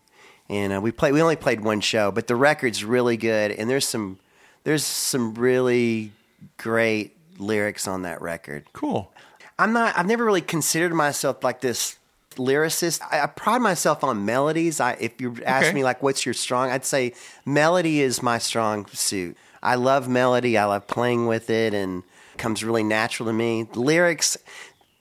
And 0.50 0.72
uh, 0.72 0.80
we 0.80 0.92
played. 0.92 1.12
We 1.12 1.20
only 1.22 1.36
played 1.36 1.60
one 1.60 1.80
show, 1.80 2.10
but 2.10 2.26
the 2.26 2.36
record's 2.36 2.82
really 2.84 3.16
good. 3.16 3.50
And 3.52 3.68
there's 3.68 3.86
some 3.86 4.18
there's 4.64 4.84
some 4.84 5.34
really 5.34 6.12
great 6.56 7.16
lyrics 7.38 7.86
on 7.86 8.02
that 8.02 8.22
record. 8.22 8.64
Cool. 8.72 9.12
I'm 9.58 9.72
not. 9.72 9.96
I've 9.98 10.06
never 10.06 10.24
really 10.24 10.40
considered 10.40 10.94
myself 10.94 11.44
like 11.44 11.60
this 11.60 11.98
lyricist. 12.36 13.00
I, 13.10 13.20
I 13.22 13.26
pride 13.26 13.60
myself 13.60 14.02
on 14.04 14.24
melodies. 14.24 14.80
I, 14.80 14.92
if 15.00 15.20
you 15.20 15.36
ask 15.44 15.66
Okay. 15.66 15.74
me 15.74 15.84
like, 15.84 16.02
what's 16.02 16.24
your 16.24 16.34
strong? 16.34 16.70
I'd 16.70 16.84
say 16.84 17.12
melody 17.44 18.00
is 18.00 18.22
my 18.22 18.38
strong 18.38 18.86
suit. 18.86 19.36
I 19.62 19.74
love 19.74 20.08
melody. 20.08 20.56
I 20.56 20.64
love 20.66 20.86
playing 20.86 21.26
with 21.26 21.50
it, 21.50 21.74
and 21.74 22.04
it 22.34 22.38
comes 22.38 22.62
really 22.64 22.84
natural 22.84 23.26
to 23.28 23.32
me. 23.32 23.64
The 23.64 23.80
lyrics, 23.80 24.36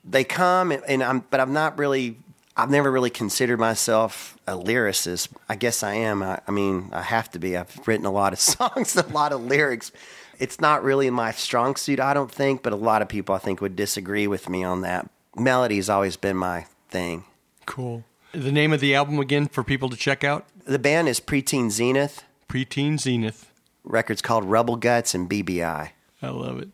they 0.04 0.24
come, 0.24 0.72
and, 0.72 0.84
and 0.88 1.04
I'm. 1.04 1.20
But 1.30 1.40
I'm 1.40 1.54
not 1.54 1.78
really. 1.78 2.18
I've 2.58 2.72
never 2.72 2.92
really 2.92 3.12
considered 3.12 3.60
myself 3.60 4.36
a 4.48 4.54
lyricist. 4.54 5.30
I 5.48 5.56
guess 5.56 5.84
I 5.84 5.94
am. 5.94 6.24
I, 6.24 6.40
I 6.48 6.52
mean, 6.52 6.90
I 6.92 7.04
have 7.04 7.30
to 7.32 7.40
be. 7.40 7.56
I've 7.56 7.88
written 7.88 8.08
a 8.08 8.12
lot 8.12 8.34
of 8.34 8.40
songs, 8.56 8.96
a 8.96 9.06
lot 9.08 9.32
of 9.32 9.44
lyrics. 9.44 9.92
It's 10.40 10.60
not 10.60 10.84
really 10.84 11.10
my 11.12 11.32
strong 11.32 11.76
suit, 11.76 12.00
I 12.00 12.16
don't 12.16 12.32
think, 12.32 12.64
but 12.64 12.74
a 12.74 12.78
lot 12.78 13.04
of 13.04 13.10
people 13.10 13.36
I 13.36 13.38
think 13.38 13.62
would 13.62 13.76
disagree 13.76 14.28
with 14.28 14.50
me 14.50 14.64
on 14.64 14.82
that. 14.82 15.08
Melody's 15.36 15.88
always 15.88 16.18
been 16.18 16.36
my 16.36 16.66
thing. 16.90 17.26
Cool. 17.68 18.04
The 18.32 18.52
name 18.52 18.74
of 18.74 18.80
the 18.80 18.96
album 18.96 19.20
again 19.20 19.48
for 19.48 19.64
people 19.64 19.90
to 19.90 19.96
check 19.96 20.24
out? 20.24 20.46
The 20.66 20.80
band 20.80 21.08
is 21.08 21.20
Preteen 21.20 21.70
Zenith. 21.70 22.24
Preteen 22.50 23.00
Zenith. 23.00 23.52
Record's 23.84 24.22
called 24.22 24.46
Rebel 24.46 24.76
Guts 24.76 25.14
and 25.14 25.30
BBI. 25.30 25.92
I 26.22 26.30
love 26.30 26.60
it. 26.60 26.70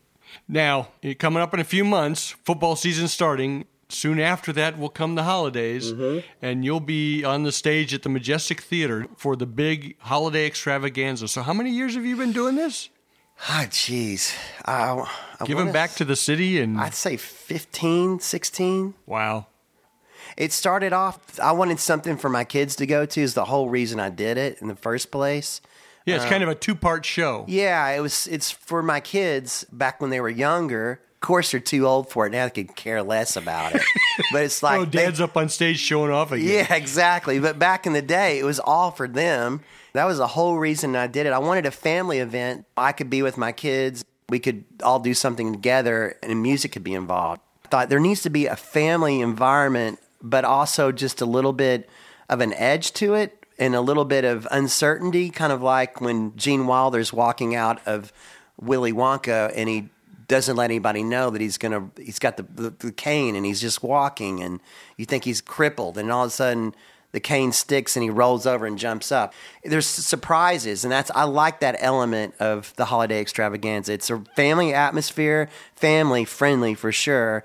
Now, 0.48 0.88
coming 1.18 1.42
up 1.42 1.54
in 1.54 1.60
a 1.60 1.64
few 1.64 1.84
months, 1.84 2.30
football 2.44 2.74
season 2.76 3.08
starting. 3.08 3.66
Soon 3.94 4.18
after 4.18 4.52
that 4.52 4.76
will 4.76 4.88
come 4.88 5.14
the 5.14 5.22
holidays, 5.22 5.92
and 6.42 6.64
you'll 6.64 6.80
be 6.80 7.24
on 7.24 7.44
the 7.44 7.52
stage 7.52 7.94
at 7.94 8.02
the 8.02 8.08
Majestic 8.08 8.60
Theater 8.60 9.06
for 9.16 9.36
the 9.36 9.46
big 9.46 9.96
holiday 10.00 10.46
extravaganza. 10.46 11.28
So, 11.28 11.42
how 11.42 11.52
many 11.52 11.70
years 11.70 11.94
have 11.94 12.04
you 12.04 12.16
been 12.16 12.32
doing 12.32 12.56
this? 12.56 12.88
Ah, 13.48 13.66
jeez. 13.68 14.36
I, 14.64 15.06
I 15.40 15.44
Giving 15.44 15.72
back 15.72 15.92
to 15.94 16.04
the 16.04 16.16
city 16.16 16.60
and 16.60 16.78
I'd 16.80 16.94
say 16.94 17.16
15, 17.16 18.20
16. 18.20 18.94
wow. 19.06 19.46
It 20.36 20.52
started 20.52 20.92
off, 20.92 21.38
I 21.38 21.52
wanted 21.52 21.78
something 21.78 22.16
for 22.16 22.28
my 22.28 22.42
kids 22.42 22.74
to 22.76 22.86
go 22.86 23.06
to, 23.06 23.20
is 23.20 23.34
the 23.34 23.44
whole 23.44 23.68
reason 23.68 24.00
I 24.00 24.10
did 24.10 24.36
it 24.36 24.60
in 24.60 24.66
the 24.66 24.74
first 24.74 25.12
place. 25.12 25.60
Yeah, 26.06 26.16
it's 26.16 26.24
uh, 26.24 26.28
kind 26.28 26.42
of 26.42 26.48
a 26.48 26.54
two 26.54 26.74
part 26.74 27.04
show. 27.04 27.44
Yeah, 27.48 27.88
it 27.90 28.00
was. 28.00 28.26
It's 28.26 28.50
for 28.50 28.82
my 28.82 29.00
kids 29.00 29.64
back 29.72 30.00
when 30.00 30.10
they 30.10 30.20
were 30.20 30.28
younger. 30.28 31.00
Of 31.14 31.20
course, 31.20 31.52
they're 31.52 31.60
too 31.60 31.86
old 31.86 32.10
for 32.10 32.26
it 32.26 32.30
now. 32.30 32.44
They 32.44 32.50
could 32.50 32.76
care 32.76 33.02
less 33.02 33.36
about 33.36 33.74
it. 33.74 33.82
but 34.32 34.42
it's 34.42 34.62
like 34.62 34.80
oh, 34.80 34.84
they- 34.84 34.98
dad's 35.04 35.20
up 35.20 35.36
on 35.36 35.48
stage 35.48 35.78
showing 35.78 36.10
off 36.10 36.32
again. 36.32 36.66
Yeah, 36.68 36.74
exactly. 36.74 37.38
But 37.38 37.58
back 37.58 37.86
in 37.86 37.94
the 37.94 38.02
day, 38.02 38.38
it 38.38 38.44
was 38.44 38.60
all 38.60 38.90
for 38.90 39.08
them. 39.08 39.62
That 39.94 40.04
was 40.04 40.18
the 40.18 40.26
whole 40.26 40.58
reason 40.58 40.96
I 40.96 41.06
did 41.06 41.26
it. 41.26 41.32
I 41.32 41.38
wanted 41.38 41.66
a 41.66 41.70
family 41.70 42.18
event. 42.18 42.66
I 42.76 42.92
could 42.92 43.08
be 43.08 43.22
with 43.22 43.38
my 43.38 43.52
kids. 43.52 44.04
We 44.28 44.38
could 44.40 44.64
all 44.82 44.98
do 44.98 45.14
something 45.14 45.52
together, 45.52 46.16
and 46.22 46.42
music 46.42 46.72
could 46.72 46.84
be 46.84 46.94
involved. 46.94 47.40
I 47.64 47.68
thought 47.68 47.88
there 47.88 48.00
needs 48.00 48.22
to 48.22 48.30
be 48.30 48.46
a 48.46 48.56
family 48.56 49.20
environment, 49.20 50.00
but 50.20 50.44
also 50.44 50.92
just 50.92 51.20
a 51.20 51.26
little 51.26 51.52
bit 51.52 51.88
of 52.28 52.40
an 52.40 52.52
edge 52.54 52.92
to 52.94 53.14
it 53.14 53.43
and 53.58 53.74
a 53.74 53.80
little 53.80 54.04
bit 54.04 54.24
of 54.24 54.46
uncertainty, 54.50 55.30
kind 55.30 55.52
of 55.52 55.62
like 55.62 56.00
when 56.00 56.36
Gene 56.36 56.66
Wilder's 56.66 57.12
walking 57.12 57.54
out 57.54 57.80
of 57.86 58.12
Willy 58.60 58.92
Wonka 58.92 59.52
and 59.54 59.68
he 59.68 59.88
doesn't 60.26 60.56
let 60.56 60.64
anybody 60.64 61.02
know 61.02 61.30
that 61.30 61.40
he's 61.40 61.58
gonna 61.58 61.90
he's 61.98 62.18
got 62.18 62.36
the, 62.36 62.42
the, 62.42 62.70
the 62.70 62.92
cane 62.92 63.36
and 63.36 63.44
he's 63.44 63.60
just 63.60 63.82
walking 63.82 64.42
and 64.42 64.60
you 64.96 65.04
think 65.04 65.24
he's 65.24 65.40
crippled 65.40 65.98
and 65.98 66.10
all 66.10 66.24
of 66.24 66.28
a 66.28 66.30
sudden 66.30 66.74
the 67.12 67.20
cane 67.20 67.52
sticks 67.52 67.94
and 67.94 68.02
he 68.02 68.10
rolls 68.10 68.46
over 68.46 68.66
and 68.66 68.78
jumps 68.78 69.12
up. 69.12 69.34
There's 69.62 69.86
surprises 69.86 70.84
and 70.84 70.92
that's 70.92 71.10
I 71.14 71.24
like 71.24 71.60
that 71.60 71.76
element 71.78 72.34
of 72.40 72.74
the 72.76 72.86
holiday 72.86 73.20
extravaganza. 73.20 73.92
It's 73.92 74.10
a 74.10 74.18
family 74.34 74.74
atmosphere, 74.74 75.48
family 75.76 76.24
friendly 76.24 76.74
for 76.74 76.90
sure. 76.90 77.44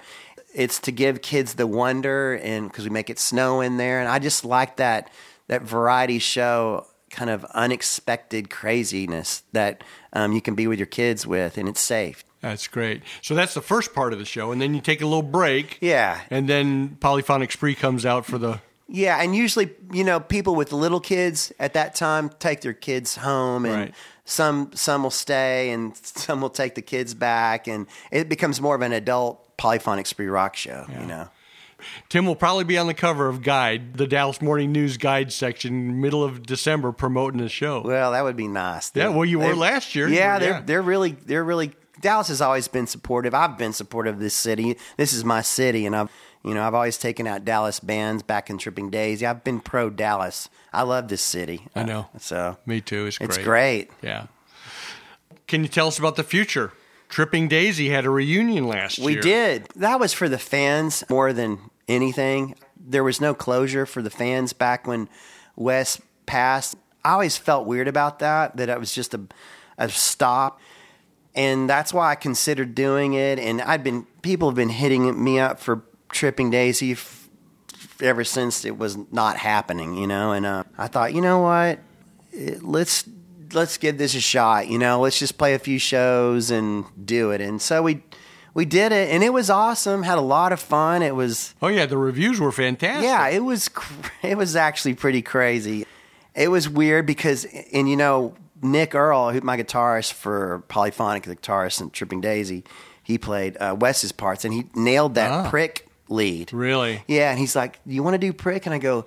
It's 0.53 0.80
to 0.80 0.91
give 0.91 1.22
kids 1.22 1.55
the 1.55 1.68
wonder 1.68 2.36
and 2.36 2.70
because 2.70 2.86
we 2.86 2.89
make 2.89 3.10
it 3.10 3.20
snow 3.20 3.62
in 3.62 3.78
there 3.78 3.99
and 3.99 4.07
I 4.07 4.20
just 4.20 4.45
like 4.45 4.78
that 4.78 5.10
that 5.49 5.61
variety 5.63 6.17
show 6.19 6.87
kind 7.09 7.29
of 7.29 7.43
unexpected 7.55 8.49
craziness 8.49 9.43
that 9.51 9.83
um, 10.13 10.31
you 10.31 10.41
can 10.41 10.55
be 10.55 10.67
with 10.67 10.79
your 10.79 10.85
kids 10.85 11.25
with 11.27 11.57
and 11.57 11.67
it's 11.67 11.81
safe. 11.81 12.23
That's 12.41 12.67
great. 12.67 13.01
So 13.21 13.35
that's 13.35 13.53
the 13.53 13.61
first 13.61 13.93
part 13.93 14.13
of 14.13 14.19
the 14.19 14.25
show, 14.25 14.51
and 14.53 14.61
then 14.61 14.73
you 14.73 14.79
take 14.79 15.01
a 15.01 15.05
little 15.05 15.21
break. 15.23 15.77
Yeah. 15.81 16.21
And 16.29 16.47
then 16.47 16.95
Polyphonic 17.01 17.51
Spree 17.51 17.75
comes 17.75 18.05
out 18.05 18.25
for 18.25 18.37
the. 18.37 18.61
Yeah, 18.87 19.21
and 19.21 19.35
usually, 19.35 19.69
you 19.91 20.03
know, 20.03 20.19
people 20.19 20.55
with 20.55 20.71
little 20.71 20.99
kids 21.01 21.51
at 21.59 21.73
that 21.73 21.95
time 21.95 22.29
take 22.39 22.61
their 22.61 22.73
kids 22.73 23.17
home, 23.17 23.65
and 23.65 23.73
Right. 23.75 23.93
some 24.25 24.71
some 24.73 25.03
will 25.03 25.11
stay, 25.11 25.69
and 25.71 25.95
some 25.97 26.39
will 26.41 26.49
take 26.49 26.75
the 26.75 26.81
kids 26.81 27.13
back, 27.13 27.67
and 27.67 27.87
it 28.09 28.29
becomes 28.29 28.61
more 28.61 28.73
of 28.75 28.81
an 28.81 28.93
adult 28.93 29.57
polyphonic 29.57 30.07
spree 30.07 30.27
rock 30.27 30.55
show. 30.55 30.85
You 30.97 31.05
know, 31.05 31.27
Tim 32.09 32.25
will 32.25 32.36
probably 32.36 32.63
be 32.63 32.77
on 32.77 32.88
the 32.88 32.93
cover 32.93 33.27
of 33.27 33.41
Guide, 33.43 33.95
the 33.95 34.07
Dallas 34.07 34.41
Morning 34.41 34.71
News 34.71 34.97
Guide 34.97 35.32
section, 35.32 36.01
middle 36.01 36.23
of 36.23 36.45
December, 36.45 36.91
promoting 36.91 37.39
the 37.41 37.49
show. 37.49 37.82
well, 37.82 38.11
that 38.11 38.23
would 38.23 38.36
be 38.38 38.47
nice. 38.47 38.91
Yeah, 38.95 39.09
well, 39.09 39.25
you 39.25 39.39
were 39.39 39.55
last 39.55 39.95
year. 39.95 40.07
Yeah, 40.07 40.34
Yeah. 40.34 40.39
they're 40.39 40.61
they're 40.61 40.82
really 40.82 41.11
they're 41.11 41.43
really 41.43 41.71
Dallas 42.01 42.30
has 42.30 42.39
always 42.41 42.67
been 42.69 42.88
supportive. 42.88 43.34
I've 43.34 43.57
been 43.57 43.73
supportive 43.73 44.15
of 44.15 44.19
this 44.21 44.34
city. 44.34 44.77
This 44.97 45.11
is 45.11 45.25
my 45.25 45.41
city, 45.41 45.86
and 45.86 45.95
I've 45.95 46.09
you 46.43 46.53
know 46.53 46.65
I've 46.65 46.73
always 46.73 46.97
taken 46.97 47.27
out 47.27 47.43
Dallas 47.43 47.80
bands 47.82 48.23
back 48.23 48.49
in 48.49 48.57
Tripping 48.57 48.89
Days. 48.89 49.21
Yeah, 49.21 49.32
I've 49.32 49.43
been 49.43 49.59
pro 49.59 49.89
Dallas. 49.89 50.47
I 50.71 50.84
love 50.84 51.07
this 51.09 51.21
city. 51.21 51.67
I 51.75 51.84
know. 51.84 52.07
So 52.19 52.57
Me 52.65 52.80
too. 52.80 53.05
It's 53.07 53.17
great. 53.17 53.27
it's 53.30 53.38
great. 53.39 53.91
Yeah. 54.01 54.27
Can 55.47 55.63
you 55.63 55.67
tell 55.67 55.88
us 55.88 55.97
about 55.99 56.15
the 56.15 56.23
future? 56.23 56.71
Tripping 57.10 57.47
Daisy 57.47 57.89
had 57.89 58.05
a 58.05 58.10
reunion 58.10 58.68
last 58.68 58.99
We 58.99 59.14
year. 59.14 59.22
We 59.22 59.22
did. 59.22 59.68
That 59.76 59.99
was 59.99 60.14
for 60.14 60.30
the 60.30 60.38
fans 60.38 61.03
more 61.10 61.34
than 61.34 61.60
anything. 61.88 62.55
There 62.80 63.03
was 63.03 63.20
no 63.20 63.34
closure 63.34 63.86
for 63.86 64.01
the 64.01 64.10
fans 64.12 64.53
back 64.53 64.88
when 64.88 65.10
Wes 65.55 65.99
passed. 66.26 66.76
I 67.03 67.14
always 67.14 67.36
felt 67.38 67.66
weird 67.66 67.88
about 67.88 68.20
that, 68.20 68.57
that 68.57 68.70
it 68.70 68.80
was 68.80 68.93
just 68.93 69.14
a, 69.14 69.22
a 69.78 69.89
stop. 69.89 70.60
And 71.36 71.70
that's 71.70 71.93
why 71.93 72.12
I 72.12 72.16
considered 72.16 72.76
doing 72.76 73.14
it. 73.14 73.39
And 73.39 73.62
I'd 73.62 73.84
been, 73.84 74.05
people 74.22 74.49
have 74.49 74.55
been 74.55 74.70
hitting 74.70 75.22
me 75.24 75.39
up 75.39 75.60
for 75.60 75.84
Tripping 76.12 76.49
Daisy 76.51 76.91
f- 76.93 77.30
ever 78.01 78.24
since 78.24 78.66
it 78.66 78.78
was 78.78 78.97
not 79.12 79.38
happening, 79.38 79.95
you 79.95 80.07
know? 80.07 80.32
And 80.32 80.45
uh, 80.45 80.64
I 80.78 80.88
thought, 80.88 81.14
you 81.14 81.22
know 81.22 81.39
what? 81.39 81.80
It- 82.32 82.64
let's 82.64 83.03
let's 83.53 83.77
give 83.77 83.97
this 83.97 84.15
a 84.15 84.19
shot. 84.19 84.67
You 84.67 84.77
know, 84.77 84.99
let's 85.01 85.19
just 85.19 85.37
play 85.37 85.53
a 85.53 85.59
few 85.59 85.79
shows 85.79 86.51
and 86.51 86.85
do 87.05 87.31
it. 87.31 87.41
And 87.41 87.61
so 87.61 87.81
we 87.83 88.03
we 88.53 88.65
did 88.65 88.91
it, 88.91 89.09
and 89.13 89.23
it 89.23 89.31
was 89.31 89.49
awesome. 89.49 90.03
Had 90.03 90.17
a 90.17 90.21
lot 90.21 90.51
of 90.51 90.59
fun. 90.59 91.01
It 91.03 91.15
was 91.15 91.53
Oh 91.61 91.67
yeah, 91.67 91.85
the 91.85 91.97
reviews 91.97 92.39
were 92.39 92.51
fantastic. 92.51 93.03
yeah, 93.05 93.27
it 93.29 93.43
was 93.43 93.69
it 94.23 94.37
was 94.37 94.55
actually 94.55 94.93
pretty 94.95 95.21
crazy. 95.21 95.85
It 96.35 96.49
was 96.49 96.69
weird 96.69 97.05
because 97.05 97.45
and 97.73 97.89
you 97.89 97.95
know 97.97 98.35
Nick 98.61 98.93
Earl, 98.95 99.31
who 99.31 99.41
my 99.41 99.57
guitarist 99.57 100.13
for 100.13 100.63
Polyphonic, 100.67 101.23
the 101.23 101.35
guitarist 101.35 101.79
in 101.81 101.89
Tripping 101.91 102.21
Daisy, 102.21 102.63
he 103.03 103.17
played 103.17 103.55
uh, 103.59 103.75
Wes's 103.79 104.11
parts, 104.11 104.43
and 104.45 104.53
he 104.53 104.65
nailed 104.75 105.15
that 105.15 105.31
Ah. 105.31 105.49
prick 105.49 105.87
lead. 106.09 106.51
Really? 106.51 107.03
Yeah, 107.07 107.29
and 107.31 107.39
he's 107.39 107.55
like, 107.55 107.79
"You 107.85 108.03
want 108.03 108.15
to 108.15 108.17
do 108.19 108.33
prick?" 108.33 108.65
And 108.65 108.73
I 108.75 108.79
go, 108.79 109.05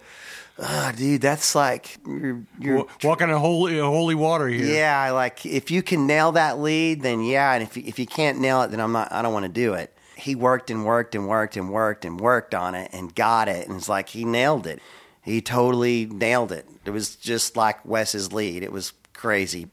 "Ah, 0.62 0.92
dude, 0.96 1.20
that's 1.20 1.54
like 1.54 1.98
you're, 2.06 2.42
you're 2.60 2.86
Walking 3.02 3.30
on 3.30 3.40
holy, 3.40 3.78
holy 3.78 4.14
water 4.14 4.48
here. 4.48 4.64
yeah, 4.74 5.10
like 5.10 5.44
if 5.44 5.70
you 5.70 5.82
can 5.82 6.06
nail 6.06 6.32
that 6.32 6.58
lead, 6.60 7.02
then 7.02 7.22
yeah, 7.22 7.52
and 7.54 7.62
if 7.62 7.76
if 7.76 7.98
you 7.98 8.06
can't 8.06 8.38
nail 8.38 8.62
it, 8.62 8.70
then 8.70 8.80
I'm 8.80 8.92
not. 8.92 9.12
I 9.12 9.22
don't 9.22 9.32
want 9.32 9.44
to 9.44 9.52
do 9.52 9.74
it. 9.74 9.96
He 10.16 10.34
worked 10.36 10.70
and 10.70 10.84
worked 10.84 11.14
and 11.16 11.26
worked 11.26 11.56
and 11.56 11.70
worked 11.70 12.04
and 12.04 12.20
worked 12.20 12.54
on 12.54 12.74
it 12.76 12.90
and 12.92 13.12
got 13.14 13.48
it, 13.48 13.66
and 13.66 13.76
it's 13.76 13.88
like 13.88 14.10
he 14.10 14.24
nailed 14.24 14.66
it. 14.66 14.80
He 15.22 15.40
totally 15.40 16.06
nailed 16.06 16.52
it. 16.52 16.66
It 16.84 16.90
was 16.90 17.16
just 17.16 17.56
like 17.56 17.84
Wes's 17.84 18.32
lead. 18.32 18.62
It 18.62 18.72
was 18.72 18.92
crazy. 19.14 19.68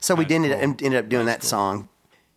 So 0.00 0.14
we 0.14 0.24
did 0.24 0.44
end, 0.44 0.82
ended 0.82 0.94
up 1.04 1.08
doing 1.08 1.26
that 1.26 1.42
song. 1.42 1.88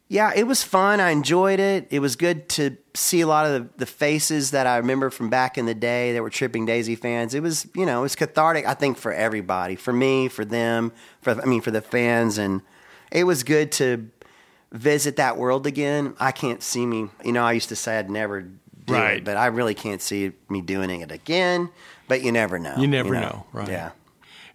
Yeah, 0.08 0.32
it 0.36 0.46
was 0.46 0.62
fun. 0.62 1.00
I 1.00 1.10
enjoyed 1.10 1.60
it. 1.60 1.88
It 1.90 2.00
was 2.00 2.16
good 2.16 2.48
to 2.50 2.78
see 2.94 3.22
a 3.22 3.28
lot 3.28 3.48
of 3.48 3.54
the, 3.54 3.70
the 3.80 3.86
faces 3.88 4.52
that 4.52 4.68
I 4.68 4.78
remember 4.78 5.10
from 5.10 5.30
back 5.32 5.58
in 5.58 5.66
the 5.66 5.74
day 5.74 6.14
that 6.14 6.22
were 6.22 6.30
Tripping 6.30 6.66
Daisy 6.66 6.96
fans. 6.96 7.34
It 7.34 7.42
was, 7.42 7.68
you 7.76 7.86
know, 7.88 8.00
it 8.00 8.04
was 8.04 8.16
cathartic, 8.16 8.68
I 8.68 8.76
think, 8.76 8.98
for 8.98 9.12
everybody. 9.12 9.76
For 9.76 9.92
me, 9.92 10.28
for 10.28 10.46
them, 10.46 10.92
for 11.22 11.42
I 11.42 11.46
mean, 11.46 11.62
for 11.62 11.72
the 11.72 11.82
fans. 11.82 12.38
And 12.38 12.62
it 13.12 13.24
was 13.24 13.42
good 13.44 13.72
to 13.74 14.10
visit 14.72 15.16
that 15.16 15.38
world 15.38 15.66
again. 15.66 16.16
I 16.20 16.32
can't 16.32 16.62
see 16.62 16.86
me, 16.86 17.10
you 17.24 17.32
know, 17.32 17.44
I 17.44 17.54
used 17.54 17.70
to 17.70 17.76
say 17.76 17.98
I'd 17.98 18.10
never 18.10 18.42
do 18.42 18.94
Right. 18.94 19.18
it, 19.18 19.24
but 19.26 19.36
I 19.38 19.48
really 19.48 19.74
can't 19.74 20.02
see 20.02 20.34
me 20.50 20.62
doing 20.62 21.02
it 21.02 21.12
again. 21.12 21.70
But 22.08 22.22
you 22.22 22.32
never 22.32 22.60
know. 22.60 22.76
You 22.78 22.88
never 22.88 23.16
know, 23.16 23.48
right. 23.52 23.68
Yeah. 23.68 23.92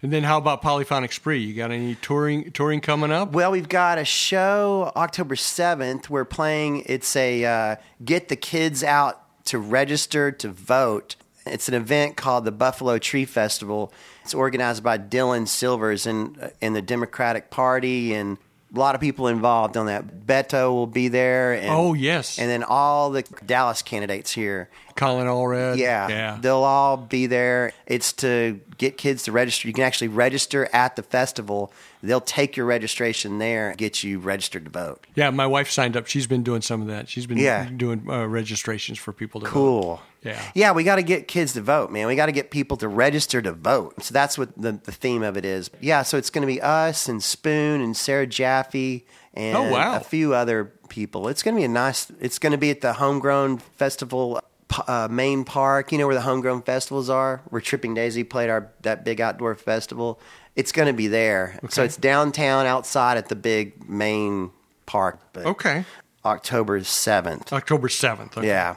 And 0.03 0.11
then 0.11 0.23
how 0.23 0.39
about 0.39 0.63
Polyphonic 0.63 1.11
Spree? 1.11 1.39
You 1.39 1.53
got 1.53 1.71
any 1.71 1.95
touring 1.95 2.51
touring 2.51 2.81
coming 2.81 3.11
up? 3.11 3.33
Well, 3.33 3.51
we've 3.51 3.69
got 3.69 3.99
a 3.99 4.05
show 4.05 4.91
October 4.95 5.35
7th. 5.35 6.09
We're 6.09 6.25
playing, 6.25 6.83
it's 6.87 7.15
a 7.15 7.45
uh, 7.45 7.75
get 8.03 8.27
the 8.27 8.35
kids 8.35 8.83
out 8.83 9.45
to 9.45 9.59
register 9.59 10.31
to 10.31 10.49
vote. 10.49 11.17
It's 11.45 11.67
an 11.67 11.75
event 11.75 12.17
called 12.17 12.45
the 12.45 12.51
Buffalo 12.51 12.97
Tree 12.97 13.25
Festival. 13.25 13.93
It's 14.23 14.33
organized 14.33 14.83
by 14.83 14.97
Dylan 14.97 15.47
Silvers 15.47 16.05
and, 16.05 16.51
in 16.61 16.73
the 16.73 16.81
Democratic 16.81 17.49
Party 17.49 18.13
and 18.13 18.37
a 18.73 18.79
lot 18.79 18.95
of 18.95 19.01
people 19.01 19.27
involved 19.27 19.75
on 19.75 19.87
that. 19.87 20.25
Beto 20.25 20.71
will 20.71 20.87
be 20.87 21.09
there. 21.09 21.53
And, 21.53 21.69
Oh, 21.69 21.93
yes. 21.93 22.39
And 22.39 22.49
then 22.49 22.63
all 22.63 23.09
the 23.11 23.23
Dallas 23.45 23.81
candidates 23.81 24.31
here. 24.31 24.69
Colin 24.95 25.27
Allred. 25.27 25.77
Yeah, 25.77 26.07
Yeah. 26.07 26.37
they'll 26.39 26.63
all 26.63 26.95
be 26.97 27.25
there. 27.25 27.73
It's 27.85 28.13
to 28.13 28.59
get 28.77 28.97
kids 28.97 29.23
to 29.23 29.31
register. 29.31 29.67
You 29.67 29.73
can 29.73 29.83
actually 29.83 30.07
register 30.09 30.69
at 30.73 30.95
the 30.95 31.03
festival. 31.03 31.73
They'll 32.03 32.21
take 32.21 32.55
your 32.55 32.65
registration 32.65 33.39
there 33.39 33.69
and 33.69 33.77
get 33.77 34.03
you 34.03 34.19
registered 34.19 34.63
to 34.65 34.71
vote. 34.71 35.05
Yeah, 35.15 35.29
my 35.31 35.47
wife 35.47 35.69
signed 35.69 35.97
up. 35.97 36.07
She's 36.07 36.27
been 36.27 36.43
doing 36.43 36.61
some 36.61 36.81
of 36.81 36.87
that. 36.87 37.09
She's 37.09 37.25
been 37.25 37.37
Yeah. 37.37 37.67
doing 37.75 38.05
uh, 38.09 38.25
registrations 38.27 38.97
for 38.99 39.11
people 39.11 39.41
to 39.41 39.47
vote. 39.49 39.99
Yeah. 40.23 40.41
Yeah, 40.53 40.71
we 40.73 40.83
got 40.83 40.97
to 40.97 41.03
get 41.03 41.27
kids 41.27 41.53
to 41.53 41.61
vote, 41.61 41.91
man. 41.91 42.05
We 42.07 42.15
got 42.15 42.27
to 42.27 42.31
get 42.31 42.51
people 42.51 42.77
to 42.77 42.87
register 42.87 43.41
to 43.41 43.51
vote. 43.51 44.03
So 44.03 44.13
that's 44.13 44.37
what 44.37 44.55
the, 44.59 44.73
the 44.73 44.91
theme 44.91 45.23
of 45.23 45.35
it 45.37 45.45
is. 45.45 45.69
Yeah, 45.79 46.03
so 46.03 46.17
it's 46.17 46.29
going 46.29 46.41
to 46.43 46.47
be 46.53 46.61
us 46.61 47.09
and 47.09 47.23
Spoon 47.23 47.81
and 47.81 47.97
Sarah 47.97 48.27
Jaffe 48.27 49.05
and 49.33 49.57
Oh, 49.57 49.71
wow. 49.71 49.95
a 49.95 49.99
few 49.99 50.33
other 50.35 50.65
people. 50.89 51.27
It's 51.27 51.41
going 51.41 51.55
to 51.55 51.59
be 51.59 51.65
a 51.65 51.67
nice. 51.69 52.11
It's 52.19 52.37
going 52.37 52.51
to 52.51 52.57
be 52.57 52.69
at 52.69 52.81
the 52.81 52.93
Homegrown 52.93 53.57
Festival 53.57 54.39
uh, 54.87 55.07
main 55.09 55.43
park. 55.43 55.91
You 55.91 55.97
know 55.97 56.05
where 56.05 56.15
the 56.15 56.21
Homegrown 56.21 56.61
festivals 56.63 57.09
are, 57.09 57.41
where 57.49 57.61
Tripping 57.61 57.93
Daisy 57.93 58.23
played 58.23 58.49
our 58.49 58.71
that 58.81 59.03
big 59.03 59.19
outdoor 59.21 59.55
festival. 59.55 60.19
It's 60.55 60.71
going 60.71 60.87
to 60.87 60.93
be 60.93 61.07
there. 61.07 61.57
So 61.69 61.81
it's 61.83 61.95
downtown, 61.97 62.65
outside 62.65 63.17
at 63.17 63.29
the 63.29 63.35
big 63.35 63.89
main 63.89 64.51
park. 64.85 65.19
But 65.33 65.45
Okay. 65.45 65.85
October 66.25 66.83
seventh. 66.83 67.51
October 67.53 67.87
7th. 67.87 68.37
Okay. 68.37 68.45
Yeah. 68.47 68.75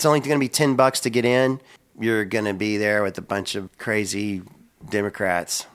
It's 0.00 0.06
only 0.06 0.20
going 0.20 0.30
to 0.30 0.40
be 0.40 0.48
10 0.48 0.76
bucks 0.76 1.00
to 1.00 1.10
get 1.10 1.26
in. 1.26 1.60
You're 1.98 2.24
going 2.24 2.46
to 2.46 2.54
be 2.54 2.78
there 2.78 3.02
with 3.02 3.18
a 3.18 3.20
bunch 3.20 3.54
of 3.54 3.76
crazy 3.76 4.40
Democrats, 4.88 5.66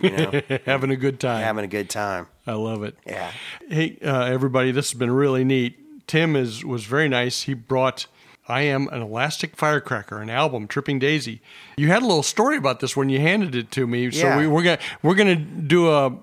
you 0.00 0.10
know, 0.10 0.40
Having 0.64 0.92
a 0.92 0.96
good 0.96 1.18
time. 1.18 1.42
having 1.42 1.64
a 1.64 1.66
good 1.66 1.90
time. 1.90 2.28
I 2.46 2.52
love 2.52 2.84
it. 2.84 2.96
Yeah. 3.04 3.32
Hey, 3.68 3.98
uh, 4.00 4.26
everybody, 4.26 4.70
this 4.70 4.92
has 4.92 4.96
been 4.96 5.10
really 5.10 5.42
neat. 5.42 6.06
Tim 6.06 6.36
is 6.36 6.64
was 6.64 6.84
very 6.84 7.08
nice. 7.08 7.42
He 7.42 7.54
brought 7.54 8.06
I 8.46 8.60
Am 8.60 8.86
an 8.92 9.02
Elastic 9.02 9.56
Firecracker, 9.56 10.22
an 10.22 10.30
album, 10.30 10.68
Tripping 10.68 11.00
Daisy. 11.00 11.42
You 11.76 11.88
had 11.88 12.02
a 12.02 12.06
little 12.06 12.22
story 12.22 12.56
about 12.56 12.78
this 12.78 12.96
when 12.96 13.08
you 13.08 13.18
handed 13.18 13.56
it 13.56 13.72
to 13.72 13.88
me. 13.88 14.08
So 14.12 14.38
we, 14.38 14.46
we're 14.46 14.62
gonna 14.62 14.78
we're 15.02 15.16
gonna 15.16 15.34
do 15.34 15.90
a 15.90 16.16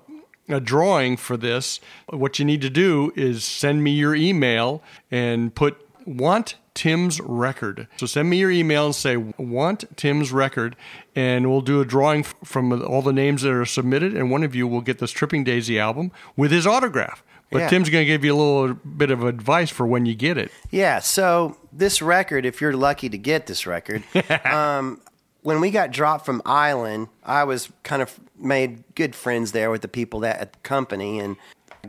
a 0.48 0.58
drawing 0.58 1.18
for 1.18 1.36
this. 1.36 1.80
What 2.08 2.38
you 2.38 2.46
need 2.46 2.62
to 2.62 2.70
do 2.70 3.12
is 3.14 3.44
send 3.44 3.84
me 3.84 3.90
your 3.90 4.14
email 4.14 4.82
and 5.10 5.54
put 5.54 5.86
want 6.06 6.56
Tim's 6.74 7.20
record. 7.20 7.86
So 7.96 8.06
send 8.06 8.30
me 8.30 8.38
your 8.38 8.50
email 8.50 8.86
and 8.86 8.94
say 8.94 9.16
want 9.16 9.84
Tim's 9.96 10.32
record, 10.32 10.76
and 11.14 11.50
we'll 11.50 11.60
do 11.60 11.80
a 11.80 11.84
drawing 11.84 12.22
from 12.22 12.72
all 12.82 13.02
the 13.02 13.12
names 13.12 13.42
that 13.42 13.52
are 13.52 13.66
submitted, 13.66 14.14
and 14.16 14.30
one 14.30 14.42
of 14.42 14.54
you 14.54 14.66
will 14.66 14.80
get 14.80 14.98
this 14.98 15.10
Tripping 15.10 15.44
Daisy 15.44 15.78
album 15.78 16.12
with 16.36 16.50
his 16.50 16.66
autograph. 16.66 17.22
But 17.50 17.58
Yeah. 17.58 17.68
Tim's 17.68 17.90
going 17.90 18.02
to 18.02 18.06
give 18.06 18.24
you 18.24 18.34
a 18.34 18.36
little 18.36 18.74
bit 18.74 19.10
of 19.10 19.24
advice 19.24 19.68
for 19.68 19.86
when 19.86 20.06
you 20.06 20.14
get 20.14 20.38
it. 20.38 20.50
Yeah. 20.70 21.00
So 21.00 21.58
this 21.70 22.00
record, 22.00 22.46
if 22.46 22.62
you're 22.62 22.72
lucky 22.72 23.10
to 23.10 23.18
get 23.18 23.46
this 23.46 23.66
record, 23.66 24.02
um, 24.46 25.02
when 25.42 25.60
we 25.60 25.70
got 25.70 25.90
dropped 25.90 26.24
from 26.24 26.40
Island, 26.46 27.08
I 27.22 27.44
was 27.44 27.68
kind 27.82 28.00
of 28.00 28.18
made 28.38 28.82
good 28.94 29.14
friends 29.14 29.52
there 29.52 29.70
with 29.70 29.82
the 29.82 29.88
people 29.88 30.20
that 30.20 30.40
at 30.40 30.52
the 30.54 30.58
company 30.60 31.18
and. 31.20 31.36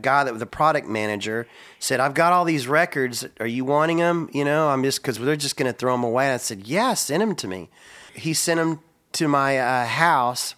Guy 0.00 0.24
that 0.24 0.32
was 0.32 0.40
the 0.40 0.46
product 0.46 0.88
manager 0.88 1.46
said, 1.78 2.00
"I've 2.00 2.14
got 2.14 2.32
all 2.32 2.44
these 2.44 2.66
records. 2.66 3.26
Are 3.38 3.46
you 3.46 3.64
wanting 3.64 3.98
them? 3.98 4.28
You 4.32 4.44
know, 4.44 4.68
I'm 4.68 4.82
just 4.82 5.00
because 5.00 5.18
they're 5.18 5.36
just 5.36 5.56
going 5.56 5.72
to 5.72 5.76
throw 5.76 5.92
them 5.92 6.04
away." 6.04 6.26
And 6.26 6.34
I 6.34 6.38
said, 6.38 6.66
"Yeah, 6.66 6.94
send 6.94 7.22
them 7.22 7.34
to 7.36 7.48
me." 7.48 7.70
He 8.14 8.34
sent 8.34 8.58
them 8.58 8.80
to 9.12 9.28
my 9.28 9.58
uh, 9.58 9.86
house, 9.86 10.54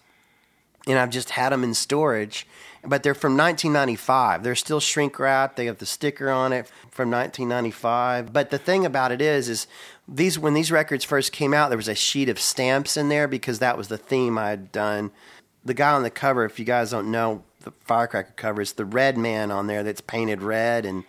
and 0.87 0.97
I've 0.97 1.11
just 1.11 1.31
had 1.31 1.51
them 1.51 1.63
in 1.63 1.73
storage. 1.73 2.47
But 2.83 3.03
they're 3.03 3.13
from 3.13 3.35
1995. 3.35 4.43
They're 4.43 4.55
still 4.55 4.79
shrink 4.79 5.19
wrapped. 5.19 5.57
They 5.57 5.65
have 5.65 5.79
the 5.79 5.85
sticker 5.85 6.29
on 6.29 6.53
it 6.53 6.67
from 6.89 7.11
1995. 7.11 8.31
But 8.31 8.49
the 8.49 8.57
thing 8.57 8.85
about 8.85 9.11
it 9.11 9.21
is, 9.21 9.49
is 9.49 9.67
these 10.07 10.39
when 10.39 10.53
these 10.53 10.71
records 10.71 11.03
first 11.03 11.31
came 11.31 11.53
out, 11.53 11.69
there 11.69 11.77
was 11.77 11.89
a 11.89 11.95
sheet 11.95 12.29
of 12.29 12.39
stamps 12.39 12.95
in 12.95 13.09
there 13.09 13.27
because 13.27 13.59
that 13.59 13.77
was 13.77 13.87
the 13.89 13.97
theme 13.97 14.37
I 14.37 14.49
had 14.49 14.71
done. 14.71 15.11
The 15.65 15.73
guy 15.73 15.91
on 15.91 16.03
the 16.03 16.09
cover, 16.09 16.45
if 16.45 16.59
you 16.59 16.65
guys 16.65 16.91
don't 16.91 17.11
know, 17.11 17.43
the 17.69 17.85
Firecracker 17.85 18.33
cover 18.35 18.61
is 18.61 18.73
the 18.73 18.85
red 18.85 19.17
man 19.17 19.51
on 19.51 19.67
there 19.67 19.83
that's 19.83 20.01
painted 20.01 20.41
red, 20.41 20.85
and 20.85 21.03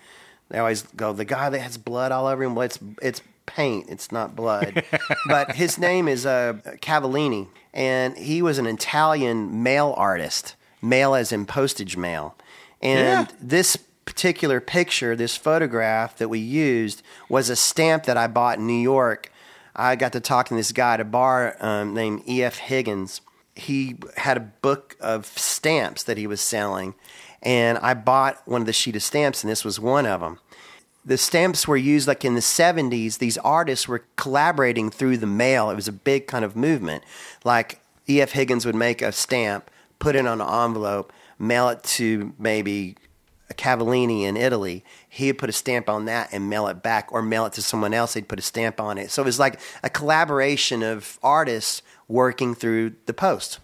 they 0.48 0.58
always 0.58 0.82
go 0.82 1.12
the 1.12 1.24
guy 1.24 1.50
that 1.50 1.60
has 1.60 1.78
blood 1.78 2.12
all 2.12 2.26
over 2.26 2.42
him. 2.42 2.54
Well, 2.54 2.64
it's 2.66 2.78
it's 3.00 3.22
paint. 3.46 3.86
It's 3.88 4.10
not 4.12 4.34
blood. 4.36 4.82
but 5.28 5.56
his 5.56 5.78
name 5.78 6.08
is 6.08 6.26
uh, 6.26 6.54
Cavellini, 6.82 7.48
and 7.72 8.16
he 8.16 8.42
was 8.42 8.58
an 8.58 8.66
Italian 8.66 9.62
mail 9.62 9.94
artist, 9.96 10.54
mail 10.82 11.14
as 11.14 11.32
in 11.32 11.46
postage 11.46 11.96
mail. 11.96 12.34
And 12.82 13.28
Yeah. 13.28 13.36
this 13.40 13.76
particular 14.04 14.60
picture, 14.60 15.14
this 15.16 15.36
photograph 15.36 16.16
that 16.18 16.28
we 16.28 16.38
used, 16.38 17.02
was 17.28 17.50
a 17.50 17.56
stamp 17.56 18.04
that 18.04 18.16
I 18.16 18.26
bought 18.26 18.58
in 18.58 18.66
New 18.66 18.72
York. 18.80 19.30
I 19.76 19.96
got 19.96 20.12
to 20.12 20.20
talking 20.20 20.56
to 20.56 20.60
this 20.60 20.72
guy 20.72 20.94
at 20.94 21.00
a 21.00 21.04
bar 21.04 21.56
um, 21.60 21.94
named 21.94 22.22
E.F. 22.28 22.56
Higgins. 22.58 23.20
He 23.58 23.96
had 24.16 24.36
a 24.36 24.40
book 24.40 24.96
of 25.00 25.26
stamps 25.26 26.04
that 26.04 26.16
he 26.16 26.26
was 26.26 26.40
selling, 26.40 26.94
and 27.42 27.78
I 27.78 27.94
bought 27.94 28.40
one 28.46 28.62
of 28.62 28.66
the 28.66 28.72
sheet 28.72 28.96
of 28.96 29.02
stamps, 29.02 29.42
and 29.42 29.50
this 29.50 29.64
was 29.64 29.78
one 29.80 30.06
of 30.06 30.20
them 30.20 30.38
the 31.08 31.16
stamps 31.16 31.66
were 31.66 31.76
used 31.76 32.06
like 32.06 32.24
in 32.24 32.34
the 32.34 32.40
70s 32.40 33.18
these 33.18 33.38
artists 33.38 33.88
were 33.88 34.04
collaborating 34.16 34.90
through 34.90 35.16
the 35.16 35.26
mail. 35.26 35.70
It 35.70 35.74
was 35.74 35.88
a 35.88 35.92
big 35.92 36.26
kind 36.26 36.44
of 36.44 36.54
movement. 36.54 37.02
Like 37.44 37.80
ef 38.06 38.32
higgins 38.32 38.66
would 38.66 38.74
make 38.74 39.02
a 39.02 39.10
stamp 39.10 39.70
put 39.98 40.14
it 40.14 40.26
on 40.26 40.40
an 40.40 40.48
envelope 40.48 41.12
mail 41.38 41.68
it 41.68 41.82
to 41.82 42.34
maybe 42.38 42.96
a 43.50 43.54
Cavellini 43.54 44.22
in 44.22 44.36
italy. 44.36 44.84
He'd 45.08 45.34
put 45.34 45.48
a 45.48 45.52
stamp 45.52 45.88
on 45.88 46.04
that 46.04 46.28
and 46.30 46.50
mail 46.50 46.66
it 46.68 46.82
back 46.82 47.10
or 47.10 47.22
mail 47.22 47.46
it 47.46 47.54
to 47.54 47.62
someone 47.62 47.94
else 47.94 48.12
they'd 48.12 48.28
put 48.28 48.38
a 48.38 48.42
stamp 48.42 48.78
on 48.78 48.98
it. 48.98 49.10
So 49.10 49.22
it 49.22 49.24
was 49.24 49.38
like 49.38 49.60
a 49.82 49.88
collaboration 49.88 50.82
of 50.82 51.18
artists 51.22 51.80
working 52.08 52.54
through 52.54 52.94
the 53.06 53.14
post 53.14 53.60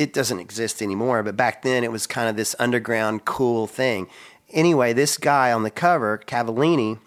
it 0.00 0.14
doesn't 0.14 0.40
exist 0.40 0.80
anymore, 0.80 1.22
but 1.22 1.36
back 1.36 1.60
then 1.60 1.84
it 1.84 1.92
was 1.92 2.06
kind 2.06 2.28
of 2.28 2.34
this 2.34 2.56
underground 2.58 3.26
cool 3.26 3.66
thing. 3.66 4.08
Anyway, 4.50 4.94
this 4.94 5.18
guy 5.18 5.52
on 5.52 5.62
the 5.62 5.70
cover, 5.70 6.18
Cavellini, 6.26 6.98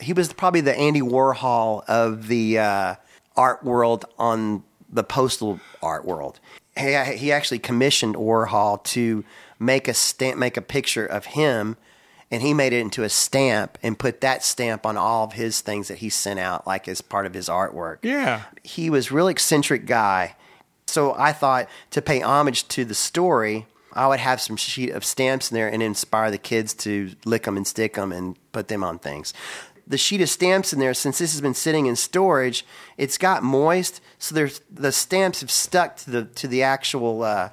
he 0.00 0.12
was 0.12 0.32
probably 0.34 0.60
the 0.60 0.76
Andy 0.76 1.00
Warhol 1.00 1.82
of 1.88 2.28
the 2.28 2.58
uh, 2.58 2.94
art 3.36 3.64
world 3.64 4.04
on 4.18 4.62
the 4.90 5.02
postal 5.02 5.60
art 5.82 6.04
world. 6.04 6.40
He, 6.76 6.94
he 7.16 7.32
actually 7.32 7.58
commissioned 7.58 8.16
Warhol 8.16 8.84
to 8.84 9.24
make 9.58 9.88
a 9.88 9.94
stamp, 9.94 10.38
make 10.38 10.58
a 10.58 10.62
picture 10.62 11.06
of 11.06 11.26
him, 11.26 11.78
and 12.32 12.42
he 12.42 12.52
made 12.52 12.72
it 12.72 12.80
into 12.80 13.04
a 13.04 13.08
stamp 13.08 13.78
and 13.82 13.96
put 13.96 14.20
that 14.22 14.42
stamp 14.42 14.84
on 14.86 14.96
all 14.96 15.22
of 15.24 15.34
his 15.34 15.60
things 15.60 15.86
that 15.88 15.98
he 15.98 16.08
sent 16.08 16.40
out, 16.40 16.66
like 16.66 16.88
as 16.88 17.00
part 17.00 17.26
of 17.26 17.34
his 17.34 17.48
artwork 17.48 17.98
Yeah. 18.02 18.42
he 18.64 18.90
was 18.90 19.10
a 19.10 19.14
really 19.14 19.30
eccentric 19.32 19.86
guy. 19.86 20.34
So 20.88 21.14
I 21.16 21.32
thought 21.32 21.68
to 21.90 22.02
pay 22.02 22.20
homage 22.22 22.66
to 22.68 22.84
the 22.84 22.94
story, 22.94 23.66
I 23.92 24.06
would 24.08 24.20
have 24.20 24.40
some 24.40 24.56
sheet 24.56 24.90
of 24.90 25.04
stamps 25.04 25.50
in 25.50 25.54
there 25.54 25.68
and 25.68 25.82
inspire 25.82 26.30
the 26.30 26.38
kids 26.38 26.74
to 26.74 27.12
lick 27.24 27.44
them 27.44 27.56
and 27.56 27.66
stick 27.66 27.94
them 27.94 28.10
and 28.12 28.36
put 28.52 28.68
them 28.68 28.82
on 28.82 28.98
things. 28.98 29.32
The 29.86 29.98
sheet 29.98 30.20
of 30.22 30.28
stamps 30.30 30.72
in 30.72 30.78
there, 30.78 30.94
since 30.94 31.18
this 31.18 31.32
has 31.32 31.40
been 31.40 31.54
sitting 31.54 31.86
in 31.86 31.96
storage, 31.96 32.64
it's 32.96 33.18
got 33.18 33.42
moist, 33.42 34.00
so 34.18 34.34
there's 34.34 34.60
the 34.70 34.92
stamps 34.92 35.40
have 35.42 35.50
stuck 35.50 35.96
to 35.98 36.10
the 36.10 36.24
to 36.24 36.48
the 36.48 36.62
actual 36.62 37.22
uh, 37.22 37.50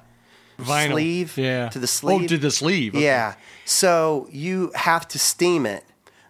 Vinyl. 0.62 0.92
sleeve. 0.92 1.38
Yeah. 1.38 1.68
to 1.70 1.78
the 1.78 1.86
sleeve. 1.86 2.22
Oh, 2.24 2.26
to 2.28 2.38
the 2.38 2.50
sleeve. 2.50 2.94
Okay. 2.94 3.04
Yeah. 3.04 3.34
So 3.64 4.28
you 4.30 4.72
have 4.74 5.06
to 5.08 5.18
steam 5.18 5.66
it, 5.66 5.84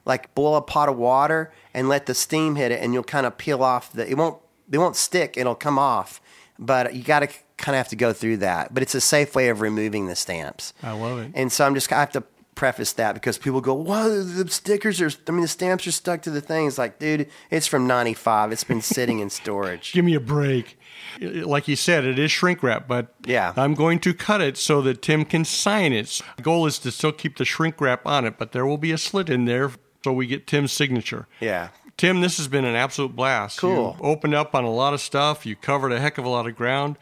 like 0.04 0.34
boil 0.34 0.56
a 0.56 0.62
pot 0.62 0.88
of 0.88 0.96
water 0.96 1.52
and 1.74 1.88
let 1.88 2.06
the 2.06 2.14
steam 2.14 2.56
hit 2.56 2.72
it, 2.72 2.82
and 2.82 2.92
you'll 2.92 3.02
kind 3.02 3.26
of 3.26 3.38
peel 3.38 3.62
off 3.62 3.92
the. 3.92 4.08
It 4.10 4.16
won't. 4.16 4.38
It 4.72 4.78
won't 4.78 4.96
stick. 4.96 5.36
It'll 5.36 5.54
come 5.56 5.78
off, 5.78 6.20
but 6.58 6.94
you 6.94 7.02
got 7.02 7.20
to 7.20 7.26
kind 7.56 7.74
of 7.74 7.78
have 7.78 7.88
to 7.88 7.96
go 7.96 8.12
through 8.12 8.38
that. 8.38 8.72
But 8.72 8.82
it's 8.82 8.94
a 8.94 9.00
safe 9.00 9.34
way 9.34 9.48
of 9.48 9.60
removing 9.60 10.06
the 10.06 10.16
stamps. 10.16 10.72
I 10.82 10.92
love 10.92 11.18
it. 11.18 11.32
And 11.34 11.50
so 11.52 11.66
I'm 11.66 11.74
just 11.74 11.92
I 11.92 12.00
have 12.00 12.12
to 12.12 12.22
preface 12.54 12.92
that 12.94 13.14
because 13.14 13.38
people 13.38 13.60
go, 13.60 13.74
"Well, 13.74 14.22
the 14.24 14.48
stickers 14.50 15.00
are. 15.00 15.10
I 15.28 15.30
mean, 15.30 15.40
the 15.42 15.48
stamps 15.48 15.86
are 15.86 15.92
stuck 15.92 16.22
to 16.22 16.30
the 16.30 16.40
thing." 16.40 16.66
It's 16.66 16.78
like, 16.78 16.98
dude, 16.98 17.28
it's 17.50 17.66
from 17.66 17.86
'95. 17.86 18.52
It's 18.52 18.64
been 18.64 18.82
sitting 18.82 19.20
in 19.20 19.30
storage. 19.30 19.92
Give 19.94 20.04
me 20.04 20.14
a 20.14 20.20
break. 20.20 20.78
Like 21.20 21.66
you 21.68 21.76
said, 21.76 22.04
it 22.04 22.18
is 22.18 22.30
shrink 22.30 22.62
wrap, 22.62 22.86
but 22.86 23.14
Yeah. 23.24 23.52
I'm 23.56 23.74
going 23.74 23.98
to 24.00 24.14
cut 24.14 24.40
it 24.40 24.56
so 24.56 24.80
that 24.82 25.02
Tim 25.02 25.24
can 25.24 25.44
sign 25.44 25.92
it. 25.92 26.20
The 26.36 26.42
goal 26.42 26.66
is 26.66 26.78
to 26.80 26.90
still 26.90 27.12
keep 27.12 27.36
the 27.38 27.44
shrink 27.44 27.80
wrap 27.80 28.06
on 28.06 28.24
it, 28.24 28.38
but 28.38 28.52
there 28.52 28.66
will 28.66 28.78
be 28.78 28.92
a 28.92 28.98
slit 28.98 29.28
in 29.30 29.44
there 29.44 29.70
so 30.04 30.12
we 30.12 30.26
get 30.26 30.46
Tim's 30.46 30.72
signature. 30.72 31.26
Yeah. 31.40 31.68
Tim, 31.96 32.22
this 32.22 32.38
has 32.38 32.48
been 32.48 32.64
an 32.64 32.74
absolute 32.74 33.14
blast. 33.14 33.58
Cool. 33.58 33.96
You 34.00 34.04
opened 34.06 34.34
up 34.34 34.54
on 34.54 34.64
a 34.64 34.70
lot 34.72 34.94
of 34.94 35.00
stuff. 35.02 35.44
You 35.44 35.54
covered 35.56 35.92
a 35.92 36.00
heck 36.00 36.16
of 36.16 36.24
a 36.24 36.28
lot 36.30 36.46
of 36.46 36.56
ground. 36.56 36.96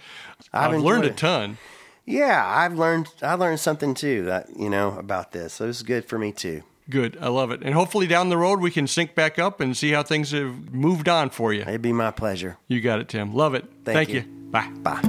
I've 0.52 0.72
I've, 0.74 0.80
learned 0.80 1.04
a 1.04 1.08
it. 1.08 1.16
ton. 1.16 1.58
Yeah, 2.04 2.44
I've 2.44 2.76
learned. 2.76 3.08
I 3.22 3.34
learned 3.34 3.60
something 3.60 3.94
too. 3.94 4.24
That 4.24 4.48
you 4.58 4.68
know 4.68 4.98
about 4.98 5.30
this. 5.32 5.54
So 5.54 5.64
it 5.64 5.68
was 5.68 5.82
good 5.84 6.06
for 6.06 6.18
me 6.18 6.32
too. 6.32 6.62
Good. 6.90 7.18
I 7.20 7.28
love 7.28 7.50
it. 7.50 7.60
And 7.62 7.74
hopefully 7.74 8.06
down 8.06 8.30
the 8.30 8.38
road 8.38 8.60
we 8.60 8.70
can 8.70 8.86
sync 8.86 9.14
back 9.14 9.38
up 9.38 9.60
and 9.60 9.76
see 9.76 9.90
how 9.90 10.02
things 10.02 10.30
have 10.30 10.72
moved 10.72 11.08
on 11.08 11.30
for 11.30 11.52
you. 11.52 11.62
It'd 11.62 11.82
be 11.82 11.92
my 11.92 12.10
pleasure. 12.10 12.56
You 12.66 12.80
got 12.80 12.98
it, 12.98 13.08
Tim. 13.08 13.34
Love 13.34 13.54
it. 13.54 13.66
Thank 13.84 14.08
you. 14.08 14.20
you. 14.20 14.50
Bye. 14.50 14.68
Bye. 14.78 15.02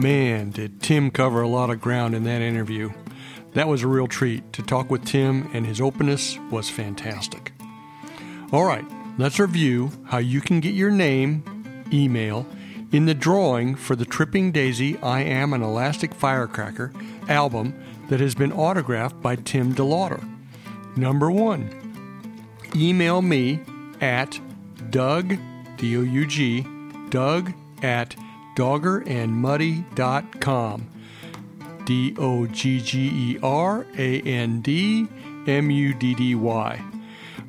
Man, 0.00 0.50
did 0.50 0.82
Tim 0.82 1.10
cover 1.10 1.40
a 1.40 1.48
lot 1.48 1.70
of 1.70 1.80
ground 1.80 2.14
in 2.14 2.24
that 2.24 2.42
interview. 2.42 2.90
That 3.54 3.68
was 3.68 3.82
a 3.82 3.88
real 3.88 4.06
treat. 4.06 4.52
To 4.54 4.62
talk 4.62 4.90
with 4.90 5.04
Tim 5.04 5.48
and 5.54 5.64
his 5.64 5.80
openness 5.80 6.38
was 6.50 6.68
fantastic. 6.68 7.52
All 8.52 8.64
right, 8.64 8.84
let's 9.16 9.38
review 9.38 9.90
how 10.04 10.18
you 10.18 10.40
can 10.40 10.60
get 10.60 10.74
your 10.74 10.90
name, 10.90 11.42
email, 11.92 12.46
in 12.94 13.06
the 13.06 13.14
drawing 13.14 13.74
for 13.74 13.96
the 13.96 14.04
Tripping 14.04 14.52
Daisy 14.52 14.96
I 14.98 15.22
Am 15.22 15.52
an 15.52 15.62
Elastic 15.62 16.14
Firecracker 16.14 16.92
album 17.28 17.74
that 18.08 18.20
has 18.20 18.36
been 18.36 18.52
autographed 18.52 19.20
by 19.20 19.34
Tim 19.34 19.74
DeLaughter. 19.74 20.22
Number 20.96 21.28
one, 21.28 21.68
email 22.76 23.20
me 23.20 23.58
at 24.00 24.38
Doug, 24.90 25.36
D 25.76 25.96
O 25.96 26.02
U 26.02 26.24
G, 26.24 26.64
Doug 27.08 27.52
at 27.82 28.14
doggerandmuddy.com. 28.56 30.88
D 31.84 32.14
O 32.16 32.46
G 32.46 32.80
G 32.80 33.10
E 33.12 33.36
R 33.42 33.84
A 33.98 34.20
N 34.20 34.60
D 34.60 35.08
M 35.48 35.68
U 35.68 35.94
D 35.94 36.14
D 36.14 36.36
Y. 36.36 36.80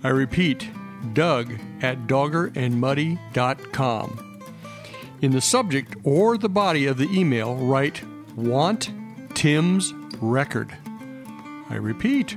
I 0.04 0.10
repeat, 0.10 0.68
Doug 1.14 1.54
at 1.84 2.08
doggerandmuddy.com. 2.08 4.25
In 5.22 5.32
the 5.32 5.42
subject 5.42 5.96
or 6.04 6.38
the 6.38 6.50
body 6.50 6.86
of 6.88 6.98
the 6.98 7.10
email, 7.10 7.56
write 7.56 8.02
Want 8.36 8.92
Tim's 9.34 9.94
Record. 10.20 10.76
I 11.70 11.76
repeat, 11.76 12.36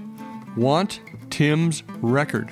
Want 0.57 1.01
Tim's 1.29 1.83
Record. 2.01 2.51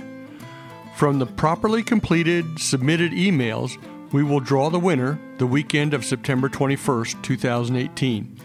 From 0.96 1.18
the 1.18 1.26
properly 1.26 1.82
completed 1.82 2.58
submitted 2.58 3.12
emails, 3.12 3.78
we 4.12 4.24
will 4.24 4.40
draw 4.40 4.68
the 4.68 4.80
winner 4.80 5.18
the 5.38 5.46
weekend 5.46 5.94
of 5.94 6.04
September 6.04 6.48
21st, 6.48 7.22
2018. 7.22 8.36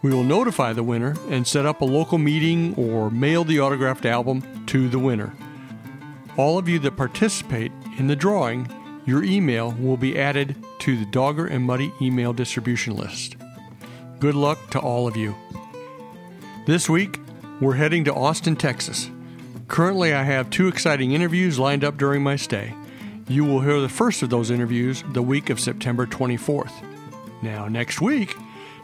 We 0.00 0.14
will 0.14 0.24
notify 0.24 0.72
the 0.72 0.82
winner 0.82 1.16
and 1.28 1.46
set 1.46 1.66
up 1.66 1.80
a 1.80 1.84
local 1.84 2.18
meeting 2.18 2.74
or 2.76 3.10
mail 3.10 3.44
the 3.44 3.60
autographed 3.60 4.06
album 4.06 4.64
to 4.66 4.88
the 4.88 4.98
winner. 4.98 5.34
All 6.36 6.58
of 6.58 6.68
you 6.68 6.78
that 6.80 6.96
participate 6.96 7.70
in 7.98 8.06
the 8.06 8.16
drawing, 8.16 8.66
your 9.04 9.24
email 9.24 9.72
will 9.72 9.96
be 9.96 10.18
added 10.18 10.56
to 10.80 10.96
the 10.96 11.06
Dogger 11.06 11.46
and 11.46 11.64
Muddy 11.64 11.92
email 12.00 12.32
distribution 12.32 12.96
list. 12.96 13.36
Good 14.20 14.34
luck 14.34 14.70
to 14.70 14.78
all 14.78 15.08
of 15.08 15.16
you. 15.16 15.34
This 16.66 16.88
week, 16.88 17.18
we're 17.60 17.74
heading 17.74 18.04
to 18.04 18.14
Austin, 18.14 18.56
Texas. 18.56 19.10
Currently, 19.68 20.12
I 20.12 20.22
have 20.22 20.50
two 20.50 20.68
exciting 20.68 21.12
interviews 21.12 21.58
lined 21.58 21.82
up 21.82 21.96
during 21.96 22.22
my 22.22 22.36
stay. 22.36 22.74
You 23.28 23.44
will 23.44 23.60
hear 23.60 23.80
the 23.80 23.88
first 23.88 24.22
of 24.22 24.30
those 24.30 24.50
interviews 24.50 25.02
the 25.12 25.22
week 25.22 25.50
of 25.50 25.58
September 25.58 26.06
24th. 26.06 26.72
Now, 27.42 27.66
next 27.66 28.00
week, 28.00 28.34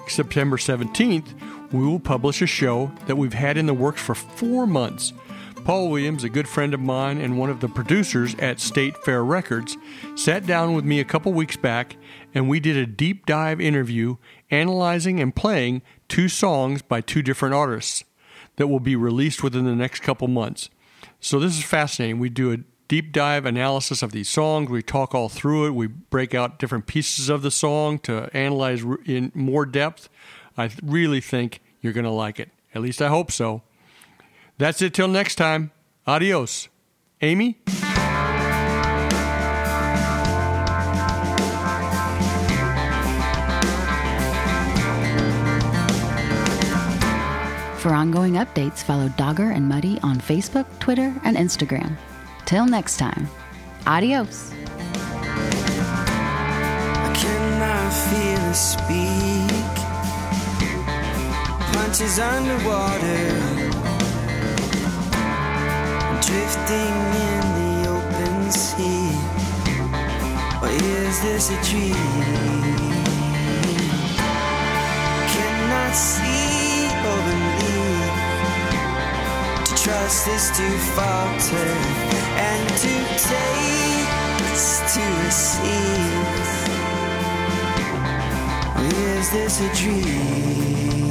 September 0.08 0.56
17th, 0.56 1.72
we 1.72 1.86
will 1.86 2.00
publish 2.00 2.40
a 2.40 2.46
show 2.46 2.90
that 3.06 3.16
we've 3.16 3.34
had 3.34 3.56
in 3.56 3.66
the 3.66 3.74
works 3.74 4.00
for 4.00 4.14
four 4.14 4.66
months. 4.66 5.12
Paul 5.68 5.90
Williams, 5.90 6.24
a 6.24 6.30
good 6.30 6.48
friend 6.48 6.72
of 6.72 6.80
mine 6.80 7.20
and 7.20 7.38
one 7.38 7.50
of 7.50 7.60
the 7.60 7.68
producers 7.68 8.34
at 8.36 8.58
State 8.58 8.96
Fair 9.04 9.22
Records, 9.22 9.76
sat 10.14 10.46
down 10.46 10.72
with 10.72 10.86
me 10.86 10.98
a 10.98 11.04
couple 11.04 11.30
weeks 11.34 11.58
back 11.58 11.98
and 12.32 12.48
we 12.48 12.58
did 12.58 12.78
a 12.78 12.86
deep 12.86 13.26
dive 13.26 13.60
interview 13.60 14.16
analyzing 14.50 15.20
and 15.20 15.36
playing 15.36 15.82
two 16.08 16.26
songs 16.26 16.80
by 16.80 17.02
two 17.02 17.20
different 17.20 17.54
artists 17.54 18.02
that 18.56 18.68
will 18.68 18.80
be 18.80 18.96
released 18.96 19.42
within 19.42 19.66
the 19.66 19.74
next 19.74 20.00
couple 20.00 20.26
months. 20.26 20.70
So 21.20 21.38
this 21.38 21.58
is 21.58 21.64
fascinating. 21.64 22.18
We 22.18 22.30
do 22.30 22.50
a 22.50 22.60
deep 22.88 23.12
dive 23.12 23.44
analysis 23.44 24.02
of 24.02 24.12
these 24.12 24.30
songs. 24.30 24.70
We 24.70 24.82
talk 24.82 25.14
all 25.14 25.28
through 25.28 25.66
it. 25.66 25.74
We 25.74 25.86
break 25.86 26.34
out 26.34 26.58
different 26.58 26.86
pieces 26.86 27.28
of 27.28 27.42
the 27.42 27.50
song 27.50 27.98
to 28.04 28.34
analyze 28.34 28.84
in 29.04 29.32
more 29.34 29.66
depth. 29.66 30.08
I 30.56 30.70
really 30.82 31.20
think 31.20 31.60
you're 31.82 31.92
going 31.92 32.04
to 32.04 32.10
like 32.10 32.40
it. 32.40 32.48
At 32.74 32.80
least 32.80 33.02
I 33.02 33.08
hope 33.08 33.30
so. 33.30 33.64
That's 34.58 34.82
it 34.82 34.92
till 34.92 35.08
next 35.08 35.36
time. 35.36 35.70
Adios. 36.06 36.68
Amy? 37.22 37.58
For 47.78 47.94
ongoing 47.94 48.34
updates, 48.34 48.82
follow 48.82 49.08
Dogger 49.10 49.52
and 49.52 49.68
Muddy 49.68 50.00
on 50.02 50.18
Facebook, 50.18 50.66
Twitter, 50.80 51.14
and 51.22 51.36
Instagram. 51.36 51.96
Till 52.44 52.66
next 52.66 52.96
time, 52.98 53.28
adios. 53.86 54.52
I 57.00 57.12
cannot 57.14 57.92
feel 58.10 58.50
it 58.50 58.54
speak. 58.54 59.54
Punches 61.72 62.18
underwater, 62.18 63.67
drifting 66.28 66.94
in 67.28 67.42
the 67.58 67.72
open 67.96 68.50
sea. 68.52 69.08
Or 70.60 70.68
is 70.68 71.14
this 71.22 71.48
a 71.48 71.58
dream? 71.68 71.94
Cannot 75.32 75.92
see 75.96 76.84
or 77.10 77.18
believe. 77.28 78.16
To 79.68 79.74
trust 79.82 80.28
is 80.28 80.46
to 80.58 80.68
falter, 80.96 81.70
and 82.48 82.68
to 82.84 82.94
take 83.28 83.88
to 84.94 85.04
receive. 85.24 86.28
Or 88.76 88.84
is 88.84 89.30
this 89.30 89.54
a 89.60 89.68
dream? 89.74 91.08